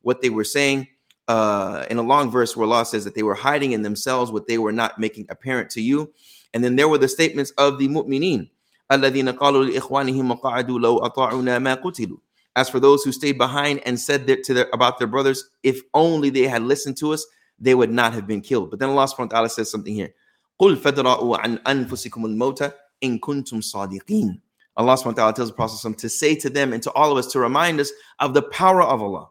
what 0.02 0.22
they 0.22 0.30
were 0.30 0.44
saying 0.44 0.88
uh, 1.28 1.84
in 1.90 1.98
a 1.98 2.02
long 2.02 2.30
verse 2.30 2.56
where 2.56 2.66
Allah 2.66 2.86
says 2.86 3.04
that 3.04 3.14
they 3.14 3.22
were 3.22 3.34
hiding 3.34 3.72
in 3.72 3.82
themselves 3.82 4.32
what 4.32 4.46
they 4.46 4.56
were 4.56 4.72
not 4.72 4.98
making 4.98 5.26
apparent 5.28 5.68
to 5.70 5.82
you 5.82 6.10
and 6.54 6.64
then 6.64 6.76
there 6.76 6.88
were 6.88 6.96
the 6.96 7.08
statements 7.08 7.50
of 7.58 7.78
the 7.78 7.88
mu'mineen 7.88 8.48
الذين 8.92 9.28
قالوا 9.28 9.64
لإخوانهم 9.64 10.30
وقعدوا 10.30 10.78
لو 10.78 10.98
أطاعونا 10.98 11.58
ما 11.58 11.74
قتلوا 11.74 12.18
as 12.58 12.68
for 12.68 12.80
those 12.80 13.04
who 13.04 13.12
stayed 13.12 13.38
behind 13.38 13.80
and 13.86 14.00
said 14.00 14.26
that 14.26 14.42
to 14.42 14.52
their, 14.52 14.68
about 14.72 14.98
their 14.98 15.06
brothers, 15.06 15.48
if 15.62 15.80
only 15.94 16.28
they 16.28 16.42
had 16.48 16.62
listened 16.62 16.96
to 16.96 17.12
us, 17.12 17.24
they 17.56 17.72
would 17.72 17.92
not 17.92 18.12
have 18.12 18.26
been 18.26 18.40
killed. 18.40 18.70
But 18.70 18.80
then 18.80 18.88
Allah 18.88 19.06
subhanahu 19.06 19.18
wa 19.18 19.26
ta'ala 19.26 19.48
says 19.48 19.70
something 19.70 19.94
here. 19.94 20.12
قُلْ 20.60 20.76
فَدْرَأُوا 20.76 21.38
عَنْ 21.38 21.62
أَنفُسِكُمُ 21.62 22.16
الْمَوْتَ 22.16 22.72
إِن 23.04 23.20
كُنْتُمْ 23.20 23.62
صَادِقِينَ 23.62 24.40
Allah 24.76 24.94
subhanahu 24.94 25.06
wa 25.06 25.12
ta'ala 25.12 25.34
tells 25.34 25.50
the 25.50 25.54
Prophet 25.54 25.98
to 25.98 26.08
say 26.08 26.34
to 26.34 26.50
them 26.50 26.72
and 26.72 26.82
to 26.82 26.90
all 26.92 27.12
of 27.12 27.18
us 27.18 27.30
to 27.32 27.38
remind 27.38 27.78
us 27.78 27.92
of 28.18 28.34
the 28.34 28.42
power 28.42 28.82
of 28.82 29.00
Allah 29.00 29.28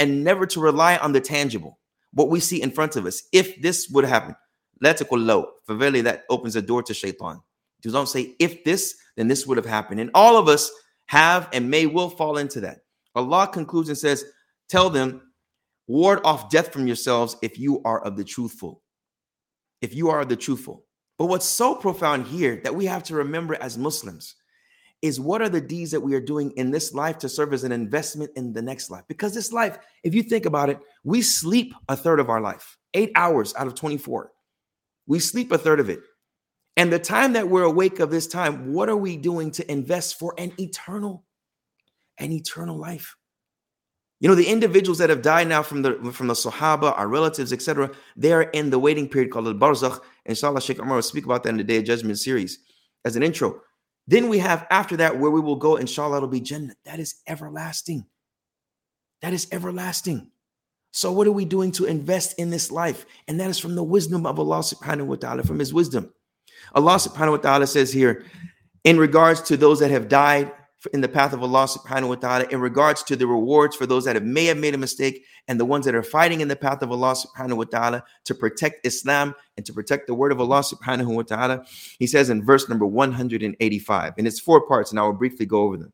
and 0.00 0.24
never 0.24 0.44
to 0.46 0.60
rely 0.60 0.96
on 0.96 1.12
the 1.12 1.20
tangible, 1.20 1.78
what 2.12 2.28
we 2.28 2.40
see 2.40 2.60
in 2.60 2.72
front 2.72 2.96
of 2.96 3.06
us. 3.06 3.22
If 3.32 3.62
this 3.62 3.88
would 3.90 4.04
happen, 4.04 4.34
let 4.80 5.00
it 5.00 5.12
low. 5.12 5.50
For 5.64 5.76
verily 5.76 6.00
that 6.02 6.24
opens 6.28 6.54
the 6.54 6.62
door 6.62 6.82
to 6.82 6.94
shaitan. 6.94 7.40
Don't 7.81 8.09
say, 8.09 8.35
if 8.39 8.63
this, 8.63 8.95
then 9.15 9.27
this 9.27 9.47
would 9.47 9.57
have 9.57 9.65
happened. 9.65 9.99
And 9.99 10.11
all 10.13 10.37
of 10.37 10.47
us 10.47 10.71
have 11.07 11.49
and 11.53 11.69
may 11.69 11.85
will 11.85 12.09
fall 12.09 12.37
into 12.37 12.61
that. 12.61 12.79
Allah 13.15 13.49
concludes 13.51 13.89
and 13.89 13.97
says, 13.97 14.25
Tell 14.67 14.89
them, 14.89 15.21
ward 15.87 16.19
off 16.23 16.49
death 16.49 16.71
from 16.71 16.87
yourselves 16.87 17.35
if 17.41 17.57
you 17.57 17.81
are 17.83 18.01
of 18.01 18.15
the 18.15 18.23
truthful. 18.23 18.81
If 19.81 19.95
you 19.95 20.09
are 20.09 20.25
the 20.25 20.35
truthful. 20.35 20.85
But 21.17 21.25
what's 21.25 21.45
so 21.45 21.75
profound 21.75 22.27
here 22.27 22.61
that 22.63 22.75
we 22.75 22.85
have 22.85 23.03
to 23.03 23.15
remember 23.15 23.55
as 23.55 23.77
Muslims 23.77 24.35
is 25.01 25.19
what 25.19 25.41
are 25.41 25.49
the 25.49 25.61
deeds 25.61 25.91
that 25.91 25.99
we 25.99 26.13
are 26.13 26.21
doing 26.21 26.51
in 26.51 26.71
this 26.71 26.93
life 26.93 27.17
to 27.19 27.29
serve 27.29 27.53
as 27.53 27.63
an 27.63 27.71
investment 27.71 28.31
in 28.35 28.53
the 28.53 28.61
next 28.61 28.89
life? 28.89 29.03
Because 29.07 29.33
this 29.33 29.51
life, 29.51 29.77
if 30.03 30.13
you 30.13 30.23
think 30.23 30.45
about 30.45 30.69
it, 30.69 30.79
we 31.03 31.21
sleep 31.21 31.73
a 31.87 31.95
third 31.95 32.19
of 32.19 32.29
our 32.29 32.41
life, 32.41 32.77
eight 32.93 33.11
hours 33.15 33.53
out 33.57 33.67
of 33.67 33.75
24. 33.75 34.31
We 35.07 35.19
sleep 35.19 35.51
a 35.51 35.57
third 35.57 35.79
of 35.79 35.89
it. 35.89 35.99
And 36.79 36.93
the 36.93 36.97
time 36.97 37.33
that 37.33 37.49
we're 37.49 37.63
awake 37.63 37.99
of 37.99 38.09
this 38.09 38.25
time, 38.25 38.71
what 38.71 38.87
are 38.87 38.95
we 38.95 39.17
doing 39.17 39.51
to 39.51 39.69
invest 39.69 40.17
for 40.17 40.33
an 40.37 40.53
eternal, 40.57 41.25
an 42.17 42.31
eternal 42.31 42.77
life? 42.77 43.17
You 44.21 44.29
know, 44.29 44.35
the 44.35 44.47
individuals 44.47 44.97
that 44.99 45.09
have 45.09 45.21
died 45.21 45.49
now 45.49 45.61
from 45.61 45.81
the 45.81 45.95
from 46.13 46.27
the 46.27 46.33
Sahaba, 46.33 46.97
our 46.97 47.09
relatives, 47.09 47.51
etc., 47.51 47.91
they're 48.15 48.43
in 48.43 48.69
the 48.69 48.79
waiting 48.79 49.09
period 49.09 49.29
called 49.29 49.47
the 49.47 49.55
Barzakh. 49.55 49.99
Inshallah, 50.25 50.61
Sheikh 50.61 50.79
Umar 50.79 50.95
will 50.95 51.01
speak 51.01 51.25
about 51.25 51.43
that 51.43 51.49
in 51.49 51.57
the 51.57 51.65
Day 51.65 51.79
of 51.79 51.83
Judgment 51.83 52.17
series 52.17 52.59
as 53.03 53.17
an 53.17 53.23
intro. 53.23 53.59
Then 54.07 54.29
we 54.29 54.39
have 54.39 54.65
after 54.71 54.95
that 54.95 55.19
where 55.19 55.31
we 55.31 55.41
will 55.41 55.57
go, 55.57 55.75
inshallah, 55.75 56.15
it'll 56.15 56.29
be 56.29 56.39
Jannah. 56.39 56.75
That 56.85 57.01
is 57.01 57.15
everlasting. 57.27 58.05
That 59.21 59.33
is 59.33 59.49
everlasting. 59.51 60.31
So, 60.91 61.11
what 61.11 61.27
are 61.27 61.33
we 61.33 61.43
doing 61.43 61.73
to 61.73 61.87
invest 61.87 62.39
in 62.39 62.51
this 62.51 62.71
life? 62.71 63.05
And 63.27 63.37
that 63.41 63.49
is 63.49 63.59
from 63.59 63.75
the 63.75 63.83
wisdom 63.83 64.25
of 64.25 64.39
Allah 64.39 64.59
subhanahu 64.59 65.07
wa 65.07 65.15
ta'ala, 65.15 65.43
from 65.43 65.59
His 65.59 65.73
wisdom. 65.73 66.13
Allah 66.73 66.95
subhanahu 66.95 67.31
wa 67.31 67.37
ta'ala 67.37 67.67
says 67.67 67.91
here, 67.91 68.25
in 68.83 68.97
regards 68.97 69.41
to 69.43 69.57
those 69.57 69.79
that 69.79 69.91
have 69.91 70.07
died 70.07 70.51
in 70.93 71.01
the 71.01 71.09
path 71.09 71.33
of 71.33 71.43
Allah 71.43 71.65
subhanahu 71.65 72.09
wa 72.09 72.15
ta'ala, 72.15 72.45
in 72.51 72.61
regards 72.61 73.03
to 73.03 73.15
the 73.15 73.27
rewards 73.27 73.75
for 73.75 73.85
those 73.85 74.05
that 74.05 74.15
have, 74.15 74.23
may 74.23 74.45
have 74.45 74.57
made 74.57 74.73
a 74.73 74.77
mistake 74.77 75.25
and 75.47 75.59
the 75.59 75.65
ones 75.65 75.85
that 75.85 75.95
are 75.95 76.03
fighting 76.03 76.41
in 76.41 76.47
the 76.47 76.55
path 76.55 76.81
of 76.81 76.91
Allah 76.91 77.15
subhanahu 77.15 77.57
wa 77.57 77.63
ta'ala 77.65 78.03
to 78.25 78.35
protect 78.35 78.85
Islam 78.85 79.35
and 79.57 79.65
to 79.65 79.73
protect 79.73 80.07
the 80.07 80.13
word 80.13 80.31
of 80.31 80.39
Allah 80.39 80.61
subhanahu 80.61 81.13
wa 81.13 81.23
ta'ala. 81.23 81.65
He 81.97 82.07
says 82.07 82.29
in 82.29 82.45
verse 82.45 82.69
number 82.69 82.85
185, 82.85 84.13
and 84.17 84.27
it's 84.27 84.39
four 84.39 84.65
parts, 84.67 84.91
and 84.91 84.99
I 84.99 85.03
will 85.03 85.13
briefly 85.13 85.45
go 85.45 85.61
over 85.63 85.77
them. 85.77 85.91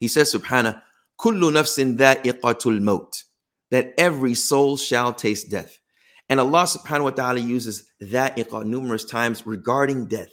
He 0.00 0.08
says, 0.08 0.32
Subhana, 0.32 0.82
kullu 1.20 1.52
nafsin 1.52 1.96
dha'iqatul 1.96 3.22
that 3.70 3.94
every 3.98 4.34
soul 4.34 4.76
shall 4.76 5.12
taste 5.12 5.50
death. 5.50 5.78
And 6.28 6.40
Allah 6.40 6.64
subhanahu 6.64 7.04
wa 7.04 7.10
ta'ala 7.10 7.40
uses 7.40 7.84
that 8.00 8.36
iqa 8.36 8.64
numerous 8.64 9.04
times 9.04 9.46
regarding 9.46 10.08
death, 10.08 10.28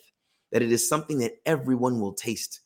that 0.52 0.62
it 0.62 0.72
is 0.72 0.90
something 0.90 1.20
that 1.20 1.34
everyone 1.46 2.00
will 2.00 2.14
taste. 2.14 2.62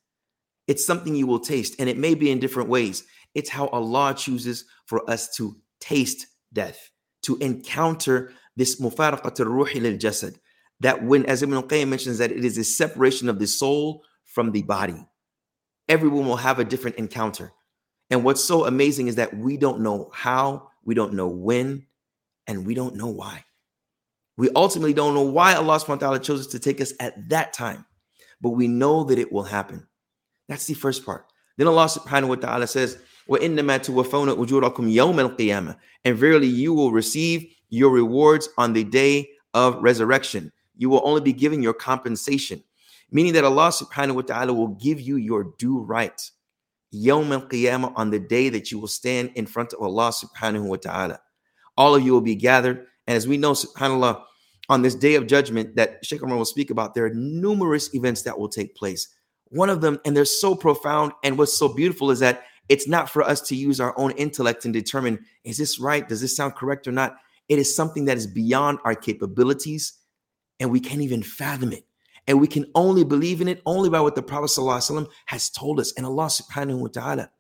It's 0.68 0.86
something 0.86 1.16
you 1.16 1.28
will 1.28 1.40
taste, 1.40 1.76
and 1.80 1.90
it 1.90 1.98
may 1.98 2.16
be 2.16 2.32
in 2.32 2.40
different 2.40 2.70
ways. 2.70 3.04
It's 3.36 3.50
how 3.50 3.68
Allah 3.68 4.16
chooses 4.16 4.66
for 4.86 5.08
us 5.10 5.36
to 5.38 5.58
taste 5.80 6.28
death, 6.54 6.90
to 7.24 7.38
encounter 7.38 8.34
this 8.56 8.82
mufaraqat 8.82 9.40
al-ruhi 9.40 9.82
lil-jasad. 9.82 10.36
That 10.80 11.04
when, 11.04 11.26
as 11.26 11.44
Ibn 11.44 11.56
al-Qayyim 11.56 11.90
mentions, 11.90 12.18
that 12.18 12.32
it 12.32 12.44
is 12.46 12.58
a 12.58 12.64
separation 12.64 13.30
of 13.30 13.38
the 13.38 13.48
soul 13.48 14.04
from 14.26 14.52
the 14.52 14.64
body. 14.64 15.06
Everyone 15.88 16.26
will 16.26 16.38
have 16.38 16.60
a 16.60 16.64
different 16.64 16.98
encounter. 16.98 17.52
And 18.10 18.24
what's 18.24 18.44
so 18.44 18.66
amazing 18.66 19.08
is 19.08 19.16
that 19.16 19.36
we 19.36 19.58
don't 19.58 19.82
know 19.82 20.10
how, 20.14 20.70
we 20.84 20.96
don't 20.96 21.14
know 21.14 21.28
when, 21.28 21.86
and 22.49 22.67
we 22.67 22.75
don't 22.75 22.97
know 22.97 23.09
why. 23.09 23.45
We 24.37 24.51
ultimately 24.57 24.93
don't 24.93 25.15
know 25.15 25.23
why 25.23 25.55
Allah 25.55 25.79
subhanahu 25.79 25.89
wa 25.89 25.97
ta'ala 25.97 26.19
chose 26.21 26.41
us 26.41 26.47
to 26.49 26.59
take 26.59 26.81
us 26.81 26.93
at 26.99 27.29
that 27.29 27.53
time, 27.53 27.87
but 28.41 28.51
we 28.51 28.67
know 28.67 29.05
that 29.05 29.19
it 29.19 29.33
will 29.33 29.45
happen. 29.45 29.87
That's 30.49 30.67
the 30.67 30.75
first 30.75 31.07
part. 31.07 31.27
Then 31.57 31.69
Allah 31.69 31.87
subhanahu 31.87 32.29
wa 32.29 32.35
ta'ala 32.35 32.67
says, 32.67 32.99
وَإِنَّمَا 33.29 33.79
تُوَفَّوْنَ 33.79 34.37
أُجُورَكُمْ 34.37 34.93
يَوْمَ 34.93 35.37
الْقِيَامَةِ 35.37 35.77
And 36.05 36.19
verily 36.19 36.49
you 36.49 36.75
will 36.75 36.91
receive 36.91 37.47
your 37.71 37.91
rewards 37.91 38.49
on 38.59 38.73
the 38.73 38.85
day 38.85 39.31
of 39.55 39.81
resurrection. 39.83 40.53
You 40.77 40.91
will 40.91 41.01
only 41.05 41.21
be 41.21 41.33
given 41.33 41.63
your 41.63 41.73
compensation, 41.73 42.63
meaning 43.13 43.33
that 43.35 43.45
Allah 43.45 43.69
subhanahu 43.69 44.17
wa 44.17 44.23
ta'ala 44.23 44.53
will 44.53 44.69
give 44.69 45.01
you 45.01 45.17
your 45.17 45.55
due 45.59 45.79
right. 45.79 46.21
Yawm 46.93 47.33
al-qiyamah 47.33 47.93
on 47.97 48.11
the 48.11 48.19
day 48.19 48.49
that 48.49 48.73
you 48.73 48.81
will 48.81 48.89
stand 48.89 49.31
in 49.37 49.47
front 49.47 49.73
of 49.73 49.81
Allah 49.81 50.13
subhanahu 50.13 50.67
wa 50.67 50.77
ta'ala 50.77 51.21
all 51.80 51.96
of 51.96 52.04
you 52.04 52.12
will 52.12 52.22
be 52.22 52.36
gathered. 52.36 52.86
And 53.08 53.18
as 53.18 53.28
we 53.28 53.38
know, 53.38 53.54
subhanAllah, 53.54 54.22
on 54.68 54.84
this 54.84 54.94
day 54.94 55.16
of 55.16 55.26
judgment 55.26 55.76
that 55.78 56.06
Sheikh 56.06 56.22
Umar 56.22 56.38
will 56.38 56.46
speak 56.46 56.70
about, 56.70 56.94
there 56.94 57.06
are 57.06 57.14
numerous 57.14 57.96
events 57.96 58.22
that 58.24 58.38
will 58.38 58.50
take 58.50 58.76
place. 58.76 59.08
One 59.46 59.70
of 59.70 59.82
them, 59.82 60.00
and 60.06 60.16
they're 60.16 60.26
so 60.26 60.54
profound, 60.54 61.14
and 61.24 61.38
what's 61.38 61.58
so 61.58 61.70
beautiful 61.70 62.12
is 62.12 62.20
that 62.20 62.44
it's 62.68 62.88
not 62.88 63.10
for 63.10 63.24
us 63.24 63.42
to 63.42 63.56
use 63.56 63.80
our 63.80 63.98
own 63.98 64.12
intellect 64.12 64.66
and 64.66 64.74
determine 64.74 65.26
is 65.44 65.58
this 65.58 65.80
right? 65.80 66.08
Does 66.08 66.22
this 66.22 66.36
sound 66.36 66.54
correct 66.54 66.88
or 66.88 66.92
not? 66.92 67.16
It 67.48 67.58
is 67.58 67.76
something 67.76 68.06
that 68.06 68.18
is 68.18 68.28
beyond 68.28 68.78
our 68.84 68.94
capabilities, 68.94 69.94
and 70.60 70.70
we 70.70 70.80
can't 70.80 71.02
even 71.02 71.24
fathom 71.24 71.72
it. 71.74 71.86
And 72.28 72.40
we 72.40 72.46
can 72.46 72.68
only 72.76 73.04
believe 73.04 73.42
in 73.42 73.48
it 73.48 73.62
only 73.66 73.90
by 73.90 74.02
what 74.02 74.14
the 74.14 74.22
Prophet 74.22 74.52
ﷺ 74.52 75.08
has 75.26 75.50
told 75.50 75.80
us 75.80 75.94
and 75.94 76.06
Allah 76.06 76.26
subhanahu 76.26 76.78
wa 76.78 76.90
ta'ala. 76.90 77.32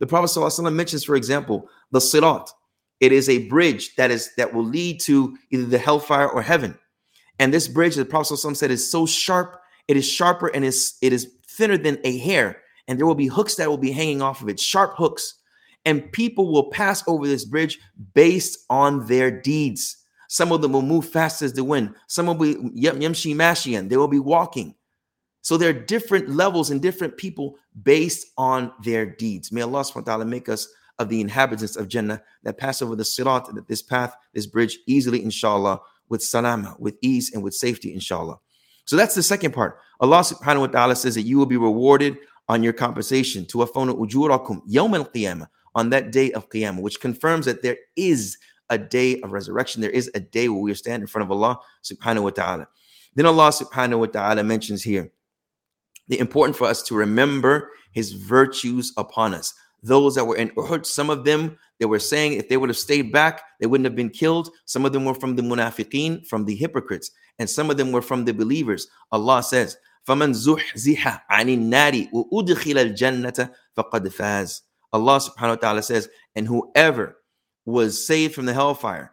The 0.00 0.08
Prophet 0.08 0.36
ﷺ 0.36 0.74
mentions, 0.74 1.04
for 1.04 1.14
example, 1.14 1.68
the 1.92 2.00
sirat, 2.00 2.50
it 3.00 3.12
is 3.12 3.28
a 3.28 3.46
bridge 3.48 3.94
that 3.96 4.10
is 4.10 4.34
that 4.36 4.52
will 4.54 4.64
lead 4.64 5.00
to 5.00 5.36
either 5.50 5.64
the 5.64 5.78
hellfire 5.78 6.28
or 6.28 6.42
heaven. 6.42 6.78
And 7.38 7.52
this 7.52 7.68
bridge, 7.68 7.96
the 7.96 8.04
Prophet 8.04 8.36
said, 8.36 8.70
is 8.70 8.90
so 8.90 9.06
sharp, 9.06 9.60
it 9.88 9.96
is 9.96 10.08
sharper 10.08 10.48
and 10.48 10.64
is 10.64 10.96
it 11.02 11.12
is 11.12 11.32
thinner 11.48 11.76
than 11.76 11.98
a 12.04 12.18
hair. 12.18 12.62
And 12.86 12.98
there 12.98 13.06
will 13.06 13.14
be 13.14 13.26
hooks 13.26 13.54
that 13.56 13.68
will 13.68 13.78
be 13.78 13.92
hanging 13.92 14.22
off 14.22 14.42
of 14.42 14.48
it, 14.48 14.60
sharp 14.60 14.94
hooks. 14.96 15.34
And 15.86 16.10
people 16.12 16.50
will 16.50 16.70
pass 16.70 17.04
over 17.06 17.26
this 17.26 17.44
bridge 17.44 17.78
based 18.14 18.64
on 18.70 19.06
their 19.06 19.30
deeds. 19.30 19.98
Some 20.28 20.50
of 20.50 20.62
them 20.62 20.72
will 20.72 20.82
move 20.82 21.08
fast 21.08 21.42
as 21.42 21.52
the 21.52 21.64
wind. 21.64 21.94
Some 22.06 22.26
will 22.26 22.34
be 22.34 22.54
yamshi 22.54 23.34
mashian. 23.34 23.88
They 23.88 23.96
will 23.96 24.08
be 24.08 24.18
walking. 24.18 24.74
So 25.42 25.58
there 25.58 25.68
are 25.68 25.74
different 25.74 26.30
levels 26.30 26.70
and 26.70 26.80
different 26.80 27.18
people 27.18 27.56
based 27.82 28.28
on 28.38 28.72
their 28.82 29.04
deeds. 29.04 29.52
May 29.52 29.60
Allah 29.60 29.80
subhanahu 29.80 29.96
wa 29.96 30.02
ta'ala 30.02 30.24
make 30.24 30.48
us 30.48 30.68
of 30.98 31.08
the 31.08 31.20
inhabitants 31.20 31.76
of 31.76 31.88
Jannah 31.88 32.22
that 32.42 32.58
pass 32.58 32.82
over 32.82 32.96
the 32.96 33.04
sirat, 33.04 33.52
that 33.54 33.68
this 33.68 33.82
path, 33.82 34.14
this 34.32 34.46
bridge, 34.46 34.78
easily, 34.86 35.22
inshallah, 35.22 35.80
with 36.08 36.22
salama, 36.22 36.76
with 36.78 36.96
ease 37.02 37.32
and 37.32 37.42
with 37.42 37.54
safety, 37.54 37.92
inshallah. 37.92 38.38
So 38.84 38.96
that's 38.96 39.14
the 39.14 39.22
second 39.22 39.52
part. 39.52 39.78
Allah 40.00 40.20
subhanahu 40.20 40.60
wa 40.60 40.66
ta'ala 40.66 40.96
says 40.96 41.14
that 41.14 41.22
you 41.22 41.38
will 41.38 41.46
be 41.46 41.56
rewarded 41.56 42.18
on 42.48 42.62
your 42.62 42.74
compensation 42.74 43.46
to 43.46 43.58
afona 43.58 43.98
ujurakum 43.98 44.60
yawm 44.68 44.94
al 44.94 45.06
qiyamah, 45.06 45.48
on 45.74 45.90
that 45.90 46.12
day 46.12 46.30
of 46.32 46.48
qiyamah, 46.50 46.80
which 46.80 47.00
confirms 47.00 47.46
that 47.46 47.62
there 47.62 47.76
is 47.96 48.36
a 48.70 48.78
day 48.78 49.20
of 49.22 49.32
resurrection. 49.32 49.80
There 49.80 49.90
is 49.90 50.10
a 50.14 50.20
day 50.20 50.48
where 50.48 50.60
we 50.60 50.74
stand 50.74 51.02
in 51.02 51.06
front 51.06 51.24
of 51.24 51.32
Allah 51.32 51.58
subhanahu 51.82 52.24
wa 52.24 52.30
ta'ala. 52.30 52.68
Then 53.14 53.26
Allah 53.26 53.50
subhanahu 53.50 54.00
wa 54.00 54.06
ta'ala 54.06 54.44
mentions 54.44 54.82
here 54.82 55.10
the 56.08 56.18
important 56.18 56.56
for 56.56 56.66
us 56.66 56.82
to 56.82 56.94
remember 56.94 57.70
his 57.92 58.12
virtues 58.12 58.92
upon 58.96 59.34
us 59.34 59.54
those 59.83 60.15
that 60.15 60.25
were 60.25 60.35
in 60.35 60.49
Uhud, 60.51 60.85
some 60.85 61.09
of 61.09 61.23
them 61.23 61.57
they 61.79 61.85
were 61.85 61.99
saying 61.99 62.33
if 62.33 62.49
they 62.49 62.57
would 62.57 62.69
have 62.69 62.77
stayed 62.77 63.11
back, 63.11 63.41
they 63.59 63.65
wouldn't 63.65 63.85
have 63.85 63.95
been 63.95 64.09
killed. 64.09 64.49
Some 64.65 64.85
of 64.85 64.91
them 64.91 65.05
were 65.05 65.13
from 65.13 65.35
the 65.35 65.41
munafiqeen, 65.41 66.27
from 66.27 66.45
the 66.45 66.55
hypocrites, 66.55 67.11
and 67.39 67.49
some 67.49 67.69
of 67.69 67.77
them 67.77 67.91
were 67.91 68.01
from 68.01 68.25
the 68.25 68.33
believers. 68.33 68.87
Allah 69.11 69.41
says, 69.41 69.77
فَمَنْ 70.07 70.33
زُحْزِحَ 70.33 71.21
عَنِ 71.31 71.71
النَّارِ 71.71 72.11
وَأُدْخِلَ 72.11 72.95
الْجَنَّةَ 72.95 73.51
فَقَدْ 73.77 74.07
فَازَ 74.07 74.61
Allah 74.91 75.19
subhanahu 75.19 75.49
wa 75.49 75.55
ta'ala 75.55 75.83
says, 75.83 76.09
and 76.35 76.47
whoever 76.47 77.17
was 77.65 78.05
saved 78.05 78.33
from 78.33 78.45
the 78.45 78.53
hellfire, 78.53 79.11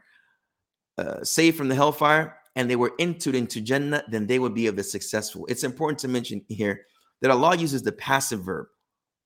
uh, 0.99 1.23
saved 1.23 1.57
from 1.57 1.69
the 1.69 1.75
hellfire, 1.75 2.39
and 2.57 2.71
they 2.71 2.77
were 2.77 2.93
entered 2.99 3.35
into 3.35 3.61
Jannah, 3.61 4.03
then 4.09 4.27
they 4.27 4.39
would 4.39 4.55
be 4.55 4.67
of 4.67 4.77
the 4.77 4.83
successful. 4.83 5.45
It's 5.47 5.65
important 5.65 5.99
to 6.01 6.09
mention 6.09 6.43
here 6.49 6.87
that 7.21 7.31
Allah 7.31 7.57
uses 7.57 7.83
the 7.83 7.93
passive 7.93 8.41
verb, 8.41 8.69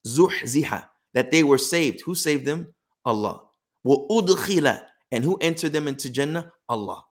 zuhziha, 0.07 0.87
that 1.14 1.31
they 1.31 1.43
were 1.43 1.59
saved. 1.59 2.03
Who 2.03 2.14
saved 2.14 2.47
them? 2.47 2.74
Allah. 3.05 3.43
وَأُدْخِلَ 3.87 4.83
And 5.12 5.24
who 5.24 5.37
entered 5.41 5.72
them 5.72 5.89
into 5.89 6.11
Jannah? 6.11 6.53
Allah. 6.68 7.03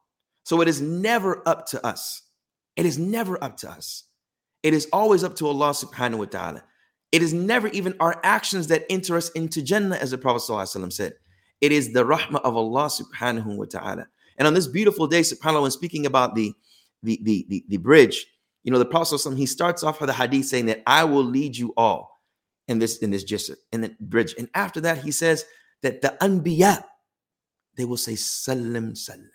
So 0.44 0.62
it 0.62 0.68
is 0.68 0.82
never 0.82 1.44
up 1.48 1.68
to 1.68 1.86
us. 1.86 2.24
It 2.76 2.86
is 2.86 2.98
never 2.98 3.42
up 3.44 3.58
to 3.58 3.70
us. 3.70 4.06
It 4.64 4.74
is 4.74 4.88
always 4.92 5.24
up 5.24 5.36
to 5.38 5.48
Allah 5.48 5.72
subhanahu 5.72 6.18
wa 6.20 6.26
ta'ala. 6.26 6.64
It 7.12 7.22
is 7.22 7.34
never 7.34 7.68
even 7.70 7.96
our 8.00 8.20
actions 8.24 8.68
that 8.68 8.86
enter 8.90 9.18
us 9.18 9.30
into 9.32 9.62
Jannah, 9.62 9.96
as 9.96 10.12
the 10.12 10.18
Prophet 10.18 10.42
ﷺ 10.52 10.94
said. 10.94 11.14
It 11.60 11.72
is 11.72 11.92
the 11.92 12.06
rahmah 12.06 12.42
of 12.42 12.56
Allah 12.56 12.90
subhanahu 12.90 13.58
wa 13.58 13.66
ta'ala. 13.66 14.08
And 14.38 14.48
on 14.48 14.54
this 14.54 14.68
beautiful 14.68 15.08
day, 15.08 15.22
subhanAllah, 15.22 15.64
when 15.64 15.72
speaking 15.72 16.06
about 16.06 16.36
the, 16.36 16.54
the, 17.04 17.20
the, 17.24 17.46
the, 17.50 17.66
the 17.68 17.78
bridge, 17.78 18.26
you 18.64 18.72
know, 18.72 18.80
the 18.80 18.86
Prophet 18.86 19.16
ﷺ, 19.16 19.38
he 19.38 19.46
starts 19.46 19.84
off 19.84 20.02
with 20.02 20.10
a 20.10 20.14
hadith 20.14 20.46
saying 20.46 20.68
that 20.68 20.84
I 20.86 21.04
will 21.04 21.24
lead 21.24 21.58
you 21.58 21.74
all 21.76 22.13
in 22.69 22.79
this 22.79 22.99
in 22.99 23.11
this 23.11 23.25
jisr, 23.25 23.57
in 23.73 23.83
the 23.83 23.97
bridge. 24.01 24.35
And 24.39 24.49
after 24.55 24.81
that, 24.83 24.99
he 24.99 25.11
says 25.11 25.45
that 25.83 26.01
the 26.03 26.17
anbiya, 26.21 26.83
they 27.77 27.85
will 27.85 27.97
say 27.97 28.15
salam 28.15 28.95
salam. 28.95 29.31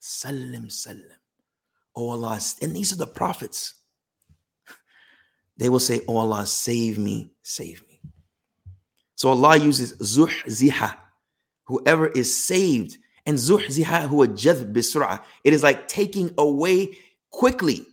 Salam 0.00 0.70
salam. 0.70 1.18
Oh 1.96 2.10
Allah, 2.10 2.40
and 2.60 2.74
these 2.74 2.92
are 2.92 2.96
the 2.96 3.06
prophets. 3.06 3.74
They 5.56 5.68
will 5.68 5.80
say, 5.80 6.00
Oh 6.08 6.16
Allah, 6.16 6.46
save 6.46 6.98
me, 6.98 7.32
save 7.42 7.84
me. 7.88 8.00
So 9.14 9.30
Allah 9.30 9.56
uses 9.56 9.94
zuhziha, 9.98 10.96
whoever 11.64 12.08
is 12.08 12.44
saved, 12.44 12.98
and 13.26 13.38
zuhziha 13.38 14.08
huwa 14.08 14.26
jadh 14.36 14.72
bisra. 14.72 15.22
It 15.44 15.52
is 15.52 15.62
like 15.62 15.86
taking 15.86 16.34
away 16.38 16.98
quickly. 17.30 17.86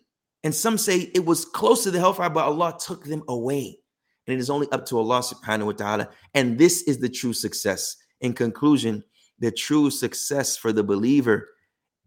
And 0.44 0.54
some 0.56 0.78
say 0.78 1.12
it 1.14 1.26
was 1.26 1.46
close 1.46 1.84
to 1.84 1.92
the 1.92 2.00
hellfire, 2.00 2.30
but 2.30 2.46
Allah 2.46 2.78
took 2.80 3.06
them 3.06 3.24
away. 3.28 3.78
And 4.28 4.36
it 4.36 4.40
is 4.40 4.50
only 4.50 4.68
up 4.72 4.86
to 4.88 4.98
Allah 4.98 5.20
subhanahu 5.20 5.66
wa 5.68 5.72
ta'ala. 5.74 6.10
And 6.34 6.58
this 6.58 6.84
is 6.84 7.00
the 7.00 7.10
true 7.10 7.34
success. 7.34 7.98
In 8.22 8.34
conclusion, 8.34 9.04
the 9.40 9.52
true 9.52 9.90
success 9.90 10.58
for 10.58 10.72
the 10.72 10.84
believer 10.84 11.50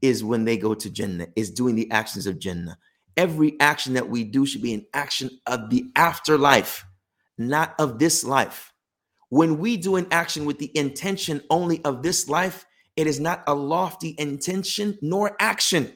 is 0.01 0.23
when 0.23 0.45
they 0.45 0.57
go 0.57 0.75
to 0.75 0.91
Jannah, 0.91 1.29
is 1.35 1.51
doing 1.51 1.75
the 1.75 1.91
actions 1.91 2.27
of 2.27 2.39
Jannah. 2.39 2.79
Every 3.17 3.59
action 3.61 3.95
that 3.95 4.09
we 4.09 4.25
do 4.25 4.45
should 4.47 4.63
be 4.63 4.75
an 4.75 4.87
action 4.93 5.31
of 5.47 5.71
the 5.71 5.91
afterlife, 5.97 6.85
not 7.39 7.75
of 7.79 7.99
this 7.99 8.25
life. 8.25 8.73
When 9.31 9.59
we 9.59 9.77
do 9.77 9.97
an 9.97 10.07
action 10.11 10.45
with 10.45 10.59
the 10.59 10.77
intention 10.77 11.41
only 11.51 11.85
of 11.85 12.03
this 12.03 12.29
life, 12.29 12.67
it 12.97 13.07
is 13.07 13.19
not 13.19 13.43
a 13.47 13.55
lofty 13.55 14.15
intention 14.19 14.99
nor 15.03 15.37
action. 15.41 15.93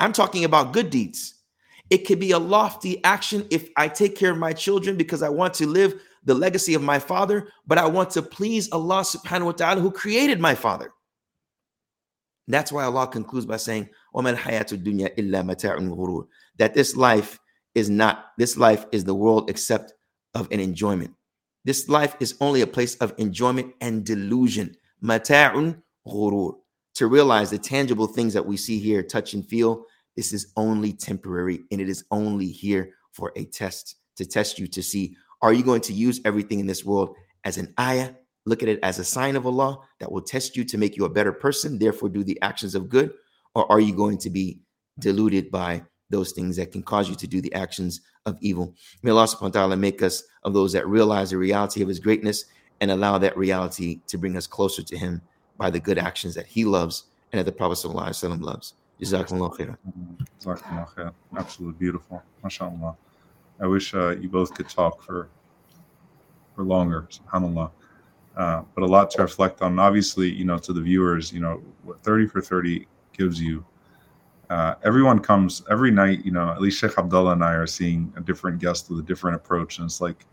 I'm 0.00 0.12
talking 0.12 0.44
about 0.44 0.72
good 0.72 0.90
deeds. 0.90 1.34
It 1.90 2.06
could 2.06 2.18
be 2.18 2.32
a 2.32 2.38
lofty 2.38 3.02
action 3.04 3.46
if 3.50 3.68
I 3.76 3.88
take 3.88 4.16
care 4.16 4.30
of 4.30 4.38
my 4.38 4.52
children 4.52 4.96
because 4.96 5.22
I 5.22 5.28
want 5.28 5.54
to 5.54 5.66
live 5.66 6.00
the 6.24 6.34
legacy 6.34 6.74
of 6.74 6.82
my 6.82 6.98
father, 6.98 7.48
but 7.66 7.78
I 7.78 7.86
want 7.86 8.10
to 8.10 8.22
please 8.22 8.70
Allah 8.72 9.02
subhanahu 9.02 9.46
wa 9.46 9.52
ta'ala 9.52 9.80
who 9.80 9.90
created 9.90 10.40
my 10.40 10.54
father. 10.54 10.92
That's 12.48 12.72
why 12.72 12.84
Allah 12.84 13.06
concludes 13.06 13.46
by 13.46 13.58
saying, 13.58 13.88
that 14.12 14.36
this 16.74 16.96
life 16.96 17.38
is 17.74 17.90
not, 17.90 18.26
this 18.38 18.56
life 18.56 18.86
is 18.92 19.04
the 19.04 19.14
world 19.14 19.50
except 19.50 19.92
of 20.34 20.48
an 20.50 20.60
enjoyment. 20.60 21.14
This 21.64 21.88
life 21.88 22.16
is 22.20 22.36
only 22.40 22.62
a 22.62 22.66
place 22.66 22.96
of 22.96 23.14
enjoyment 23.18 23.74
and 23.80 24.04
delusion. 24.04 24.74
To 27.00 27.06
realize 27.06 27.48
the 27.48 27.56
tangible 27.56 28.06
things 28.06 28.34
that 28.34 28.44
we 28.44 28.58
see 28.58 28.78
here, 28.78 29.02
touch 29.02 29.32
and 29.32 29.48
feel, 29.48 29.86
this 30.16 30.34
is 30.34 30.52
only 30.58 30.92
temporary 30.92 31.60
and 31.70 31.80
it 31.80 31.88
is 31.88 32.04
only 32.10 32.48
here 32.48 32.92
for 33.12 33.32
a 33.36 33.46
test 33.46 33.96
to 34.16 34.26
test 34.26 34.58
you 34.58 34.66
to 34.66 34.82
see 34.82 35.16
are 35.40 35.54
you 35.54 35.62
going 35.62 35.80
to 35.80 35.94
use 35.94 36.20
everything 36.26 36.60
in 36.60 36.66
this 36.66 36.84
world 36.84 37.16
as 37.44 37.56
an 37.56 37.72
ayah, 37.80 38.10
look 38.44 38.62
at 38.62 38.68
it 38.68 38.78
as 38.82 38.98
a 38.98 39.04
sign 39.04 39.34
of 39.34 39.46
Allah 39.46 39.78
that 39.98 40.12
will 40.12 40.20
test 40.20 40.58
you 40.58 40.64
to 40.64 40.76
make 40.76 40.94
you 40.94 41.06
a 41.06 41.08
better 41.08 41.32
person, 41.32 41.78
therefore 41.78 42.10
do 42.10 42.22
the 42.22 42.38
actions 42.42 42.74
of 42.74 42.90
good, 42.90 43.14
or 43.54 43.64
are 43.72 43.80
you 43.80 43.94
going 43.94 44.18
to 44.18 44.28
be 44.28 44.60
deluded 44.98 45.50
by 45.50 45.82
those 46.10 46.32
things 46.32 46.54
that 46.56 46.70
can 46.70 46.82
cause 46.82 47.08
you 47.08 47.14
to 47.14 47.26
do 47.26 47.40
the 47.40 47.54
actions 47.54 48.02
of 48.26 48.36
evil? 48.42 48.74
May 49.02 49.10
Allah 49.10 49.24
subhanahu 49.24 49.40
wa 49.40 49.48
ta'ala 49.48 49.76
make 49.78 50.02
us 50.02 50.22
of 50.42 50.52
those 50.52 50.74
that 50.74 50.86
realize 50.86 51.30
the 51.30 51.38
reality 51.38 51.80
of 51.80 51.88
his 51.88 51.98
greatness 51.98 52.44
and 52.82 52.90
allow 52.90 53.16
that 53.16 53.38
reality 53.38 54.00
to 54.08 54.18
bring 54.18 54.36
us 54.36 54.46
closer 54.46 54.82
to 54.82 54.98
him 54.98 55.22
by 55.60 55.68
the 55.70 55.78
good 55.78 55.98
actions 55.98 56.34
that 56.34 56.46
he 56.46 56.64
loves 56.64 57.04
and 57.30 57.38
that 57.38 57.44
the 57.44 57.52
Prophet 57.52 57.86
loves. 57.86 58.74
Jazakumullah 59.00 59.54
khairan. 59.56 59.76
Jazakumullah 60.42 60.88
khair. 60.94 61.12
Absolutely 61.36 61.78
beautiful. 61.78 62.22
MashaAllah. 62.42 62.96
I 63.60 63.66
wish 63.66 63.94
uh, 63.94 64.16
you 64.16 64.30
both 64.30 64.54
could 64.54 64.70
talk 64.70 65.02
for 65.02 65.28
for 66.56 66.64
longer. 66.64 67.06
SubhanAllah. 67.10 67.70
Uh, 68.36 68.62
but 68.74 68.82
a 68.82 68.86
lot 68.86 69.10
to 69.10 69.22
reflect 69.22 69.60
on. 69.60 69.78
Obviously, 69.78 70.30
you 70.32 70.46
know, 70.46 70.56
to 70.56 70.72
the 70.72 70.80
viewers, 70.80 71.30
you 71.30 71.40
know, 71.40 71.62
what 71.84 72.00
30 72.00 72.26
for 72.28 72.40
30 72.40 72.86
gives 73.12 73.38
you. 73.38 73.62
Uh, 74.48 74.74
everyone 74.82 75.20
comes 75.20 75.62
every 75.70 75.90
night, 75.90 76.24
you 76.24 76.30
know, 76.30 76.48
at 76.48 76.60
least 76.60 76.78
Sheikh 76.80 76.96
Abdullah 76.96 77.32
and 77.32 77.44
I 77.44 77.52
are 77.52 77.66
seeing 77.66 78.12
a 78.16 78.20
different 78.22 78.58
guest 78.58 78.88
with 78.88 78.98
a 78.98 79.02
different 79.02 79.36
approach. 79.36 79.78
And 79.78 79.84
it's 79.84 80.00
like 80.00 80.24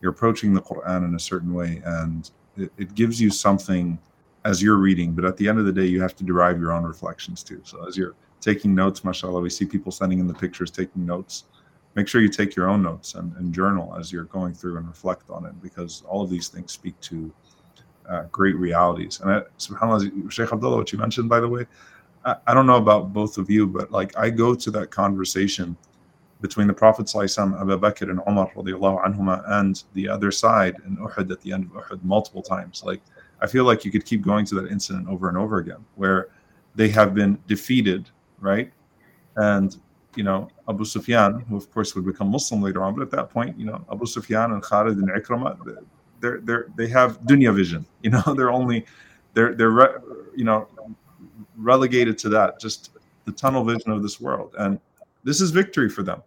you're 0.00 0.12
approaching 0.12 0.54
the 0.54 0.62
Quran 0.62 1.04
in 1.04 1.14
a 1.16 1.18
certain 1.18 1.52
way, 1.52 1.82
and 1.84 2.30
it, 2.56 2.70
it 2.78 2.94
gives 2.94 3.20
you 3.20 3.30
something 3.30 3.98
as 4.44 4.62
you're 4.62 4.76
reading, 4.76 5.12
but 5.12 5.24
at 5.24 5.36
the 5.36 5.48
end 5.48 5.58
of 5.58 5.64
the 5.64 5.72
day, 5.72 5.86
you 5.86 6.00
have 6.00 6.16
to 6.16 6.24
derive 6.24 6.58
your 6.58 6.72
own 6.72 6.84
reflections 6.84 7.42
too. 7.42 7.60
So 7.64 7.86
as 7.86 7.96
you're 7.96 8.14
taking 8.40 8.74
notes, 8.74 9.04
mashallah, 9.04 9.40
we 9.40 9.50
see 9.50 9.64
people 9.64 9.92
sending 9.92 10.18
in 10.18 10.26
the 10.26 10.34
pictures, 10.34 10.70
taking 10.70 11.06
notes. 11.06 11.44
Make 11.94 12.08
sure 12.08 12.20
you 12.20 12.28
take 12.28 12.56
your 12.56 12.68
own 12.68 12.82
notes 12.82 13.14
and, 13.14 13.34
and 13.36 13.54
journal 13.54 13.94
as 13.98 14.10
you're 14.12 14.24
going 14.24 14.54
through 14.54 14.78
and 14.78 14.88
reflect 14.88 15.30
on 15.30 15.46
it, 15.46 15.60
because 15.62 16.02
all 16.08 16.22
of 16.22 16.30
these 16.30 16.48
things 16.48 16.72
speak 16.72 16.98
to 17.02 17.32
uh, 18.08 18.24
great 18.32 18.56
realities. 18.56 19.20
And 19.20 19.30
I, 19.30 19.42
subhanAllah, 19.58 20.32
Sheikh 20.32 20.52
Abdullah, 20.52 20.76
what 20.76 20.92
you 20.92 20.98
mentioned, 20.98 21.28
by 21.28 21.40
the 21.40 21.48
way, 21.48 21.66
I, 22.24 22.36
I, 22.48 22.54
don't 22.54 22.66
know 22.66 22.76
about 22.76 23.12
both 23.12 23.38
of 23.38 23.50
you, 23.50 23.66
but 23.66 23.92
like 23.92 24.16
I 24.16 24.30
go 24.30 24.54
to 24.54 24.70
that 24.72 24.90
conversation 24.90 25.76
between 26.40 26.66
the 26.66 26.74
Prophet 26.74 27.14
Abu 27.14 27.78
Bakr 27.78 28.10
and 28.10 28.20
Umar 28.26 28.50
anhuma, 28.52 29.44
and 29.60 29.84
the 29.94 30.08
other 30.08 30.32
side 30.32 30.76
in 30.84 30.96
Uhud 30.96 31.30
at 31.30 31.40
the 31.40 31.52
end 31.52 31.64
of 31.64 31.70
Uhud 31.70 32.02
multiple 32.02 32.42
times. 32.42 32.82
Like 32.84 33.00
I 33.42 33.46
feel 33.46 33.64
like 33.64 33.84
you 33.84 33.90
could 33.90 34.04
keep 34.04 34.22
going 34.22 34.46
to 34.46 34.54
that 34.56 34.70
incident 34.70 35.08
over 35.08 35.28
and 35.28 35.36
over 35.36 35.58
again 35.58 35.84
where 35.96 36.28
they 36.74 36.88
have 36.88 37.12
been 37.12 37.38
defeated, 37.48 38.08
right? 38.40 38.72
And 39.36 39.76
you 40.14 40.22
know, 40.22 40.48
Abu 40.68 40.84
Sufyan, 40.84 41.40
who 41.40 41.56
of 41.56 41.70
course 41.72 41.94
would 41.94 42.06
become 42.06 42.28
Muslim 42.28 42.62
later 42.62 42.82
on, 42.84 42.94
but 42.94 43.02
at 43.02 43.10
that 43.10 43.30
point, 43.30 43.58
you 43.58 43.66
know, 43.66 43.84
Abu 43.90 44.06
Sufyan 44.06 44.52
and 44.52 44.62
Khalid 44.62 44.98
and 44.98 45.10
Ikramah, 45.10 45.84
they're 46.20 46.40
they're 46.40 46.66
they 46.76 46.86
have 46.88 47.20
dunya 47.22 47.54
vision. 47.54 47.84
You 48.02 48.10
know, 48.10 48.34
they're 48.36 48.50
only 48.50 48.84
they're 49.34 49.54
they're 49.54 49.70
re, 49.70 49.86
you 50.36 50.44
know 50.44 50.68
relegated 51.56 52.18
to 52.18 52.28
that, 52.30 52.58
just 52.58 52.90
the 53.24 53.32
tunnel 53.32 53.64
vision 53.64 53.90
of 53.90 54.02
this 54.02 54.20
world, 54.20 54.54
and 54.58 54.80
this 55.24 55.40
is 55.40 55.50
victory 55.50 55.88
for 55.88 56.02
them 56.02 56.22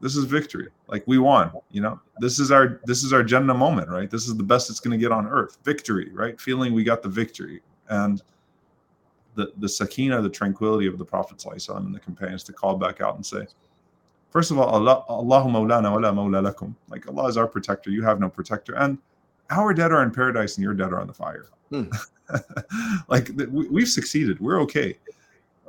this 0.00 0.16
is 0.16 0.24
victory. 0.24 0.68
Like 0.88 1.04
we 1.06 1.18
won, 1.18 1.50
you 1.70 1.80
know. 1.80 2.00
This 2.18 2.38
is 2.38 2.50
our 2.50 2.80
this 2.84 3.02
is 3.02 3.12
our 3.12 3.22
Jannah 3.22 3.54
moment, 3.54 3.88
right? 3.88 4.10
This 4.10 4.28
is 4.28 4.36
the 4.36 4.42
best 4.42 4.70
it's 4.70 4.80
going 4.80 4.98
to 4.98 5.02
get 5.02 5.12
on 5.12 5.26
earth. 5.26 5.58
Victory, 5.64 6.10
right? 6.12 6.40
Feeling 6.40 6.74
we 6.74 6.84
got 6.84 7.02
the 7.02 7.08
victory 7.08 7.62
and 7.88 8.22
the 9.34 9.52
the 9.58 9.68
sakina, 9.68 10.20
the 10.20 10.28
tranquility 10.28 10.86
of 10.86 10.98
the 10.98 11.04
Prophet 11.04 11.42
and 11.44 11.94
the 11.94 12.00
companions 12.00 12.42
to 12.44 12.52
call 12.52 12.76
back 12.76 13.00
out 13.00 13.16
and 13.16 13.24
say, 13.24 13.46
first 14.30 14.50
of 14.50 14.58
all, 14.58 14.68
Allah 14.68 15.04
Allahu 15.08 15.48
wa 15.50 15.60
la 15.60 15.80
Mawla 15.80 16.52
lakum. 16.52 16.74
Like 16.88 17.08
Allah 17.08 17.26
is 17.28 17.36
our 17.36 17.46
protector. 17.46 17.90
You 17.90 18.02
have 18.02 18.20
no 18.20 18.28
protector, 18.28 18.74
and 18.76 18.98
our 19.50 19.72
dead 19.72 19.92
are 19.92 20.02
in 20.02 20.10
paradise 20.10 20.56
and 20.56 20.64
your 20.64 20.74
dead 20.74 20.92
are 20.92 21.00
on 21.00 21.06
the 21.06 21.14
fire. 21.14 21.46
Hmm. 21.70 21.84
like 23.08 23.30
we, 23.36 23.68
we've 23.68 23.88
succeeded. 23.88 24.40
We're 24.40 24.60
okay 24.62 24.98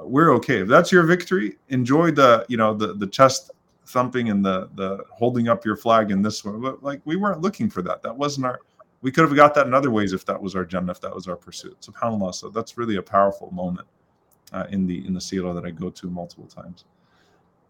we're 0.03 0.31
okay. 0.35 0.61
If 0.61 0.67
that's 0.67 0.91
your 0.91 1.03
victory, 1.03 1.57
enjoy 1.69 2.11
the 2.11 2.45
you 2.49 2.57
know 2.57 2.73
the 2.73 2.93
the 2.93 3.07
chest 3.07 3.51
thumping 3.87 4.29
and 4.29 4.45
the 4.45 4.69
the 4.75 5.03
holding 5.11 5.47
up 5.47 5.65
your 5.65 5.75
flag 5.75 6.11
in 6.11 6.21
this 6.21 6.43
one. 6.43 6.61
But 6.61 6.83
like 6.83 7.01
we 7.05 7.15
weren't 7.15 7.41
looking 7.41 7.69
for 7.69 7.81
that. 7.83 8.01
That 8.03 8.15
wasn't 8.15 8.45
our. 8.45 8.59
We 9.01 9.11
could 9.11 9.25
have 9.25 9.35
got 9.35 9.53
that 9.55 9.67
in 9.67 9.73
other 9.73 9.91
ways 9.91 10.11
if 10.11 10.25
that 10.25 10.41
was 10.41 10.55
our 10.55 10.63
agenda, 10.63 10.91
if 10.91 11.01
that 11.01 11.13
was 11.13 11.27
our 11.27 11.35
pursuit. 11.35 11.77
Subhanallah. 11.81 12.33
So 12.33 12.49
that's 12.49 12.77
really 12.77 12.97
a 12.97 13.01
powerful 13.01 13.51
moment 13.51 13.87
uh, 14.53 14.65
in 14.69 14.87
the 14.87 15.05
in 15.05 15.13
the 15.13 15.19
seerah 15.19 15.53
that 15.55 15.65
I 15.65 15.71
go 15.71 15.89
to 15.89 16.09
multiple 16.09 16.47
times. 16.47 16.85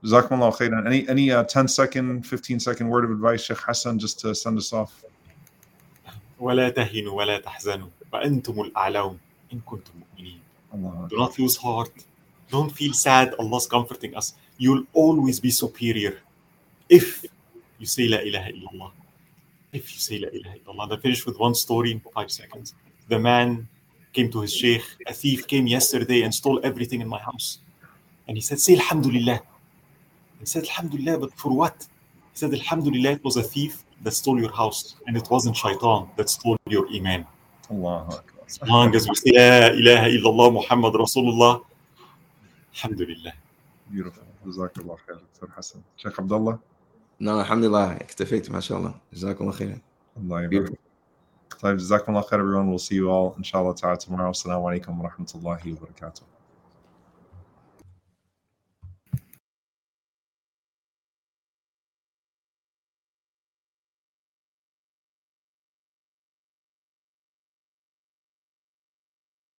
Jazakumullah 0.03 0.55
khairan. 0.55 0.85
Any 0.85 1.07
any 1.09 1.31
uh, 1.31 1.43
10 1.43 1.67
second, 1.67 2.25
15 2.25 2.59
second 2.59 2.87
word 2.89 3.03
of 3.05 3.11
advice, 3.11 3.43
Sheikh 3.43 3.57
Hassan, 3.57 3.99
just 3.99 4.19
to 4.21 4.33
send 4.33 4.57
us 4.57 4.73
off. 4.73 5.03
ولا 6.39 6.71
ولا 7.11 7.39
تحزنوا 7.39 7.89
وأنتم 8.13 8.69
Do 11.09 11.17
not 11.17 11.39
lose 11.39 11.55
heart. 11.57 12.05
Don't 12.51 12.69
feel 12.69 12.93
sad. 12.93 13.33
Allah's 13.39 13.65
comforting 13.65 14.15
us 14.15 14.33
you'll 14.57 14.85
always 14.93 15.39
be 15.39 15.51
superior 15.51 16.19
if 16.89 17.25
you 17.79 17.85
say 17.85 18.07
La 18.07 18.17
ilaha 18.17 18.51
illallah. 18.51 18.91
If 19.71 19.93
you 19.93 19.99
say 19.99 20.19
La 20.19 20.29
ilaha 20.29 20.57
illallah. 20.59 20.97
I 20.97 21.01
finish 21.01 21.25
with 21.25 21.37
one 21.39 21.55
story 21.55 21.91
in 21.91 21.99
five 22.13 22.31
seconds. 22.31 22.73
The 23.07 23.19
man 23.19 23.67
came 24.13 24.31
to 24.31 24.41
his 24.41 24.53
sheikh. 24.53 24.83
A 25.07 25.13
thief 25.13 25.47
came 25.47 25.67
yesterday 25.67 26.21
and 26.23 26.33
stole 26.33 26.59
everything 26.63 27.01
in 27.01 27.07
my 27.07 27.19
house. 27.19 27.59
And 28.27 28.37
he 28.37 28.41
said, 28.41 28.59
Say 28.59 28.73
Alhamdulillah. 28.75 29.39
He 30.39 30.45
said, 30.45 30.63
Alhamdulillah, 30.63 31.19
but 31.19 31.33
for 31.33 31.55
what? 31.55 31.75
He 32.33 32.37
said, 32.41 32.53
Alhamdulillah, 32.53 33.11
it 33.11 33.23
was 33.23 33.37
a 33.37 33.43
thief 33.43 33.83
that 34.03 34.11
stole 34.11 34.39
your 34.39 34.51
house, 34.51 34.95
and 35.07 35.17
it 35.17 35.27
wasn't 35.29 35.55
shaitan 35.55 36.09
that 36.17 36.29
stole 36.29 36.57
your 36.67 36.87
iman. 36.93 37.25
Allahu. 37.71 38.19
As 38.47 38.61
long 38.63 38.95
as 38.95 39.09
we 39.09 39.15
say, 39.15 39.31
La 39.31 39.67
ilaha 39.67 40.07
illallah 40.07 40.53
Muhammad 40.53 40.93
Rasulullah, 40.93 41.63
Alhamdulillah. 42.75 43.33
Beautiful. 43.91 44.26
جزاك 44.47 44.77
الله 44.77 44.95
خير 44.95 45.15
دكتور 45.15 45.51
حسن. 45.51 45.81
شيخ 45.97 46.19
عبد 46.19 46.33
الله 46.33 46.59
No, 47.19 47.43
alhamdulillah. 47.43 48.01
اكتفيت 48.01 48.51
ما 48.51 48.59
شاء 48.59 48.77
الله. 48.77 48.95
جزاكم 49.13 49.41
الله 49.41 49.51
خيرا. 49.55 49.81
الله 50.17 50.43
يبارك. 50.43 50.79
طيب 51.61 51.77
جزاكم 51.77 52.11
الله 52.11 52.21
خير 52.21 52.39
everyone. 52.39 52.67
We'll 52.71 52.83
see 52.83 52.95
you 52.95 53.09
all 53.09 53.37
inshallah 53.37 53.75
ta'ala 53.75 53.97
tomorrow. 53.97 54.31
Alaikum 54.31 54.99
wa 54.99 55.09
rahmatullahi 55.09 55.73
wa 55.73 55.87
barakatuh. 55.87 56.36